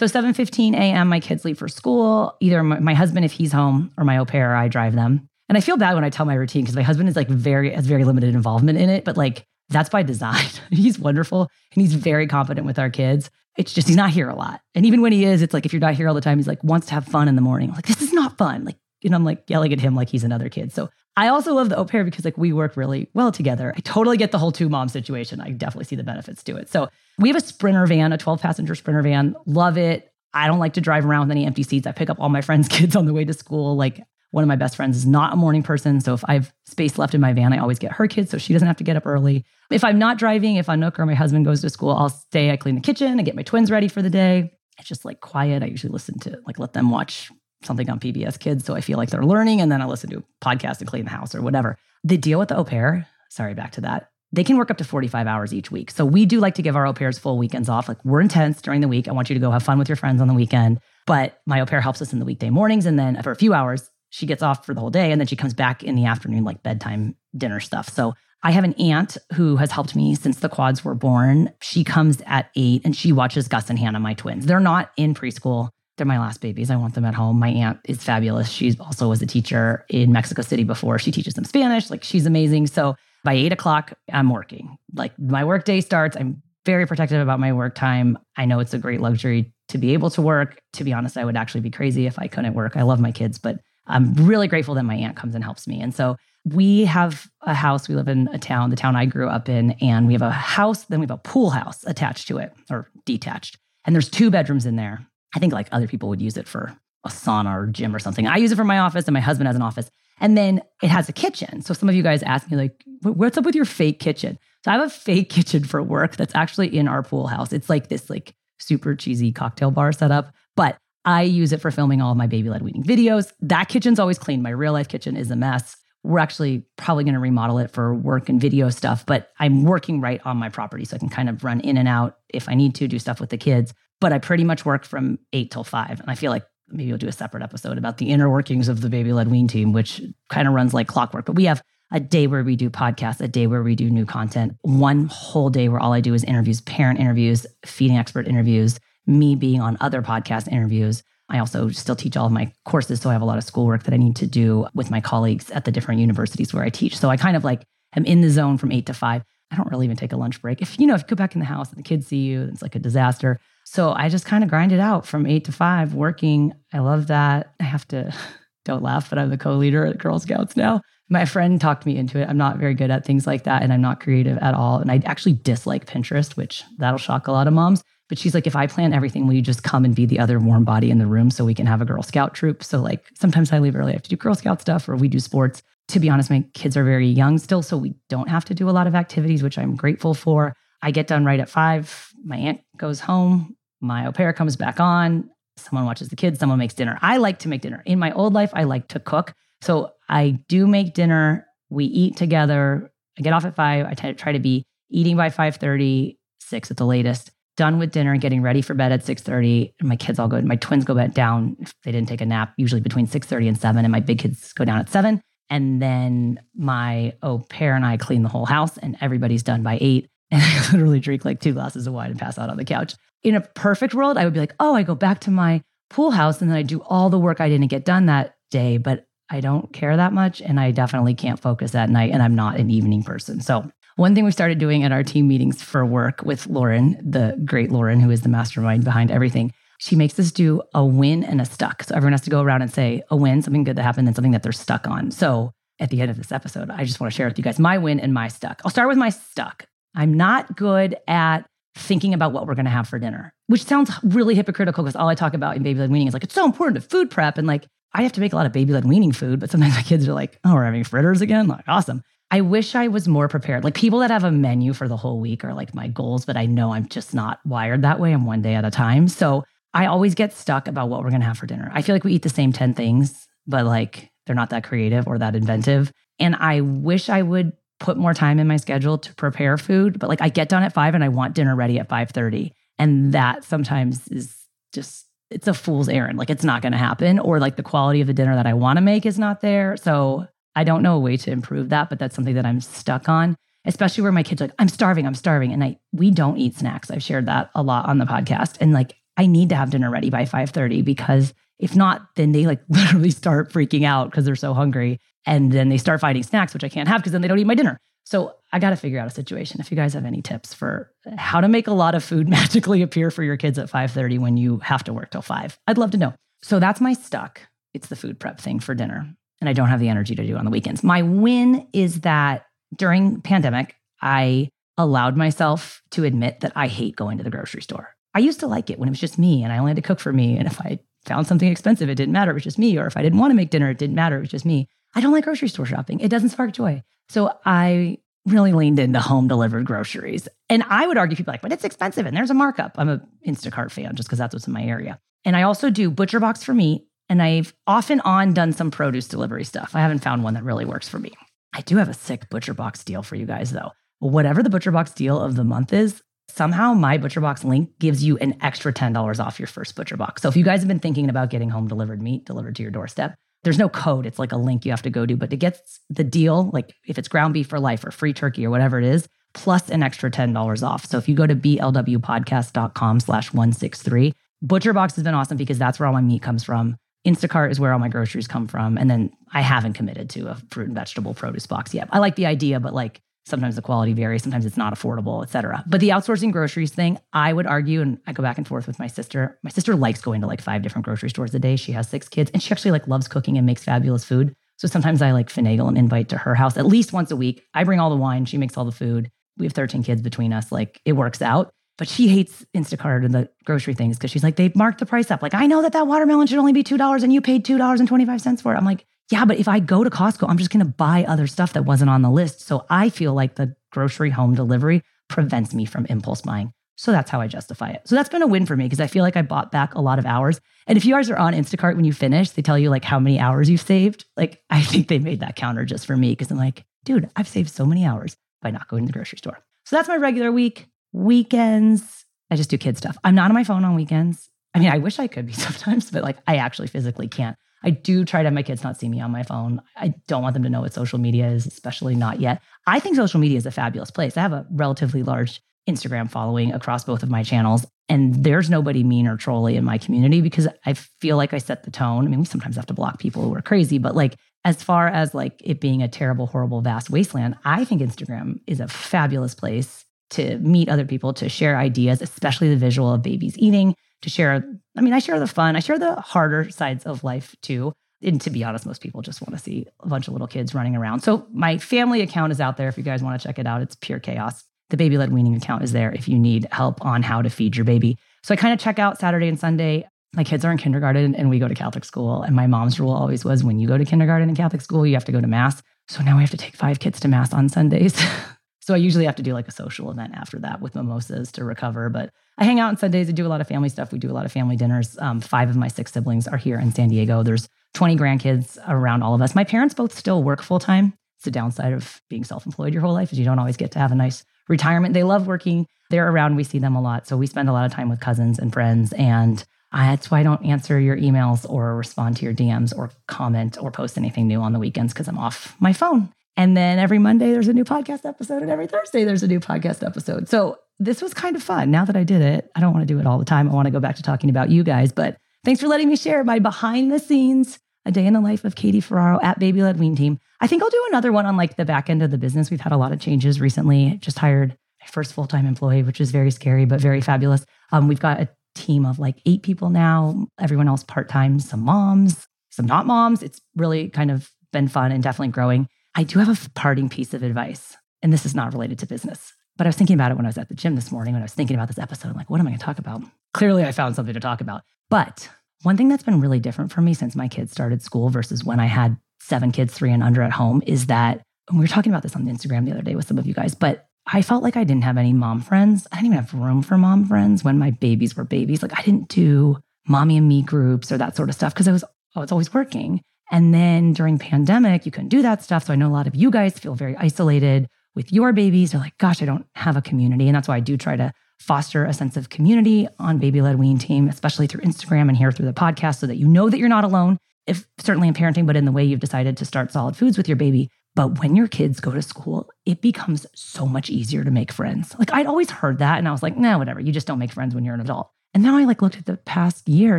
So 0.00 0.06
7:15 0.06 0.72
a.m. 0.72 1.08
my 1.08 1.20
kids 1.20 1.44
leave 1.44 1.58
for 1.58 1.68
school. 1.68 2.34
Either 2.40 2.62
my, 2.62 2.78
my, 2.78 2.94
husband 2.94 3.26
if 3.26 3.32
he's 3.32 3.52
home 3.52 3.92
or 3.98 4.04
my 4.04 4.16
au 4.16 4.24
pair 4.24 4.56
I 4.56 4.66
drive 4.66 4.94
them. 4.94 5.28
And 5.46 5.58
I 5.58 5.60
feel 5.60 5.76
bad 5.76 5.94
when 5.94 6.04
I 6.04 6.08
tell 6.08 6.24
my 6.24 6.32
routine 6.32 6.62
because 6.62 6.74
my 6.74 6.80
husband 6.80 7.10
is 7.10 7.16
like 7.16 7.28
very 7.28 7.70
has 7.74 7.84
very 7.84 8.06
limited 8.06 8.34
involvement 8.34 8.78
in 8.78 8.88
it, 8.88 9.04
but 9.04 9.18
like 9.18 9.44
that's 9.68 9.90
by 9.90 10.02
design. 10.02 10.46
he's 10.70 10.98
wonderful 10.98 11.50
and 11.74 11.82
he's 11.82 11.92
very 11.92 12.26
competent 12.26 12.66
with 12.66 12.78
our 12.78 12.88
kids. 12.88 13.28
It's 13.58 13.74
just 13.74 13.88
he's 13.88 13.96
not 13.96 14.08
here 14.08 14.30
a 14.30 14.34
lot. 14.34 14.62
And 14.74 14.86
even 14.86 15.02
when 15.02 15.12
he 15.12 15.26
is, 15.26 15.42
it's 15.42 15.52
like 15.52 15.66
if 15.66 15.74
you're 15.74 15.80
not 15.80 15.92
here 15.92 16.08
all 16.08 16.14
the 16.14 16.22
time, 16.22 16.38
he's 16.38 16.48
like 16.48 16.64
wants 16.64 16.86
to 16.86 16.94
have 16.94 17.04
fun 17.04 17.28
in 17.28 17.34
the 17.34 17.42
morning. 17.42 17.68
I'm 17.68 17.74
like 17.74 17.84
this 17.84 18.00
is 18.00 18.14
not 18.14 18.38
fun. 18.38 18.64
Like 18.64 18.78
and 19.04 19.14
I'm 19.14 19.24
like 19.26 19.50
yelling 19.50 19.70
at 19.74 19.80
him 19.80 19.94
like 19.94 20.08
he's 20.08 20.24
another 20.24 20.48
kid. 20.48 20.72
So 20.72 20.88
I 21.16 21.28
also 21.28 21.54
love 21.54 21.68
the 21.68 21.76
au 21.76 21.84
pair 21.84 22.04
because 22.04 22.24
like 22.24 22.38
we 22.38 22.52
work 22.52 22.76
really 22.76 23.08
well 23.14 23.32
together. 23.32 23.74
I 23.76 23.80
totally 23.80 24.16
get 24.16 24.32
the 24.32 24.38
whole 24.38 24.52
two 24.52 24.68
mom 24.68 24.88
situation. 24.88 25.40
I 25.40 25.50
definitely 25.50 25.84
see 25.84 25.96
the 25.96 26.04
benefits 26.04 26.42
to 26.44 26.56
it. 26.56 26.70
So 26.70 26.88
we 27.18 27.28
have 27.28 27.36
a 27.36 27.40
sprinter 27.40 27.86
van, 27.86 28.12
a 28.12 28.18
12 28.18 28.40
passenger 28.40 28.74
sprinter 28.74 29.02
van. 29.02 29.34
Love 29.46 29.76
it. 29.76 30.10
I 30.32 30.46
don't 30.46 30.60
like 30.60 30.74
to 30.74 30.80
drive 30.80 31.04
around 31.04 31.28
with 31.28 31.32
any 31.32 31.44
empty 31.44 31.64
seats. 31.64 31.86
I 31.86 31.92
pick 31.92 32.08
up 32.08 32.20
all 32.20 32.28
my 32.28 32.40
friends' 32.48 32.68
kids 32.68 32.94
on 32.96 33.06
the 33.06 33.12
way 33.12 33.24
to 33.24 33.32
school. 33.32 33.76
Like 33.76 34.00
One 34.30 34.44
of 34.44 34.48
my 34.48 34.56
best 34.56 34.76
friends 34.76 34.96
is 34.96 35.06
not 35.06 35.32
a 35.32 35.36
morning 35.36 35.62
person. 35.62 36.00
So 36.00 36.14
if 36.14 36.24
I 36.26 36.34
have 36.34 36.52
space 36.66 36.96
left 36.98 37.14
in 37.14 37.20
my 37.20 37.32
van, 37.32 37.52
I 37.52 37.58
always 37.58 37.80
get 37.80 37.92
her 37.92 38.06
kids 38.06 38.30
so 38.30 38.38
she 38.38 38.52
doesn't 38.52 38.68
have 38.68 38.76
to 38.76 38.84
get 38.84 38.96
up 38.96 39.06
early. 39.06 39.44
If 39.70 39.82
I'm 39.82 39.98
not 39.98 40.18
driving, 40.18 40.56
if 40.56 40.66
Anouk 40.66 40.98
or 40.98 41.06
my 41.06 41.14
husband 41.14 41.44
goes 41.44 41.60
to 41.62 41.70
school, 41.70 41.90
I'll 41.90 42.08
stay, 42.08 42.50
I 42.50 42.56
clean 42.56 42.76
the 42.76 42.80
kitchen, 42.80 43.18
I 43.18 43.22
get 43.24 43.34
my 43.34 43.42
twins 43.42 43.70
ready 43.70 43.88
for 43.88 44.02
the 44.02 44.10
day. 44.10 44.52
It's 44.78 44.88
just 44.88 45.04
like 45.04 45.20
quiet. 45.20 45.62
I 45.62 45.66
usually 45.66 45.92
listen 45.92 46.18
to, 46.20 46.40
like, 46.46 46.58
let 46.58 46.72
them 46.72 46.90
watch 46.90 47.30
something 47.62 47.88
on 47.90 48.00
PBS 48.00 48.38
Kids. 48.38 48.64
So 48.64 48.74
I 48.74 48.80
feel 48.80 48.98
like 48.98 49.10
they're 49.10 49.24
learning. 49.24 49.60
And 49.60 49.70
then 49.70 49.82
I 49.82 49.86
listen 49.86 50.10
to 50.10 50.18
a 50.18 50.44
podcast 50.44 50.80
and 50.80 50.88
clean 50.88 51.04
the 51.04 51.10
house 51.10 51.34
or 51.34 51.42
whatever. 51.42 51.76
The 52.04 52.16
deal 52.16 52.38
with 52.38 52.48
the 52.48 52.56
au 52.56 52.64
pair, 52.64 53.06
sorry, 53.28 53.54
back 53.54 53.72
to 53.72 53.82
that. 53.82 54.10
They 54.32 54.44
can 54.44 54.56
work 54.56 54.70
up 54.70 54.78
to 54.78 54.84
45 54.84 55.26
hours 55.26 55.52
each 55.52 55.70
week. 55.70 55.90
So 55.90 56.04
we 56.04 56.24
do 56.24 56.38
like 56.38 56.54
to 56.54 56.62
give 56.62 56.76
our 56.76 56.86
au 56.86 56.92
pairs 56.92 57.18
full 57.18 57.36
weekends 57.36 57.68
off. 57.68 57.88
Like 57.88 58.02
we're 58.04 58.20
intense 58.20 58.62
during 58.62 58.80
the 58.80 58.88
week. 58.88 59.08
I 59.08 59.12
want 59.12 59.28
you 59.28 59.34
to 59.34 59.40
go 59.40 59.50
have 59.50 59.62
fun 59.62 59.78
with 59.78 59.88
your 59.88 59.96
friends 59.96 60.20
on 60.20 60.28
the 60.28 60.34
weekend. 60.34 60.80
But 61.06 61.40
my 61.46 61.60
au 61.60 61.66
pair 61.66 61.80
helps 61.80 62.00
us 62.00 62.12
in 62.12 62.18
the 62.18 62.24
weekday 62.24 62.50
mornings. 62.50 62.86
And 62.86 62.98
then 62.98 63.20
for 63.22 63.32
a 63.32 63.36
few 63.36 63.52
hours, 63.52 63.90
she 64.10 64.26
gets 64.26 64.42
off 64.42 64.64
for 64.64 64.74
the 64.74 64.80
whole 64.80 64.90
day. 64.90 65.10
And 65.10 65.20
then 65.20 65.26
she 65.26 65.36
comes 65.36 65.54
back 65.54 65.82
in 65.82 65.96
the 65.96 66.06
afternoon, 66.06 66.44
like 66.44 66.62
bedtime 66.62 67.16
dinner 67.36 67.60
stuff. 67.60 67.88
So 67.88 68.14
I 68.42 68.52
have 68.52 68.64
an 68.64 68.74
aunt 68.74 69.18
who 69.34 69.56
has 69.56 69.70
helped 69.70 69.94
me 69.94 70.14
since 70.14 70.38
the 70.38 70.48
quads 70.48 70.84
were 70.84 70.94
born. 70.94 71.52
She 71.60 71.84
comes 71.84 72.22
at 72.26 72.50
eight 72.56 72.82
and 72.84 72.96
she 72.96 73.12
watches 73.12 73.48
Gus 73.48 73.68
and 73.68 73.78
Hannah, 73.78 74.00
my 74.00 74.14
twins. 74.14 74.46
They're 74.46 74.60
not 74.60 74.92
in 74.96 75.14
preschool. 75.14 75.70
They're 76.00 76.06
my 76.06 76.18
last 76.18 76.40
babies. 76.40 76.70
I 76.70 76.76
want 76.76 76.94
them 76.94 77.04
at 77.04 77.12
home. 77.12 77.38
My 77.38 77.50
aunt 77.50 77.78
is 77.84 78.02
fabulous. 78.02 78.48
She 78.48 78.74
also 78.80 79.10
was 79.10 79.20
a 79.20 79.26
teacher 79.26 79.84
in 79.90 80.12
Mexico 80.12 80.40
City 80.40 80.64
before. 80.64 80.98
She 80.98 81.12
teaches 81.12 81.34
them 81.34 81.44
Spanish. 81.44 81.90
Like 81.90 82.02
she's 82.02 82.24
amazing. 82.24 82.68
So 82.68 82.96
by 83.22 83.34
eight 83.34 83.52
o'clock, 83.52 83.92
I'm 84.10 84.30
working. 84.30 84.78
Like 84.94 85.12
my 85.18 85.44
work 85.44 85.66
day 85.66 85.82
starts. 85.82 86.16
I'm 86.16 86.42
very 86.64 86.86
protective 86.86 87.20
about 87.20 87.38
my 87.38 87.52
work 87.52 87.74
time. 87.74 88.18
I 88.38 88.46
know 88.46 88.60
it's 88.60 88.72
a 88.72 88.78
great 88.78 89.02
luxury 89.02 89.52
to 89.68 89.76
be 89.76 89.92
able 89.92 90.08
to 90.12 90.22
work. 90.22 90.58
To 90.72 90.84
be 90.84 90.94
honest, 90.94 91.18
I 91.18 91.26
would 91.26 91.36
actually 91.36 91.60
be 91.60 91.70
crazy 91.70 92.06
if 92.06 92.18
I 92.18 92.28
couldn't 92.28 92.54
work. 92.54 92.78
I 92.78 92.82
love 92.82 92.98
my 92.98 93.12
kids, 93.12 93.38
but 93.38 93.58
I'm 93.86 94.14
really 94.14 94.48
grateful 94.48 94.74
that 94.76 94.84
my 94.84 94.94
aunt 94.94 95.18
comes 95.18 95.34
and 95.34 95.44
helps 95.44 95.68
me. 95.68 95.82
And 95.82 95.94
so 95.94 96.16
we 96.46 96.86
have 96.86 97.26
a 97.42 97.52
house. 97.52 97.90
We 97.90 97.94
live 97.94 98.08
in 98.08 98.26
a 98.32 98.38
town, 98.38 98.70
the 98.70 98.76
town 98.76 98.96
I 98.96 99.04
grew 99.04 99.28
up 99.28 99.50
in, 99.50 99.72
and 99.82 100.06
we 100.06 100.14
have 100.14 100.22
a 100.22 100.30
house, 100.30 100.84
then 100.84 101.00
we 101.00 101.04
have 101.04 101.10
a 101.10 101.18
pool 101.18 101.50
house 101.50 101.84
attached 101.84 102.26
to 102.28 102.38
it 102.38 102.54
or 102.70 102.88
detached. 103.04 103.58
And 103.84 103.94
there's 103.94 104.08
two 104.08 104.30
bedrooms 104.30 104.64
in 104.64 104.76
there. 104.76 105.06
I 105.34 105.38
think 105.38 105.52
like 105.52 105.68
other 105.72 105.86
people 105.86 106.08
would 106.08 106.20
use 106.20 106.36
it 106.36 106.48
for 106.48 106.76
a 107.04 107.08
sauna 107.08 107.54
or 107.56 107.66
gym 107.66 107.94
or 107.94 107.98
something. 107.98 108.26
I 108.26 108.36
use 108.36 108.52
it 108.52 108.56
for 108.56 108.64
my 108.64 108.78
office, 108.78 109.06
and 109.06 109.14
my 109.14 109.20
husband 109.20 109.46
has 109.46 109.56
an 109.56 109.62
office. 109.62 109.90
And 110.20 110.36
then 110.36 110.60
it 110.82 110.88
has 110.88 111.08
a 111.08 111.12
kitchen. 111.12 111.62
So 111.62 111.72
some 111.72 111.88
of 111.88 111.94
you 111.94 112.02
guys 112.02 112.22
ask 112.22 112.50
me, 112.50 112.56
like, 112.56 112.84
what's 113.02 113.38
up 113.38 113.44
with 113.44 113.54
your 113.54 113.64
fake 113.64 114.00
kitchen? 114.00 114.38
So 114.64 114.70
I 114.70 114.74
have 114.74 114.86
a 114.86 114.90
fake 114.90 115.30
kitchen 115.30 115.64
for 115.64 115.82
work 115.82 116.16
that's 116.16 116.34
actually 116.34 116.76
in 116.76 116.88
our 116.88 117.02
pool 117.02 117.26
house. 117.26 117.52
It's 117.52 117.70
like 117.70 117.88
this 117.88 118.10
like 118.10 118.34
super 118.58 118.94
cheesy 118.94 119.32
cocktail 119.32 119.70
bar 119.70 119.92
setup, 119.92 120.34
but 120.56 120.76
I 121.04 121.22
use 121.22 121.52
it 121.52 121.62
for 121.62 121.70
filming 121.70 122.02
all 122.02 122.10
of 122.10 122.18
my 122.18 122.26
baby 122.26 122.50
led 122.50 122.62
weaning 122.62 122.84
videos. 122.84 123.32
That 123.40 123.68
kitchen's 123.68 123.98
always 123.98 124.18
clean. 124.18 124.42
My 124.42 124.50
real 124.50 124.74
life 124.74 124.88
kitchen 124.88 125.16
is 125.16 125.30
a 125.30 125.36
mess. 125.36 125.76
We're 126.02 126.18
actually 126.18 126.64
probably 126.76 127.04
going 127.04 127.14
to 127.14 127.20
remodel 127.20 127.58
it 127.58 127.70
for 127.70 127.94
work 127.94 128.28
and 128.28 128.40
video 128.40 128.70
stuff, 128.70 129.04
but 129.04 129.30
I'm 129.38 129.64
working 129.64 130.00
right 130.00 130.20
on 130.24 130.36
my 130.36 130.48
property 130.48 130.84
so 130.84 130.96
I 130.96 130.98
can 130.98 131.08
kind 131.10 131.28
of 131.28 131.44
run 131.44 131.60
in 131.60 131.76
and 131.76 131.88
out 131.88 132.18
if 132.28 132.48
I 132.48 132.54
need 132.54 132.74
to 132.76 132.88
do 132.88 132.98
stuff 132.98 133.20
with 133.20 133.30
the 133.30 133.38
kids. 133.38 133.74
But 134.00 134.12
I 134.12 134.18
pretty 134.18 134.44
much 134.44 134.64
work 134.64 134.84
from 134.84 135.18
eight 135.32 135.50
till 135.50 135.64
five. 135.64 136.00
And 136.00 136.10
I 136.10 136.14
feel 136.14 136.30
like 136.30 136.44
maybe 136.68 136.90
we'll 136.90 136.98
do 136.98 137.08
a 137.08 137.12
separate 137.12 137.42
episode 137.42 137.78
about 137.78 137.98
the 137.98 138.10
inner 138.10 138.30
workings 138.30 138.68
of 138.68 138.80
the 138.80 138.88
baby 138.88 139.12
led 139.12 139.28
wean 139.28 139.48
team, 139.48 139.72
which 139.72 140.00
kind 140.28 140.48
of 140.48 140.54
runs 140.54 140.72
like 140.72 140.86
clockwork. 140.86 141.26
But 141.26 141.34
we 141.34 141.44
have 141.44 141.62
a 141.92 142.00
day 142.00 142.26
where 142.26 142.44
we 142.44 142.56
do 142.56 142.70
podcasts, 142.70 143.20
a 143.20 143.28
day 143.28 143.46
where 143.46 143.62
we 143.62 143.74
do 143.74 143.90
new 143.90 144.06
content, 144.06 144.56
one 144.62 145.06
whole 145.06 145.50
day 145.50 145.68
where 145.68 145.80
all 145.80 145.92
I 145.92 146.00
do 146.00 146.14
is 146.14 146.24
interviews, 146.24 146.60
parent 146.60 147.00
interviews, 147.00 147.46
feeding 147.66 147.98
expert 147.98 148.28
interviews, 148.28 148.78
me 149.06 149.34
being 149.34 149.60
on 149.60 149.76
other 149.80 150.02
podcast 150.02 150.48
interviews. 150.48 151.02
I 151.28 151.38
also 151.38 151.68
still 151.68 151.96
teach 151.96 152.16
all 152.16 152.26
of 152.26 152.32
my 152.32 152.52
courses. 152.64 153.00
So 153.00 153.10
I 153.10 153.12
have 153.12 153.22
a 153.22 153.26
lot 153.26 153.38
of 153.38 153.44
schoolwork 153.44 153.84
that 153.84 153.94
I 153.94 153.96
need 153.96 154.16
to 154.16 154.26
do 154.26 154.66
with 154.74 154.90
my 154.90 155.00
colleagues 155.00 155.50
at 155.50 155.64
the 155.64 155.72
different 155.72 156.00
universities 156.00 156.52
where 156.52 156.64
I 156.64 156.70
teach. 156.70 156.96
So 156.96 157.08
I 157.08 157.16
kind 157.16 157.36
of 157.36 157.44
like 157.44 157.62
am 157.96 158.04
in 158.04 158.20
the 158.20 158.30
zone 158.30 158.58
from 158.58 158.72
eight 158.72 158.86
to 158.86 158.94
five. 158.94 159.22
I 159.50 159.56
don't 159.56 159.70
really 159.70 159.86
even 159.86 159.96
take 159.96 160.12
a 160.12 160.16
lunch 160.16 160.40
break. 160.40 160.62
If 160.62 160.78
you 160.78 160.86
know, 160.86 160.94
if 160.94 161.02
you 161.02 161.08
go 161.08 161.16
back 161.16 161.34
in 161.34 161.40
the 161.40 161.46
house 161.46 161.70
and 161.70 161.78
the 161.78 161.82
kids 161.82 162.06
see 162.06 162.18
you, 162.18 162.42
it's 162.42 162.62
like 162.62 162.76
a 162.76 162.78
disaster. 162.78 163.40
So 163.72 163.92
I 163.92 164.08
just 164.08 164.26
kind 164.26 164.42
of 164.42 164.50
grind 164.50 164.72
it 164.72 164.80
out 164.80 165.06
from 165.06 165.26
eight 165.26 165.44
to 165.44 165.52
five 165.52 165.94
working. 165.94 166.52
I 166.72 166.80
love 166.80 167.06
that. 167.06 167.54
I 167.60 167.62
have 167.62 167.86
to, 167.88 168.12
don't 168.64 168.82
laugh, 168.82 169.08
but 169.08 169.16
I'm 169.16 169.30
the 169.30 169.38
co 169.38 169.54
leader 169.54 169.86
at 169.86 169.96
Girl 169.96 170.18
Scouts 170.18 170.56
now. 170.56 170.80
My 171.08 171.24
friend 171.24 171.60
talked 171.60 171.86
me 171.86 171.96
into 171.96 172.18
it. 172.18 172.28
I'm 172.28 172.36
not 172.36 172.56
very 172.56 172.74
good 172.74 172.90
at 172.90 173.04
things 173.04 173.28
like 173.28 173.44
that 173.44 173.62
and 173.62 173.72
I'm 173.72 173.80
not 173.80 174.00
creative 174.00 174.38
at 174.38 174.54
all. 174.54 174.80
And 174.80 174.90
I 174.90 175.00
actually 175.04 175.34
dislike 175.34 175.86
Pinterest, 175.86 176.36
which 176.36 176.64
that'll 176.78 176.98
shock 176.98 177.28
a 177.28 177.32
lot 177.32 177.46
of 177.46 177.52
moms. 177.52 177.84
But 178.08 178.18
she's 178.18 178.34
like, 178.34 178.48
if 178.48 178.56
I 178.56 178.66
plan 178.66 178.92
everything, 178.92 179.28
will 179.28 179.34
you 179.34 179.42
just 179.42 179.62
come 179.62 179.84
and 179.84 179.94
be 179.94 180.04
the 180.04 180.18
other 180.18 180.40
warm 180.40 180.64
body 180.64 180.90
in 180.90 180.98
the 180.98 181.06
room 181.06 181.30
so 181.30 181.44
we 181.44 181.54
can 181.54 181.66
have 181.66 181.80
a 181.80 181.84
Girl 181.84 182.02
Scout 182.02 182.34
troop? 182.34 182.64
So, 182.64 182.80
like, 182.80 183.04
sometimes 183.14 183.52
I 183.52 183.60
leave 183.60 183.76
early. 183.76 183.92
I 183.92 183.94
have 183.94 184.02
to 184.02 184.10
do 184.10 184.16
Girl 184.16 184.34
Scout 184.34 184.60
stuff 184.60 184.88
or 184.88 184.96
we 184.96 185.06
do 185.06 185.20
sports. 185.20 185.62
To 185.88 186.00
be 186.00 186.10
honest, 186.10 186.28
my 186.28 186.44
kids 186.54 186.76
are 186.76 186.82
very 186.82 187.06
young 187.06 187.38
still, 187.38 187.62
so 187.62 187.76
we 187.76 187.94
don't 188.08 188.28
have 188.28 188.44
to 188.46 188.54
do 188.54 188.68
a 188.68 188.72
lot 188.72 188.88
of 188.88 188.96
activities, 188.96 189.44
which 189.44 189.58
I'm 189.58 189.76
grateful 189.76 190.14
for. 190.14 190.56
I 190.82 190.90
get 190.90 191.06
done 191.06 191.24
right 191.24 191.38
at 191.38 191.48
five. 191.48 192.08
My 192.24 192.36
aunt 192.36 192.62
goes 192.76 192.98
home. 192.98 193.56
My 193.80 194.06
au 194.06 194.12
pair 194.12 194.32
comes 194.32 194.56
back 194.56 194.80
on. 194.80 195.30
Someone 195.56 195.86
watches 195.86 196.08
the 196.08 196.16
kids. 196.16 196.38
Someone 196.38 196.58
makes 196.58 196.74
dinner. 196.74 196.98
I 197.02 197.18
like 197.18 197.40
to 197.40 197.48
make 197.48 197.62
dinner. 197.62 197.82
In 197.84 197.98
my 197.98 198.12
old 198.12 198.32
life, 198.32 198.50
I 198.54 198.64
like 198.64 198.88
to 198.88 199.00
cook. 199.00 199.34
So 199.62 199.92
I 200.08 200.38
do 200.48 200.66
make 200.66 200.94
dinner. 200.94 201.46
We 201.68 201.84
eat 201.84 202.16
together. 202.16 202.90
I 203.18 203.22
get 203.22 203.32
off 203.32 203.44
at 203.44 203.56
five. 203.56 203.86
I 203.86 203.94
try 203.94 204.32
to 204.32 204.38
be 204.38 204.64
eating 204.90 205.16
by 205.16 205.30
5:30, 205.30 206.18
six 206.40 206.70
at 206.70 206.76
the 206.76 206.86
latest. 206.86 207.30
Done 207.56 207.78
with 207.78 207.92
dinner, 207.92 208.16
getting 208.16 208.42
ready 208.42 208.62
for 208.62 208.74
bed 208.74 208.92
at 208.92 209.04
6:30. 209.04 209.74
My 209.82 209.96
kids 209.96 210.18
all 210.18 210.28
go. 210.28 210.40
My 210.40 210.56
twins 210.56 210.84
go 210.84 210.94
bed 210.94 211.14
down 211.14 211.56
if 211.60 211.74
they 211.84 211.92
didn't 211.92 212.08
take 212.08 212.20
a 212.20 212.26
nap, 212.26 212.54
usually 212.56 212.80
between 212.80 213.06
6:30 213.06 213.48
and 213.48 213.58
7, 213.58 213.84
and 213.84 213.92
my 213.92 214.00
big 214.00 214.18
kids 214.18 214.52
go 214.52 214.64
down 214.64 214.78
at 214.78 214.88
7. 214.88 215.20
And 215.50 215.82
then 215.82 216.40
my 216.54 217.12
au 217.22 217.40
pair 217.40 217.74
and 217.74 217.84
I 217.84 217.96
clean 217.96 218.22
the 218.22 218.28
whole 218.28 218.46
house, 218.46 218.78
and 218.78 218.96
everybody's 219.00 219.42
done 219.42 219.62
by 219.62 219.78
eight. 219.80 220.08
And 220.32 220.40
I 220.40 220.70
literally 220.70 221.00
drink 221.00 221.24
like 221.24 221.40
two 221.40 221.54
glasses 221.54 221.88
of 221.88 221.92
wine 221.92 222.12
and 222.12 222.20
pass 222.20 222.38
out 222.38 222.50
on 222.50 222.56
the 222.56 222.64
couch. 222.64 222.94
In 223.22 223.34
a 223.34 223.40
perfect 223.40 223.94
world, 223.94 224.16
I 224.16 224.24
would 224.24 224.34
be 224.34 224.40
like, 224.40 224.54
oh, 224.60 224.74
I 224.74 224.82
go 224.82 224.94
back 224.94 225.20
to 225.20 225.30
my 225.30 225.62
pool 225.90 226.10
house 226.10 226.40
and 226.40 226.50
then 226.50 226.56
I 226.56 226.62
do 226.62 226.80
all 226.82 227.10
the 227.10 227.18
work 227.18 227.40
I 227.40 227.48
didn't 227.48 227.68
get 227.68 227.84
done 227.84 228.06
that 228.06 228.34
day. 228.50 228.78
But 228.78 229.06
I 229.30 229.40
don't 229.40 229.72
care 229.72 229.96
that 229.96 230.12
much. 230.12 230.40
And 230.42 230.58
I 230.58 230.72
definitely 230.72 231.14
can't 231.14 231.38
focus 231.38 231.74
at 231.74 231.88
night. 231.88 232.12
And 232.12 232.22
I'm 232.22 232.34
not 232.34 232.56
an 232.58 232.70
evening 232.70 233.02
person. 233.02 233.40
So, 233.40 233.70
one 233.96 234.14
thing 234.14 234.24
we 234.24 234.30
started 234.30 234.58
doing 234.58 234.82
at 234.82 234.92
our 234.92 235.02
team 235.02 235.28
meetings 235.28 235.62
for 235.62 235.84
work 235.84 236.22
with 236.22 236.46
Lauren, 236.46 236.96
the 237.02 237.38
great 237.44 237.70
Lauren, 237.70 238.00
who 238.00 238.10
is 238.10 238.22
the 238.22 238.30
mastermind 238.30 238.82
behind 238.82 239.10
everything, 239.10 239.52
she 239.78 239.94
makes 239.94 240.18
us 240.18 240.32
do 240.32 240.62
a 240.72 240.84
win 240.84 241.22
and 241.22 241.40
a 241.40 241.44
stuck. 241.44 241.82
So, 241.82 241.94
everyone 241.94 242.12
has 242.12 242.22
to 242.22 242.30
go 242.30 242.40
around 242.40 242.62
and 242.62 242.72
say 242.72 243.02
a 243.10 243.16
win, 243.16 243.42
something 243.42 243.64
good 243.64 243.76
that 243.76 243.82
happened, 243.82 244.08
and 244.08 244.16
something 244.16 244.32
that 244.32 244.42
they're 244.42 244.52
stuck 244.52 244.86
on. 244.86 245.10
So, 245.10 245.52
at 245.78 245.90
the 245.90 246.00
end 246.00 246.10
of 246.10 246.16
this 246.16 246.32
episode, 246.32 246.70
I 246.70 246.84
just 246.84 247.00
want 247.00 247.12
to 247.12 247.16
share 247.16 247.26
with 247.26 247.38
you 247.38 247.44
guys 247.44 247.58
my 247.58 247.78
win 247.78 248.00
and 248.00 248.12
my 248.12 248.28
stuck. 248.28 248.60
I'll 248.64 248.70
start 248.70 248.88
with 248.88 248.98
my 248.98 249.10
stuck. 249.10 249.64
I'm 249.94 250.14
not 250.14 250.56
good 250.56 250.96
at 251.08 251.46
thinking 251.74 252.14
about 252.14 252.32
what 252.32 252.46
we're 252.46 252.54
going 252.54 252.64
to 252.64 252.70
have 252.70 252.88
for 252.88 252.98
dinner, 252.98 253.32
which 253.46 253.64
sounds 253.64 253.90
really 254.02 254.34
hypocritical 254.34 254.82
because 254.82 254.96
all 254.96 255.08
I 255.08 255.14
talk 255.14 255.34
about 255.34 255.56
in 255.56 255.62
baby 255.62 255.80
led 255.80 255.90
weaning 255.90 256.08
is 256.08 256.14
like, 256.14 256.24
it's 256.24 256.34
so 256.34 256.44
important 256.44 256.82
to 256.82 256.88
food 256.88 257.10
prep. 257.10 257.38
And 257.38 257.46
like, 257.46 257.66
I 257.92 258.02
have 258.02 258.12
to 258.12 258.20
make 258.20 258.32
a 258.32 258.36
lot 258.36 258.46
of 258.46 258.52
baby 258.52 258.72
led 258.72 258.84
weaning 258.84 259.12
food, 259.12 259.40
but 259.40 259.50
sometimes 259.50 259.74
my 259.74 259.82
kids 259.82 260.08
are 260.08 260.14
like, 260.14 260.38
oh, 260.44 260.54
we're 260.54 260.64
having 260.64 260.84
fritters 260.84 261.20
again. 261.20 261.48
Like, 261.48 261.64
awesome. 261.68 262.02
I 262.30 262.42
wish 262.42 262.74
I 262.74 262.88
was 262.88 263.08
more 263.08 263.28
prepared. 263.28 263.64
Like 263.64 263.74
people 263.74 263.98
that 264.00 264.10
have 264.10 264.22
a 264.22 264.30
menu 264.30 264.72
for 264.72 264.86
the 264.86 264.96
whole 264.96 265.20
week 265.20 265.44
are 265.44 265.52
like 265.52 265.74
my 265.74 265.88
goals, 265.88 266.24
but 266.24 266.36
I 266.36 266.46
know 266.46 266.72
I'm 266.72 266.88
just 266.88 267.12
not 267.12 267.40
wired 267.44 267.82
that 267.82 267.98
way. 267.98 268.12
I'm 268.12 268.24
one 268.24 268.42
day 268.42 268.54
at 268.54 268.64
a 268.64 268.70
time. 268.70 269.08
So 269.08 269.44
I 269.74 269.86
always 269.86 270.14
get 270.14 270.32
stuck 270.32 270.68
about 270.68 270.88
what 270.88 271.02
we're 271.02 271.10
going 271.10 271.22
to 271.22 271.26
have 271.26 271.38
for 271.38 271.46
dinner. 271.46 271.70
I 271.74 271.82
feel 271.82 271.94
like 271.94 272.04
we 272.04 272.12
eat 272.14 272.22
the 272.22 272.28
same 272.28 272.52
10 272.52 272.74
things, 272.74 273.26
but 273.46 273.64
like 273.64 274.10
they're 274.26 274.36
not 274.36 274.50
that 274.50 274.64
creative 274.64 275.08
or 275.08 275.18
that 275.18 275.34
inventive. 275.34 275.92
And 276.20 276.36
I 276.36 276.60
wish 276.60 277.08
I 277.08 277.22
would 277.22 277.52
put 277.80 277.96
more 277.96 278.14
time 278.14 278.38
in 278.38 278.46
my 278.46 278.58
schedule 278.58 278.98
to 278.98 279.14
prepare 279.14 279.58
food, 279.58 279.98
but 279.98 280.08
like 280.08 280.20
I 280.20 280.28
get 280.28 280.48
done 280.48 280.62
at 280.62 280.72
5 280.72 280.94
and 280.94 281.02
I 281.02 281.08
want 281.08 281.34
dinner 281.34 281.56
ready 281.56 281.78
at 281.78 281.88
5:30. 281.88 282.52
And 282.78 283.12
that 283.12 283.44
sometimes 283.44 284.06
is 284.08 284.36
just 284.72 285.06
it's 285.30 285.48
a 285.48 285.54
fool's 285.54 285.88
errand. 285.88 286.18
Like 286.18 286.30
it's 286.30 286.44
not 286.44 286.62
going 286.62 286.72
to 286.72 286.78
happen 286.78 287.18
or 287.18 287.38
like 287.38 287.56
the 287.56 287.62
quality 287.62 288.00
of 288.00 288.06
the 288.06 288.12
dinner 288.12 288.34
that 288.34 288.46
I 288.46 288.54
want 288.54 288.76
to 288.78 288.80
make 288.80 289.06
is 289.06 289.18
not 289.18 289.40
there. 289.40 289.76
So 289.76 290.26
I 290.56 290.64
don't 290.64 290.82
know 290.82 290.96
a 290.96 291.00
way 291.00 291.16
to 291.18 291.30
improve 291.30 291.68
that, 291.68 291.88
but 291.88 291.98
that's 291.98 292.14
something 292.14 292.34
that 292.34 292.46
I'm 292.46 292.60
stuck 292.60 293.08
on, 293.08 293.36
especially 293.64 294.02
where 294.02 294.12
my 294.12 294.24
kids 294.24 294.42
are 294.42 294.46
like, 294.46 294.54
I'm 294.58 294.68
starving, 294.68 295.06
I'm 295.06 295.14
starving. 295.14 295.52
And 295.52 295.62
I 295.62 295.78
we 295.92 296.10
don't 296.10 296.38
eat 296.38 296.56
snacks. 296.56 296.90
I've 296.90 297.02
shared 297.02 297.26
that 297.26 297.50
a 297.54 297.62
lot 297.62 297.86
on 297.86 297.98
the 297.98 298.04
podcast. 298.04 298.56
And 298.60 298.72
like 298.72 298.94
I 299.16 299.26
need 299.26 299.50
to 299.50 299.56
have 299.56 299.70
dinner 299.70 299.90
ready 299.90 300.10
by 300.10 300.24
5:30 300.24 300.84
because 300.84 301.34
if 301.58 301.76
not, 301.76 302.02
then 302.16 302.32
they 302.32 302.46
like 302.46 302.60
literally 302.68 303.10
start 303.10 303.52
freaking 303.52 303.84
out 303.84 304.10
because 304.10 304.24
they're 304.24 304.36
so 304.36 304.54
hungry. 304.54 305.00
And 305.26 305.52
then 305.52 305.68
they 305.68 305.78
start 305.78 306.00
finding 306.00 306.22
snacks, 306.22 306.54
which 306.54 306.64
I 306.64 306.68
can't 306.68 306.88
have 306.88 307.00
because 307.00 307.12
then 307.12 307.20
they 307.20 307.28
don't 307.28 307.38
eat 307.38 307.46
my 307.46 307.54
dinner. 307.54 307.78
So 308.04 308.34
I 308.52 308.58
got 308.58 308.70
to 308.70 308.76
figure 308.76 308.98
out 308.98 309.06
a 309.06 309.10
situation. 309.10 309.60
If 309.60 309.70
you 309.70 309.76
guys 309.76 309.94
have 309.94 310.04
any 310.04 310.22
tips 310.22 310.54
for 310.54 310.90
how 311.16 311.40
to 311.40 311.48
make 311.48 311.66
a 311.66 311.72
lot 311.72 311.94
of 311.94 312.02
food 312.02 312.28
magically 312.38 312.82
appear 312.82 313.10
for 313.10 313.22
your 313.22 313.36
kids 313.36 313.58
at 313.58 313.70
5:30 313.70 314.18
when 314.18 314.36
you 314.36 314.58
have 314.58 314.84
to 314.84 314.92
work 314.92 315.10
till 315.10 315.22
5, 315.22 315.58
I'd 315.66 315.78
love 315.78 315.90
to 315.92 315.98
know. 315.98 316.14
So 316.42 316.58
that's 316.58 316.80
my 316.80 316.94
stuck. 316.94 317.42
It's 317.74 317.88
the 317.88 317.96
food 317.96 318.18
prep 318.18 318.40
thing 318.40 318.60
for 318.60 318.74
dinner. 318.74 319.14
And 319.40 319.48
I 319.48 319.52
don't 319.52 319.68
have 319.68 319.80
the 319.80 319.88
energy 319.88 320.14
to 320.14 320.26
do 320.26 320.34
it 320.34 320.38
on 320.38 320.44
the 320.44 320.50
weekends. 320.50 320.82
My 320.82 321.02
win 321.02 321.66
is 321.72 322.00
that 322.00 322.46
during 322.74 323.20
pandemic, 323.20 323.74
I 324.02 324.48
allowed 324.76 325.16
myself 325.16 325.82
to 325.90 326.04
admit 326.04 326.40
that 326.40 326.52
I 326.56 326.66
hate 326.66 326.96
going 326.96 327.18
to 327.18 327.24
the 327.24 327.30
grocery 327.30 327.62
store. 327.62 327.94
I 328.14 328.18
used 328.18 328.40
to 328.40 328.46
like 328.46 328.70
it 328.70 328.78
when 328.78 328.88
it 328.88 328.92
was 328.92 329.00
just 329.00 329.18
me 329.18 329.42
and 329.42 329.52
I 329.52 329.58
only 329.58 329.70
had 329.70 329.76
to 329.76 329.82
cook 329.82 330.00
for 330.00 330.12
me. 330.12 330.36
And 330.36 330.46
if 330.46 330.60
I 330.60 330.80
found 331.04 331.26
something 331.26 331.50
expensive, 331.50 331.88
it 331.88 331.94
didn't 331.94 332.12
matter. 332.12 332.32
It 332.32 332.34
was 332.34 332.44
just 332.44 332.58
me. 332.58 332.76
Or 332.76 332.86
if 332.86 332.96
I 332.96 333.02
didn't 333.02 333.18
want 333.18 333.30
to 333.30 333.36
make 333.36 333.50
dinner, 333.50 333.70
it 333.70 333.78
didn't 333.78 333.94
matter. 333.94 334.16
It 334.16 334.20
was 334.20 334.30
just 334.30 334.44
me. 334.44 334.68
I 334.94 335.00
don't 335.00 335.12
like 335.12 335.24
grocery 335.24 335.48
store 335.48 335.66
shopping. 335.66 336.00
It 336.00 336.08
doesn't 336.08 336.30
spark 336.30 336.52
joy. 336.52 336.82
So 337.08 337.32
I 337.44 337.98
really 338.26 338.52
leaned 338.52 338.78
into 338.78 339.00
home 339.00 339.28
delivered 339.28 339.64
groceries. 339.64 340.28
And 340.48 340.62
I 340.68 340.86
would 340.86 340.98
argue 340.98 341.16
people 341.16 341.32
like, 341.32 341.42
but 341.42 341.52
it's 341.52 341.64
expensive 341.64 342.06
and 342.06 342.16
there's 342.16 342.30
a 342.30 342.34
markup. 342.34 342.74
I'm 342.76 342.88
a 342.88 343.00
Instacart 343.26 343.70
fan 343.70 343.94
just 343.96 344.08
because 344.08 344.18
that's 344.18 344.34
what's 344.34 344.46
in 344.46 344.52
my 344.52 344.62
area. 344.62 345.00
And 345.24 345.36
I 345.36 345.42
also 345.42 345.70
do 345.70 345.90
Butcher 345.90 346.20
Box 346.20 346.42
for 346.42 346.54
meat. 346.54 346.86
And 347.08 347.20
I've 347.20 347.52
often 347.66 348.00
on 348.00 348.34
done 348.34 348.52
some 348.52 348.70
produce 348.70 349.08
delivery 349.08 349.44
stuff. 349.44 349.74
I 349.74 349.80
haven't 349.80 349.98
found 349.98 350.22
one 350.22 350.34
that 350.34 350.44
really 350.44 350.64
works 350.64 350.88
for 350.88 350.98
me. 350.98 351.12
I 351.52 351.62
do 351.62 351.76
have 351.78 351.88
a 351.88 351.94
sick 351.94 352.28
Butcher 352.30 352.54
Box 352.54 352.84
deal 352.84 353.02
for 353.02 353.16
you 353.16 353.26
guys 353.26 353.50
though. 353.50 353.72
Whatever 353.98 354.42
the 354.42 354.50
Butcher 354.50 354.70
Box 354.70 354.92
deal 354.92 355.20
of 355.20 355.34
the 355.34 355.44
month 355.44 355.72
is, 355.72 356.02
somehow 356.28 356.72
my 356.74 356.98
Butcher 356.98 357.20
Box 357.20 357.42
link 357.42 357.70
gives 357.80 358.04
you 358.04 358.16
an 358.18 358.36
extra 358.40 358.72
$10 358.72 359.18
off 359.18 359.40
your 359.40 359.48
first 359.48 359.74
Butcher 359.74 359.96
Box. 359.96 360.22
So 360.22 360.28
if 360.28 360.36
you 360.36 360.44
guys 360.44 360.60
have 360.60 360.68
been 360.68 360.78
thinking 360.78 361.10
about 361.10 361.30
getting 361.30 361.50
home 361.50 361.66
delivered 361.66 362.00
meat 362.00 362.24
delivered 362.24 362.54
to 362.56 362.62
your 362.62 362.70
doorstep, 362.70 363.16
there's 363.42 363.58
no 363.58 363.68
code. 363.68 364.06
It's 364.06 364.18
like 364.18 364.32
a 364.32 364.36
link 364.36 364.64
you 364.64 364.72
have 364.72 364.82
to 364.82 364.90
go 364.90 365.06
to, 365.06 365.16
but 365.16 365.30
to 365.30 365.36
get 365.36 365.60
the 365.88 366.04
deal, 366.04 366.50
like 366.52 366.74
if 366.86 366.98
it's 366.98 367.08
ground 367.08 367.34
beef 367.34 367.48
for 367.48 367.58
life 367.60 367.84
or 367.84 367.90
free 367.90 368.12
turkey 368.12 368.46
or 368.46 368.50
whatever 368.50 368.78
it 368.78 368.84
is, 368.84 369.08
plus 369.32 369.70
an 369.70 369.82
extra 369.82 370.10
$10 370.10 370.66
off. 370.66 370.86
So 370.86 370.98
if 370.98 371.08
you 371.08 371.14
go 371.14 371.26
to 371.26 371.34
blwpodcast.com 371.34 373.00
slash 373.00 373.32
163, 373.32 374.12
Butcher 374.42 374.72
Box 374.72 374.94
has 374.96 375.04
been 375.04 375.14
awesome 375.14 375.36
because 375.36 375.58
that's 375.58 375.78
where 375.78 375.86
all 375.86 375.92
my 375.92 376.00
meat 376.00 376.22
comes 376.22 376.44
from. 376.44 376.76
Instacart 377.06 377.50
is 377.50 377.58
where 377.58 377.72
all 377.72 377.78
my 377.78 377.88
groceries 377.88 378.26
come 378.26 378.46
from. 378.46 378.76
And 378.76 378.90
then 378.90 379.10
I 379.32 379.40
haven't 379.40 379.72
committed 379.72 380.10
to 380.10 380.28
a 380.28 380.36
fruit 380.50 380.66
and 380.66 380.74
vegetable 380.74 381.14
produce 381.14 381.46
box 381.46 381.72
yet. 381.72 381.88
I 381.92 381.98
like 381.98 382.16
the 382.16 382.26
idea, 382.26 382.60
but 382.60 382.74
like 382.74 383.00
sometimes 383.30 383.56
the 383.56 383.62
quality 383.62 383.92
varies, 383.92 384.22
sometimes 384.22 384.44
it's 384.44 384.56
not 384.56 384.74
affordable, 384.74 385.22
et 385.22 385.30
cetera. 385.30 385.64
But 385.66 385.80
the 385.80 385.90
outsourcing 385.90 386.32
groceries 386.32 386.72
thing, 386.72 386.98
I 387.12 387.32
would 387.32 387.46
argue, 387.46 387.80
and 387.80 387.98
I 388.06 388.12
go 388.12 388.22
back 388.22 388.38
and 388.38 388.46
forth 388.46 388.66
with 388.66 388.78
my 388.78 388.86
sister. 388.86 389.38
My 389.42 389.50
sister 389.50 389.74
likes 389.76 390.00
going 390.00 390.20
to 390.20 390.26
like 390.26 390.40
five 390.40 390.62
different 390.62 390.84
grocery 390.84 391.10
stores 391.10 391.34
a 391.34 391.38
day. 391.38 391.56
She 391.56 391.72
has 391.72 391.88
six 391.88 392.08
kids 392.08 392.30
and 392.32 392.42
she 392.42 392.52
actually 392.52 392.72
like 392.72 392.88
loves 392.88 393.08
cooking 393.08 393.38
and 393.38 393.46
makes 393.46 393.64
fabulous 393.64 394.04
food. 394.04 394.34
So 394.56 394.68
sometimes 394.68 395.00
I 395.00 395.12
like 395.12 395.30
finagle 395.30 395.68
an 395.68 395.76
invite 395.76 396.10
to 396.10 396.18
her 396.18 396.34
house 396.34 396.58
at 396.58 396.66
least 396.66 396.92
once 396.92 397.10
a 397.10 397.16
week. 397.16 397.42
I 397.54 397.64
bring 397.64 397.80
all 397.80 397.88
the 397.88 397.96
wine, 397.96 398.26
she 398.26 398.36
makes 398.36 398.58
all 398.58 398.66
the 398.66 398.72
food. 398.72 399.10
We 399.38 399.46
have 399.46 399.54
13 399.54 399.82
kids 399.82 400.02
between 400.02 400.32
us. 400.32 400.52
Like 400.52 400.80
it 400.84 400.92
works 400.92 401.22
out. 401.22 401.50
But 401.78 401.88
she 401.88 402.08
hates 402.08 402.44
Instacart 402.54 403.06
and 403.06 403.14
the 403.14 403.30
grocery 403.46 403.72
things 403.72 403.96
because 403.96 404.10
she's 404.10 404.22
like, 404.22 404.36
they've 404.36 404.54
marked 404.54 404.80
the 404.80 404.86
price 404.86 405.10
up. 405.10 405.22
Like, 405.22 405.32
I 405.32 405.46
know 405.46 405.62
that 405.62 405.72
that 405.72 405.86
watermelon 405.86 406.26
should 406.26 406.38
only 406.38 406.52
be 406.52 406.62
$2 406.62 407.02
and 407.02 407.10
you 407.10 407.22
paid 407.22 407.46
$2.25 407.46 408.42
for 408.42 408.52
it. 408.52 408.58
I'm 408.58 408.66
like, 408.66 408.84
yeah, 409.10 409.24
but 409.24 409.38
if 409.38 409.48
I 409.48 409.58
go 409.58 409.82
to 409.82 409.90
Costco, 409.90 410.28
I'm 410.28 410.38
just 410.38 410.50
going 410.50 410.64
to 410.64 410.70
buy 410.70 411.04
other 411.04 411.26
stuff 411.26 411.52
that 411.54 411.64
wasn't 411.64 411.90
on 411.90 412.02
the 412.02 412.10
list. 412.10 412.42
So 412.42 412.64
I 412.70 412.90
feel 412.90 413.12
like 413.12 413.34
the 413.34 413.54
grocery 413.72 414.10
home 414.10 414.34
delivery 414.34 414.82
prevents 415.08 415.52
me 415.52 415.64
from 415.64 415.84
impulse 415.86 416.22
buying. 416.22 416.52
So 416.76 416.92
that's 416.92 417.10
how 417.10 417.20
I 417.20 417.26
justify 417.26 417.70
it. 417.70 417.82
So 417.86 417.94
that's 417.94 418.08
been 418.08 418.22
a 418.22 418.26
win 418.26 418.46
for 418.46 418.56
me 418.56 418.64
because 418.64 418.80
I 418.80 418.86
feel 418.86 419.02
like 419.02 419.16
I 419.16 419.22
bought 419.22 419.52
back 419.52 419.74
a 419.74 419.80
lot 419.80 419.98
of 419.98 420.06
hours. 420.06 420.40
And 420.66 420.78
if 420.78 420.84
you 420.84 420.94
guys 420.94 421.10
are 421.10 421.18
on 421.18 421.34
Instacart 421.34 421.76
when 421.76 421.84
you 421.84 421.92
finish, 421.92 422.30
they 422.30 422.40
tell 422.40 422.58
you 422.58 422.70
like 422.70 422.84
how 422.84 422.98
many 422.98 423.18
hours 423.18 423.50
you've 423.50 423.60
saved. 423.60 424.06
Like 424.16 424.42
I 424.50 424.62
think 424.62 424.88
they 424.88 424.98
made 424.98 425.20
that 425.20 425.36
counter 425.36 425.64
just 425.64 425.86
for 425.86 425.96
me 425.96 426.12
because 426.12 426.30
I'm 426.30 426.38
like, 426.38 426.64
dude, 426.84 427.10
I've 427.16 427.28
saved 427.28 427.50
so 427.50 427.66
many 427.66 427.84
hours 427.84 428.16
by 428.40 428.50
not 428.50 428.68
going 428.68 428.84
to 428.84 428.86
the 428.86 428.92
grocery 428.92 429.18
store. 429.18 429.40
So 429.66 429.76
that's 429.76 429.88
my 429.88 429.96
regular 429.96 430.32
week. 430.32 430.68
Weekends, 430.92 432.06
I 432.30 432.36
just 432.36 432.48
do 432.48 432.56
kid 432.56 432.78
stuff. 432.78 432.96
I'm 433.04 433.14
not 433.14 433.30
on 433.30 433.34
my 433.34 433.44
phone 433.44 433.64
on 433.64 433.74
weekends. 433.74 434.30
I 434.54 434.58
mean, 434.58 434.70
I 434.70 434.78
wish 434.78 434.98
I 434.98 435.06
could 435.06 435.26
be 435.26 435.32
sometimes, 435.34 435.90
but 435.90 436.02
like 436.02 436.16
I 436.26 436.36
actually 436.36 436.68
physically 436.68 437.08
can't. 437.08 437.36
I 437.62 437.70
do 437.70 438.04
try 438.04 438.22
to 438.22 438.26
have 438.26 438.34
my 438.34 438.42
kids 438.42 438.64
not 438.64 438.78
see 438.78 438.88
me 438.88 439.00
on 439.00 439.10
my 439.10 439.22
phone. 439.22 439.60
I 439.76 439.94
don't 440.08 440.22
want 440.22 440.34
them 440.34 440.42
to 440.44 440.48
know 440.48 440.62
what 440.62 440.72
social 440.72 440.98
media 440.98 441.28
is, 441.28 441.46
especially 441.46 441.94
not 441.94 442.20
yet. 442.20 442.42
I 442.66 442.80
think 442.80 442.96
social 442.96 443.20
media 443.20 443.38
is 443.38 443.46
a 443.46 443.50
fabulous 443.50 443.90
place. 443.90 444.16
I 444.16 444.20
have 444.20 444.32
a 444.32 444.46
relatively 444.50 445.02
large 445.02 445.40
Instagram 445.68 446.10
following 446.10 446.52
across 446.52 446.84
both 446.84 447.02
of 447.02 447.10
my 447.10 447.22
channels, 447.22 447.66
and 447.88 448.24
there's 448.24 448.48
nobody 448.48 448.82
mean 448.82 449.06
or 449.06 449.16
trolly 449.16 449.56
in 449.56 449.64
my 449.64 449.78
community 449.78 450.20
because 450.20 450.48
I 450.64 450.74
feel 450.74 451.16
like 451.16 451.34
I 451.34 451.38
set 451.38 451.64
the 451.64 451.70
tone. 451.70 452.06
I 452.06 452.08
mean, 452.08 452.20
we 452.20 452.24
sometimes 452.24 452.56
have 452.56 452.66
to 452.66 452.74
block 452.74 452.98
people 452.98 453.22
who 453.22 453.34
are 453.34 453.42
crazy, 453.42 453.78
but 453.78 453.94
like 453.94 454.16
as 454.44 454.62
far 454.62 454.88
as 454.88 455.14
like 455.14 455.40
it 455.44 455.60
being 455.60 455.82
a 455.82 455.88
terrible, 455.88 456.26
horrible, 456.26 456.62
vast 456.62 456.88
wasteland, 456.88 457.36
I 457.44 457.64
think 457.64 457.82
Instagram 457.82 458.40
is 458.46 458.60
a 458.60 458.68
fabulous 458.68 459.34
place 459.34 459.84
to 460.10 460.38
meet 460.38 460.68
other 460.68 460.84
people, 460.84 461.12
to 461.14 461.28
share 461.28 461.56
ideas, 461.56 462.02
especially 462.02 462.48
the 462.48 462.56
visual 462.56 462.92
of 462.92 463.02
babies 463.02 463.36
eating, 463.38 463.74
to 464.02 464.10
share. 464.10 464.44
I 464.76 464.80
mean, 464.80 464.92
I 464.92 464.98
share 464.98 465.18
the 465.18 465.26
fun, 465.26 465.56
I 465.56 465.60
share 465.60 465.78
the 465.78 465.96
harder 465.96 466.50
sides 466.50 466.84
of 466.86 467.04
life 467.04 467.36
too. 467.42 467.72
And 468.02 468.20
to 468.22 468.30
be 468.30 468.42
honest, 468.44 468.64
most 468.64 468.80
people 468.80 469.02
just 469.02 469.20
want 469.20 469.36
to 469.36 469.38
see 469.38 469.66
a 469.80 469.88
bunch 469.88 470.08
of 470.08 470.14
little 470.14 470.26
kids 470.26 470.54
running 470.54 470.74
around. 470.74 471.00
So 471.00 471.26
my 471.32 471.58
family 471.58 472.00
account 472.00 472.32
is 472.32 472.40
out 472.40 472.56
there 472.56 472.68
if 472.68 472.78
you 472.78 472.84
guys 472.84 473.02
want 473.02 473.20
to 473.20 473.26
check 473.26 473.38
it 473.38 473.46
out. 473.46 473.60
It's 473.60 473.76
pure 473.76 473.98
chaos. 473.98 474.44
The 474.70 474.76
baby 474.76 474.96
led 474.96 475.12
weaning 475.12 475.36
account 475.36 475.64
is 475.64 475.72
there 475.72 475.92
if 475.92 476.08
you 476.08 476.18
need 476.18 476.48
help 476.50 476.84
on 476.84 477.02
how 477.02 477.20
to 477.20 477.28
feed 477.28 477.56
your 477.56 477.64
baby. 477.64 477.98
So 478.22 478.32
I 478.32 478.36
kind 478.36 478.54
of 478.54 478.60
check 478.60 478.78
out 478.78 478.98
Saturday 478.98 479.28
and 479.28 479.38
Sunday. 479.38 479.86
My 480.14 480.24
kids 480.24 480.44
are 480.44 480.52
in 480.52 480.58
kindergarten 480.58 481.14
and 481.14 481.28
we 481.28 481.38
go 481.38 481.48
to 481.48 481.54
Catholic 481.54 481.84
school. 481.84 482.22
And 482.22 482.34
my 482.34 482.46
mom's 482.46 482.80
rule 482.80 482.92
always 482.92 483.24
was 483.24 483.44
when 483.44 483.58
you 483.58 483.68
go 483.68 483.76
to 483.76 483.84
kindergarten 483.84 484.28
and 484.28 484.36
Catholic 484.36 484.62
school, 484.62 484.86
you 484.86 484.94
have 484.94 485.04
to 485.04 485.12
go 485.12 485.20
to 485.20 485.26
mass. 485.26 485.62
So 485.88 486.02
now 486.02 486.16
we 486.16 486.22
have 486.22 486.30
to 486.30 486.36
take 486.36 486.56
five 486.56 486.78
kids 486.78 487.00
to 487.00 487.08
mass 487.08 487.34
on 487.34 487.48
Sundays. 487.48 488.00
So 488.70 488.74
I 488.74 488.78
usually 488.78 489.06
have 489.06 489.16
to 489.16 489.22
do 489.24 489.32
like 489.32 489.48
a 489.48 489.50
social 489.50 489.90
event 489.90 490.14
after 490.14 490.38
that 490.38 490.60
with 490.60 490.76
mimosas 490.76 491.32
to 491.32 491.44
recover. 491.44 491.88
But 491.88 492.12
I 492.38 492.44
hang 492.44 492.60
out 492.60 492.68
on 492.68 492.76
Sundays. 492.76 493.08
I 493.08 493.12
do 493.12 493.26
a 493.26 493.28
lot 493.28 493.40
of 493.40 493.48
family 493.48 493.68
stuff. 493.68 493.90
We 493.90 493.98
do 493.98 494.08
a 494.08 494.14
lot 494.14 494.24
of 494.24 494.30
family 494.30 494.54
dinners. 494.54 494.96
Um, 495.00 495.20
five 495.20 495.50
of 495.50 495.56
my 495.56 495.66
six 495.66 495.90
siblings 495.90 496.28
are 496.28 496.36
here 496.36 496.56
in 496.56 496.72
San 496.72 496.88
Diego. 496.88 497.24
There's 497.24 497.48
20 497.74 497.96
grandkids 497.96 498.58
around 498.68 499.02
all 499.02 499.12
of 499.12 499.22
us. 499.22 499.34
My 499.34 499.42
parents 499.42 499.74
both 499.74 499.92
still 499.92 500.22
work 500.22 500.40
full 500.40 500.60
time. 500.60 500.94
It's 501.16 501.24
the 501.24 501.32
downside 501.32 501.72
of 501.72 502.00
being 502.08 502.22
self 502.22 502.46
employed 502.46 502.72
your 502.72 502.82
whole 502.82 502.94
life 502.94 503.10
is 503.10 503.18
you 503.18 503.24
don't 503.24 503.40
always 503.40 503.56
get 503.56 503.72
to 503.72 503.80
have 503.80 503.90
a 503.90 503.96
nice 503.96 504.24
retirement. 504.48 504.94
They 504.94 505.02
love 505.02 505.26
working. 505.26 505.66
They're 505.90 506.08
around. 506.08 506.36
We 506.36 506.44
see 506.44 506.60
them 506.60 506.76
a 506.76 506.80
lot. 506.80 507.08
So 507.08 507.16
we 507.16 507.26
spend 507.26 507.48
a 507.48 507.52
lot 507.52 507.66
of 507.66 507.72
time 507.72 507.88
with 507.90 507.98
cousins 507.98 508.38
and 508.38 508.52
friends. 508.52 508.92
And 508.92 509.44
that's 509.72 510.12
why 510.12 510.20
I 510.20 510.22
don't 510.22 510.46
answer 510.46 510.78
your 510.78 510.96
emails 510.96 511.44
or 511.50 511.74
respond 511.74 512.18
to 512.18 512.24
your 512.24 512.34
DMs 512.34 512.72
or 512.78 512.92
comment 513.08 513.58
or 513.60 513.72
post 513.72 513.98
anything 513.98 514.28
new 514.28 514.40
on 514.40 514.52
the 514.52 514.60
weekends 514.60 514.92
because 514.92 515.08
I'm 515.08 515.18
off 515.18 515.56
my 515.58 515.72
phone. 515.72 516.12
And 516.36 516.56
then 516.56 516.78
every 516.78 516.98
Monday, 516.98 517.32
there's 517.32 517.48
a 517.48 517.52
new 517.52 517.64
podcast 517.64 518.04
episode. 518.04 518.42
And 518.42 518.50
every 518.50 518.66
Thursday, 518.66 519.04
there's 519.04 519.22
a 519.22 519.28
new 519.28 519.40
podcast 519.40 519.86
episode. 519.86 520.28
So 520.28 520.58
this 520.78 521.02
was 521.02 521.12
kind 521.12 521.36
of 521.36 521.42
fun. 521.42 521.70
Now 521.70 521.84
that 521.84 521.96
I 521.96 522.04
did 522.04 522.22
it, 522.22 522.50
I 522.54 522.60
don't 522.60 522.72
want 522.72 522.86
to 522.86 522.92
do 522.92 522.98
it 522.98 523.06
all 523.06 523.18
the 523.18 523.24
time. 523.24 523.48
I 523.48 523.52
want 523.52 523.66
to 523.66 523.70
go 523.70 523.80
back 523.80 523.96
to 523.96 524.02
talking 524.02 524.30
about 524.30 524.50
you 524.50 524.64
guys. 524.64 524.92
But 524.92 525.16
thanks 525.44 525.60
for 525.60 525.68
letting 525.68 525.88
me 525.88 525.96
share 525.96 526.24
my 526.24 526.38
behind 526.38 526.90
the 526.90 526.98
scenes, 526.98 527.58
a 527.84 527.92
day 527.92 528.06
in 528.06 528.14
the 528.14 528.20
life 528.20 528.44
of 528.44 528.54
Katie 528.54 528.80
Ferraro 528.80 529.20
at 529.22 529.38
Baby 529.38 529.62
Led 529.62 529.78
Wean 529.78 529.94
Team. 529.94 530.18
I 530.40 530.46
think 530.46 530.62
I'll 530.62 530.70
do 530.70 530.86
another 530.88 531.12
one 531.12 531.26
on 531.26 531.36
like 531.36 531.56
the 531.56 531.66
back 531.66 531.90
end 531.90 532.02
of 532.02 532.10
the 532.10 532.18
business. 532.18 532.50
We've 532.50 532.60
had 532.60 532.72
a 532.72 532.78
lot 532.78 532.92
of 532.92 533.00
changes 533.00 533.40
recently. 533.40 533.98
Just 534.00 534.18
hired 534.18 534.56
my 534.80 534.86
first 534.86 535.12
full 535.12 535.26
time 535.26 535.46
employee, 535.46 535.82
which 535.82 536.00
is 536.00 536.10
very 536.10 536.30
scary, 536.30 536.64
but 536.64 536.80
very 536.80 537.02
fabulous. 537.02 537.44
Um, 537.72 537.86
we've 537.86 538.00
got 538.00 538.20
a 538.20 538.28
team 538.54 538.86
of 538.86 538.98
like 538.98 539.16
eight 539.26 539.42
people 539.42 539.70
now, 539.70 540.26
everyone 540.40 540.68
else 540.68 540.82
part 540.82 541.08
time, 541.08 541.38
some 541.38 541.60
moms, 541.60 542.26
some 542.50 542.66
not 542.66 542.86
moms. 542.86 543.22
It's 543.22 543.40
really 543.56 543.88
kind 543.88 544.10
of 544.10 544.30
been 544.52 544.68
fun 544.68 544.92
and 544.92 545.02
definitely 545.02 545.28
growing. 545.28 545.68
I 545.94 546.04
do 546.04 546.18
have 546.18 546.28
a 546.28 546.50
parting 546.50 546.88
piece 546.88 547.14
of 547.14 547.22
advice, 547.22 547.76
and 548.02 548.12
this 548.12 548.24
is 548.24 548.34
not 548.34 548.52
related 548.52 548.78
to 548.80 548.86
business, 548.86 549.32
but 549.56 549.66
I 549.66 549.68
was 549.68 549.76
thinking 549.76 549.94
about 549.94 550.12
it 550.12 550.16
when 550.16 550.26
I 550.26 550.28
was 550.28 550.38
at 550.38 550.48
the 550.48 550.54
gym 550.54 550.74
this 550.74 550.92
morning 550.92 551.14
when 551.14 551.22
I 551.22 551.24
was 551.24 551.34
thinking 551.34 551.56
about 551.56 551.68
this 551.68 551.78
episode. 551.78 552.08
I'm 552.08 552.16
like, 552.16 552.30
what 552.30 552.40
am 552.40 552.46
I 552.46 552.50
going 552.50 552.58
to 552.58 552.64
talk 552.64 552.78
about? 552.78 553.02
Clearly, 553.34 553.64
I 553.64 553.72
found 553.72 553.96
something 553.96 554.14
to 554.14 554.20
talk 554.20 554.40
about. 554.40 554.62
But 554.88 555.28
one 555.62 555.76
thing 555.76 555.88
that's 555.88 556.02
been 556.02 556.20
really 556.20 556.40
different 556.40 556.72
for 556.72 556.80
me 556.80 556.94
since 556.94 557.14
my 557.14 557.28
kids 557.28 557.52
started 557.52 557.82
school 557.82 558.08
versus 558.08 558.44
when 558.44 558.60
I 558.60 558.66
had 558.66 558.96
seven 559.20 559.52
kids, 559.52 559.74
three 559.74 559.92
and 559.92 560.02
under 560.02 560.22
at 560.22 560.32
home, 560.32 560.62
is 560.66 560.86
that 560.86 561.22
we 561.52 561.58
were 561.58 561.66
talking 561.66 561.92
about 561.92 562.02
this 562.02 562.16
on 562.16 562.24
Instagram 562.24 562.64
the 562.64 562.72
other 562.72 562.82
day 562.82 562.94
with 562.94 563.06
some 563.06 563.18
of 563.18 563.26
you 563.26 563.34
guys, 563.34 563.54
but 563.54 563.86
I 564.06 564.22
felt 564.22 564.42
like 564.42 564.56
I 564.56 564.64
didn't 564.64 564.84
have 564.84 564.96
any 564.96 565.12
mom 565.12 565.40
friends. 565.40 565.86
I 565.92 565.96
didn't 565.96 566.14
even 566.14 566.24
have 566.24 566.34
room 566.34 566.62
for 566.62 566.78
mom 566.78 567.06
friends 567.06 567.44
when 567.44 567.58
my 567.58 567.70
babies 567.70 568.16
were 568.16 568.24
babies. 568.24 568.62
Like 568.62 568.78
I 568.78 568.82
didn't 568.82 569.08
do 569.08 569.58
mommy 569.86 570.16
and 570.16 570.28
me 570.28 570.42
groups 570.42 570.90
or 570.90 570.98
that 570.98 571.16
sort 571.16 571.28
of 571.28 571.34
stuff 571.34 571.52
because 571.52 571.68
I 571.68 571.72
was 571.72 571.84
I 572.16 572.20
was 572.20 572.32
always 572.32 572.52
working. 572.52 573.02
And 573.30 573.54
then 573.54 573.92
during 573.92 574.18
pandemic, 574.18 574.84
you 574.84 574.92
couldn't 574.92 575.08
do 575.08 575.22
that 575.22 575.42
stuff. 575.42 575.66
So 575.66 575.72
I 575.72 575.76
know 575.76 575.88
a 575.88 575.92
lot 575.92 576.06
of 576.06 576.16
you 576.16 576.30
guys 576.30 576.58
feel 576.58 576.74
very 576.74 576.96
isolated 576.96 577.68
with 577.94 578.12
your 578.12 578.32
babies. 578.32 578.72
You're 578.72 578.82
like, 578.82 578.98
gosh, 578.98 579.22
I 579.22 579.24
don't 579.24 579.46
have 579.54 579.76
a 579.76 579.82
community. 579.82 580.26
And 580.26 580.34
that's 580.34 580.48
why 580.48 580.56
I 580.56 580.60
do 580.60 580.76
try 580.76 580.96
to 580.96 581.12
foster 581.38 581.84
a 581.84 581.92
sense 581.92 582.16
of 582.16 582.28
community 582.28 582.86
on 582.98 583.18
Baby 583.18 583.40
Led 583.40 583.58
Wean 583.58 583.78
Team, 583.78 584.08
especially 584.08 584.46
through 584.46 584.62
Instagram 584.62 585.08
and 585.08 585.16
here 585.16 585.32
through 585.32 585.46
the 585.46 585.52
podcast, 585.52 586.00
so 586.00 586.06
that 586.06 586.16
you 586.16 586.28
know 586.28 586.50
that 586.50 586.58
you're 586.58 586.68
not 586.68 586.84
alone. 586.84 587.18
If 587.46 587.66
certainly 587.78 588.08
in 588.08 588.14
parenting, 588.14 588.46
but 588.46 588.56
in 588.56 588.64
the 588.64 588.72
way 588.72 588.84
you've 588.84 589.00
decided 589.00 589.36
to 589.38 589.44
start 589.44 589.72
solid 589.72 589.96
foods 589.96 590.16
with 590.18 590.28
your 590.28 590.36
baby. 590.36 590.70
But 590.94 591.20
when 591.20 591.36
your 591.36 591.48
kids 591.48 591.80
go 591.80 591.92
to 591.92 592.02
school, 592.02 592.50
it 592.66 592.82
becomes 592.82 593.26
so 593.34 593.64
much 593.64 593.90
easier 593.90 594.24
to 594.24 594.30
make 594.30 594.52
friends. 594.52 594.94
Like 594.98 595.12
I'd 595.12 595.26
always 595.26 595.50
heard 595.50 595.78
that, 595.78 595.98
and 595.98 596.06
I 596.06 596.12
was 596.12 596.22
like, 596.22 596.36
nah, 596.36 596.58
whatever. 596.58 596.80
You 596.80 596.92
just 596.92 597.06
don't 597.06 597.18
make 597.18 597.32
friends 597.32 597.54
when 597.54 597.64
you're 597.64 597.74
an 597.74 597.80
adult. 597.80 598.10
And 598.32 598.42
now 598.42 598.56
I 598.56 598.64
like 598.64 598.80
looked 598.80 598.96
at 598.96 599.06
the 599.06 599.16
past 599.16 599.68
year 599.68 599.98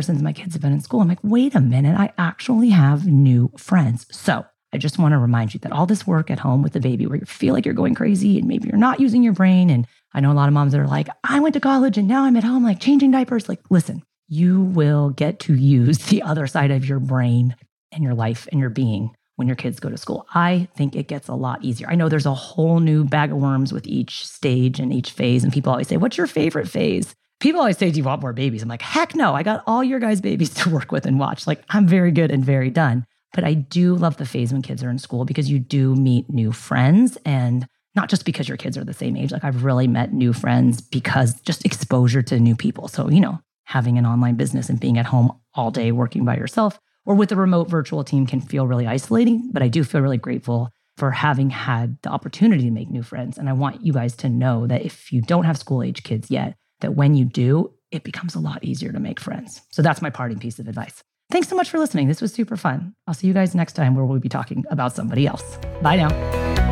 since 0.00 0.22
my 0.22 0.32
kids 0.32 0.54
have 0.54 0.62
been 0.62 0.72
in 0.72 0.80
school. 0.80 1.00
I'm 1.00 1.08
like, 1.08 1.18
wait 1.22 1.54
a 1.54 1.60
minute, 1.60 1.98
I 1.98 2.12
actually 2.16 2.70
have 2.70 3.06
new 3.06 3.52
friends. 3.58 4.06
So 4.10 4.46
I 4.72 4.78
just 4.78 4.98
want 4.98 5.12
to 5.12 5.18
remind 5.18 5.52
you 5.52 5.60
that 5.60 5.72
all 5.72 5.84
this 5.84 6.06
work 6.06 6.30
at 6.30 6.38
home 6.38 6.62
with 6.62 6.72
the 6.72 6.80
baby, 6.80 7.06
where 7.06 7.18
you 7.18 7.26
feel 7.26 7.52
like 7.52 7.66
you're 7.66 7.74
going 7.74 7.94
crazy 7.94 8.38
and 8.38 8.48
maybe 8.48 8.68
you're 8.68 8.78
not 8.78 9.00
using 9.00 9.22
your 9.22 9.34
brain. 9.34 9.68
And 9.68 9.86
I 10.14 10.20
know 10.20 10.32
a 10.32 10.34
lot 10.34 10.48
of 10.48 10.54
moms 10.54 10.72
that 10.72 10.80
are 10.80 10.86
like, 10.86 11.08
I 11.24 11.40
went 11.40 11.52
to 11.54 11.60
college 11.60 11.98
and 11.98 12.08
now 12.08 12.24
I'm 12.24 12.36
at 12.36 12.44
home, 12.44 12.64
like 12.64 12.80
changing 12.80 13.10
diapers. 13.10 13.50
Like, 13.50 13.60
listen, 13.68 14.02
you 14.28 14.62
will 14.62 15.10
get 15.10 15.38
to 15.40 15.54
use 15.54 15.98
the 16.06 16.22
other 16.22 16.46
side 16.46 16.70
of 16.70 16.86
your 16.86 17.00
brain 17.00 17.54
and 17.92 18.02
your 18.02 18.14
life 18.14 18.48
and 18.50 18.60
your 18.60 18.70
being 18.70 19.14
when 19.36 19.46
your 19.46 19.56
kids 19.56 19.78
go 19.78 19.90
to 19.90 19.98
school. 19.98 20.26
I 20.34 20.68
think 20.74 20.96
it 20.96 21.06
gets 21.06 21.28
a 21.28 21.34
lot 21.34 21.62
easier. 21.62 21.90
I 21.90 21.94
know 21.94 22.08
there's 22.08 22.26
a 22.26 22.32
whole 22.32 22.80
new 22.80 23.04
bag 23.04 23.30
of 23.30 23.38
worms 23.38 23.74
with 23.74 23.86
each 23.86 24.26
stage 24.26 24.80
and 24.80 24.90
each 24.90 25.10
phase. 25.10 25.44
And 25.44 25.52
people 25.52 25.70
always 25.70 25.88
say, 25.88 25.98
What's 25.98 26.16
your 26.16 26.26
favorite 26.26 26.68
phase? 26.68 27.14
People 27.42 27.60
always 27.60 27.76
say, 27.76 27.90
Do 27.90 27.98
you 27.98 28.04
want 28.04 28.22
more 28.22 28.32
babies? 28.32 28.62
I'm 28.62 28.68
like, 28.68 28.82
Heck 28.82 29.16
no. 29.16 29.34
I 29.34 29.42
got 29.42 29.64
all 29.66 29.82
your 29.82 29.98
guys' 29.98 30.20
babies 30.20 30.54
to 30.54 30.70
work 30.70 30.92
with 30.92 31.04
and 31.04 31.18
watch. 31.18 31.44
Like, 31.46 31.64
I'm 31.70 31.88
very 31.88 32.12
good 32.12 32.30
and 32.30 32.44
very 32.44 32.70
done. 32.70 33.04
But 33.34 33.42
I 33.42 33.54
do 33.54 33.96
love 33.96 34.16
the 34.16 34.26
phase 34.26 34.52
when 34.52 34.62
kids 34.62 34.82
are 34.84 34.90
in 34.90 34.98
school 34.98 35.24
because 35.24 35.50
you 35.50 35.58
do 35.58 35.96
meet 35.96 36.30
new 36.30 36.52
friends 36.52 37.18
and 37.24 37.66
not 37.96 38.08
just 38.08 38.24
because 38.24 38.46
your 38.46 38.56
kids 38.56 38.78
are 38.78 38.84
the 38.84 38.92
same 38.92 39.16
age. 39.16 39.32
Like, 39.32 39.42
I've 39.42 39.64
really 39.64 39.88
met 39.88 40.12
new 40.12 40.32
friends 40.32 40.80
because 40.80 41.40
just 41.40 41.64
exposure 41.64 42.22
to 42.22 42.38
new 42.38 42.54
people. 42.54 42.86
So, 42.86 43.10
you 43.10 43.20
know, 43.20 43.40
having 43.64 43.98
an 43.98 44.06
online 44.06 44.36
business 44.36 44.68
and 44.68 44.78
being 44.78 44.96
at 44.96 45.06
home 45.06 45.32
all 45.54 45.72
day 45.72 45.90
working 45.90 46.24
by 46.24 46.36
yourself 46.36 46.78
or 47.04 47.16
with 47.16 47.32
a 47.32 47.36
remote 47.36 47.68
virtual 47.68 48.04
team 48.04 48.24
can 48.24 48.40
feel 48.40 48.68
really 48.68 48.86
isolating. 48.86 49.50
But 49.52 49.64
I 49.64 49.68
do 49.68 49.82
feel 49.82 50.00
really 50.00 50.16
grateful 50.16 50.70
for 50.96 51.10
having 51.10 51.50
had 51.50 52.00
the 52.02 52.10
opportunity 52.10 52.64
to 52.64 52.70
make 52.70 52.90
new 52.90 53.02
friends. 53.02 53.36
And 53.36 53.48
I 53.48 53.52
want 53.52 53.84
you 53.84 53.92
guys 53.92 54.14
to 54.16 54.28
know 54.28 54.68
that 54.68 54.82
if 54.82 55.10
you 55.10 55.22
don't 55.22 55.44
have 55.44 55.58
school 55.58 55.82
age 55.82 56.04
kids 56.04 56.30
yet, 56.30 56.54
that 56.82 56.94
when 56.94 57.14
you 57.14 57.24
do, 57.24 57.72
it 57.90 58.04
becomes 58.04 58.34
a 58.34 58.40
lot 58.40 58.62
easier 58.62 58.92
to 58.92 59.00
make 59.00 59.18
friends. 59.18 59.62
So 59.70 59.82
that's 59.82 60.02
my 60.02 60.10
parting 60.10 60.38
piece 60.38 60.58
of 60.58 60.68
advice. 60.68 61.02
Thanks 61.30 61.48
so 61.48 61.56
much 61.56 61.70
for 61.70 61.78
listening. 61.78 62.08
This 62.08 62.20
was 62.20 62.32
super 62.32 62.56
fun. 62.56 62.94
I'll 63.06 63.14
see 63.14 63.26
you 63.26 63.32
guys 63.32 63.54
next 63.54 63.72
time 63.72 63.94
where 63.94 64.04
we'll 64.04 64.20
be 64.20 64.28
talking 64.28 64.64
about 64.70 64.92
somebody 64.92 65.26
else. 65.26 65.58
Bye 65.80 65.96
now. 65.96 66.71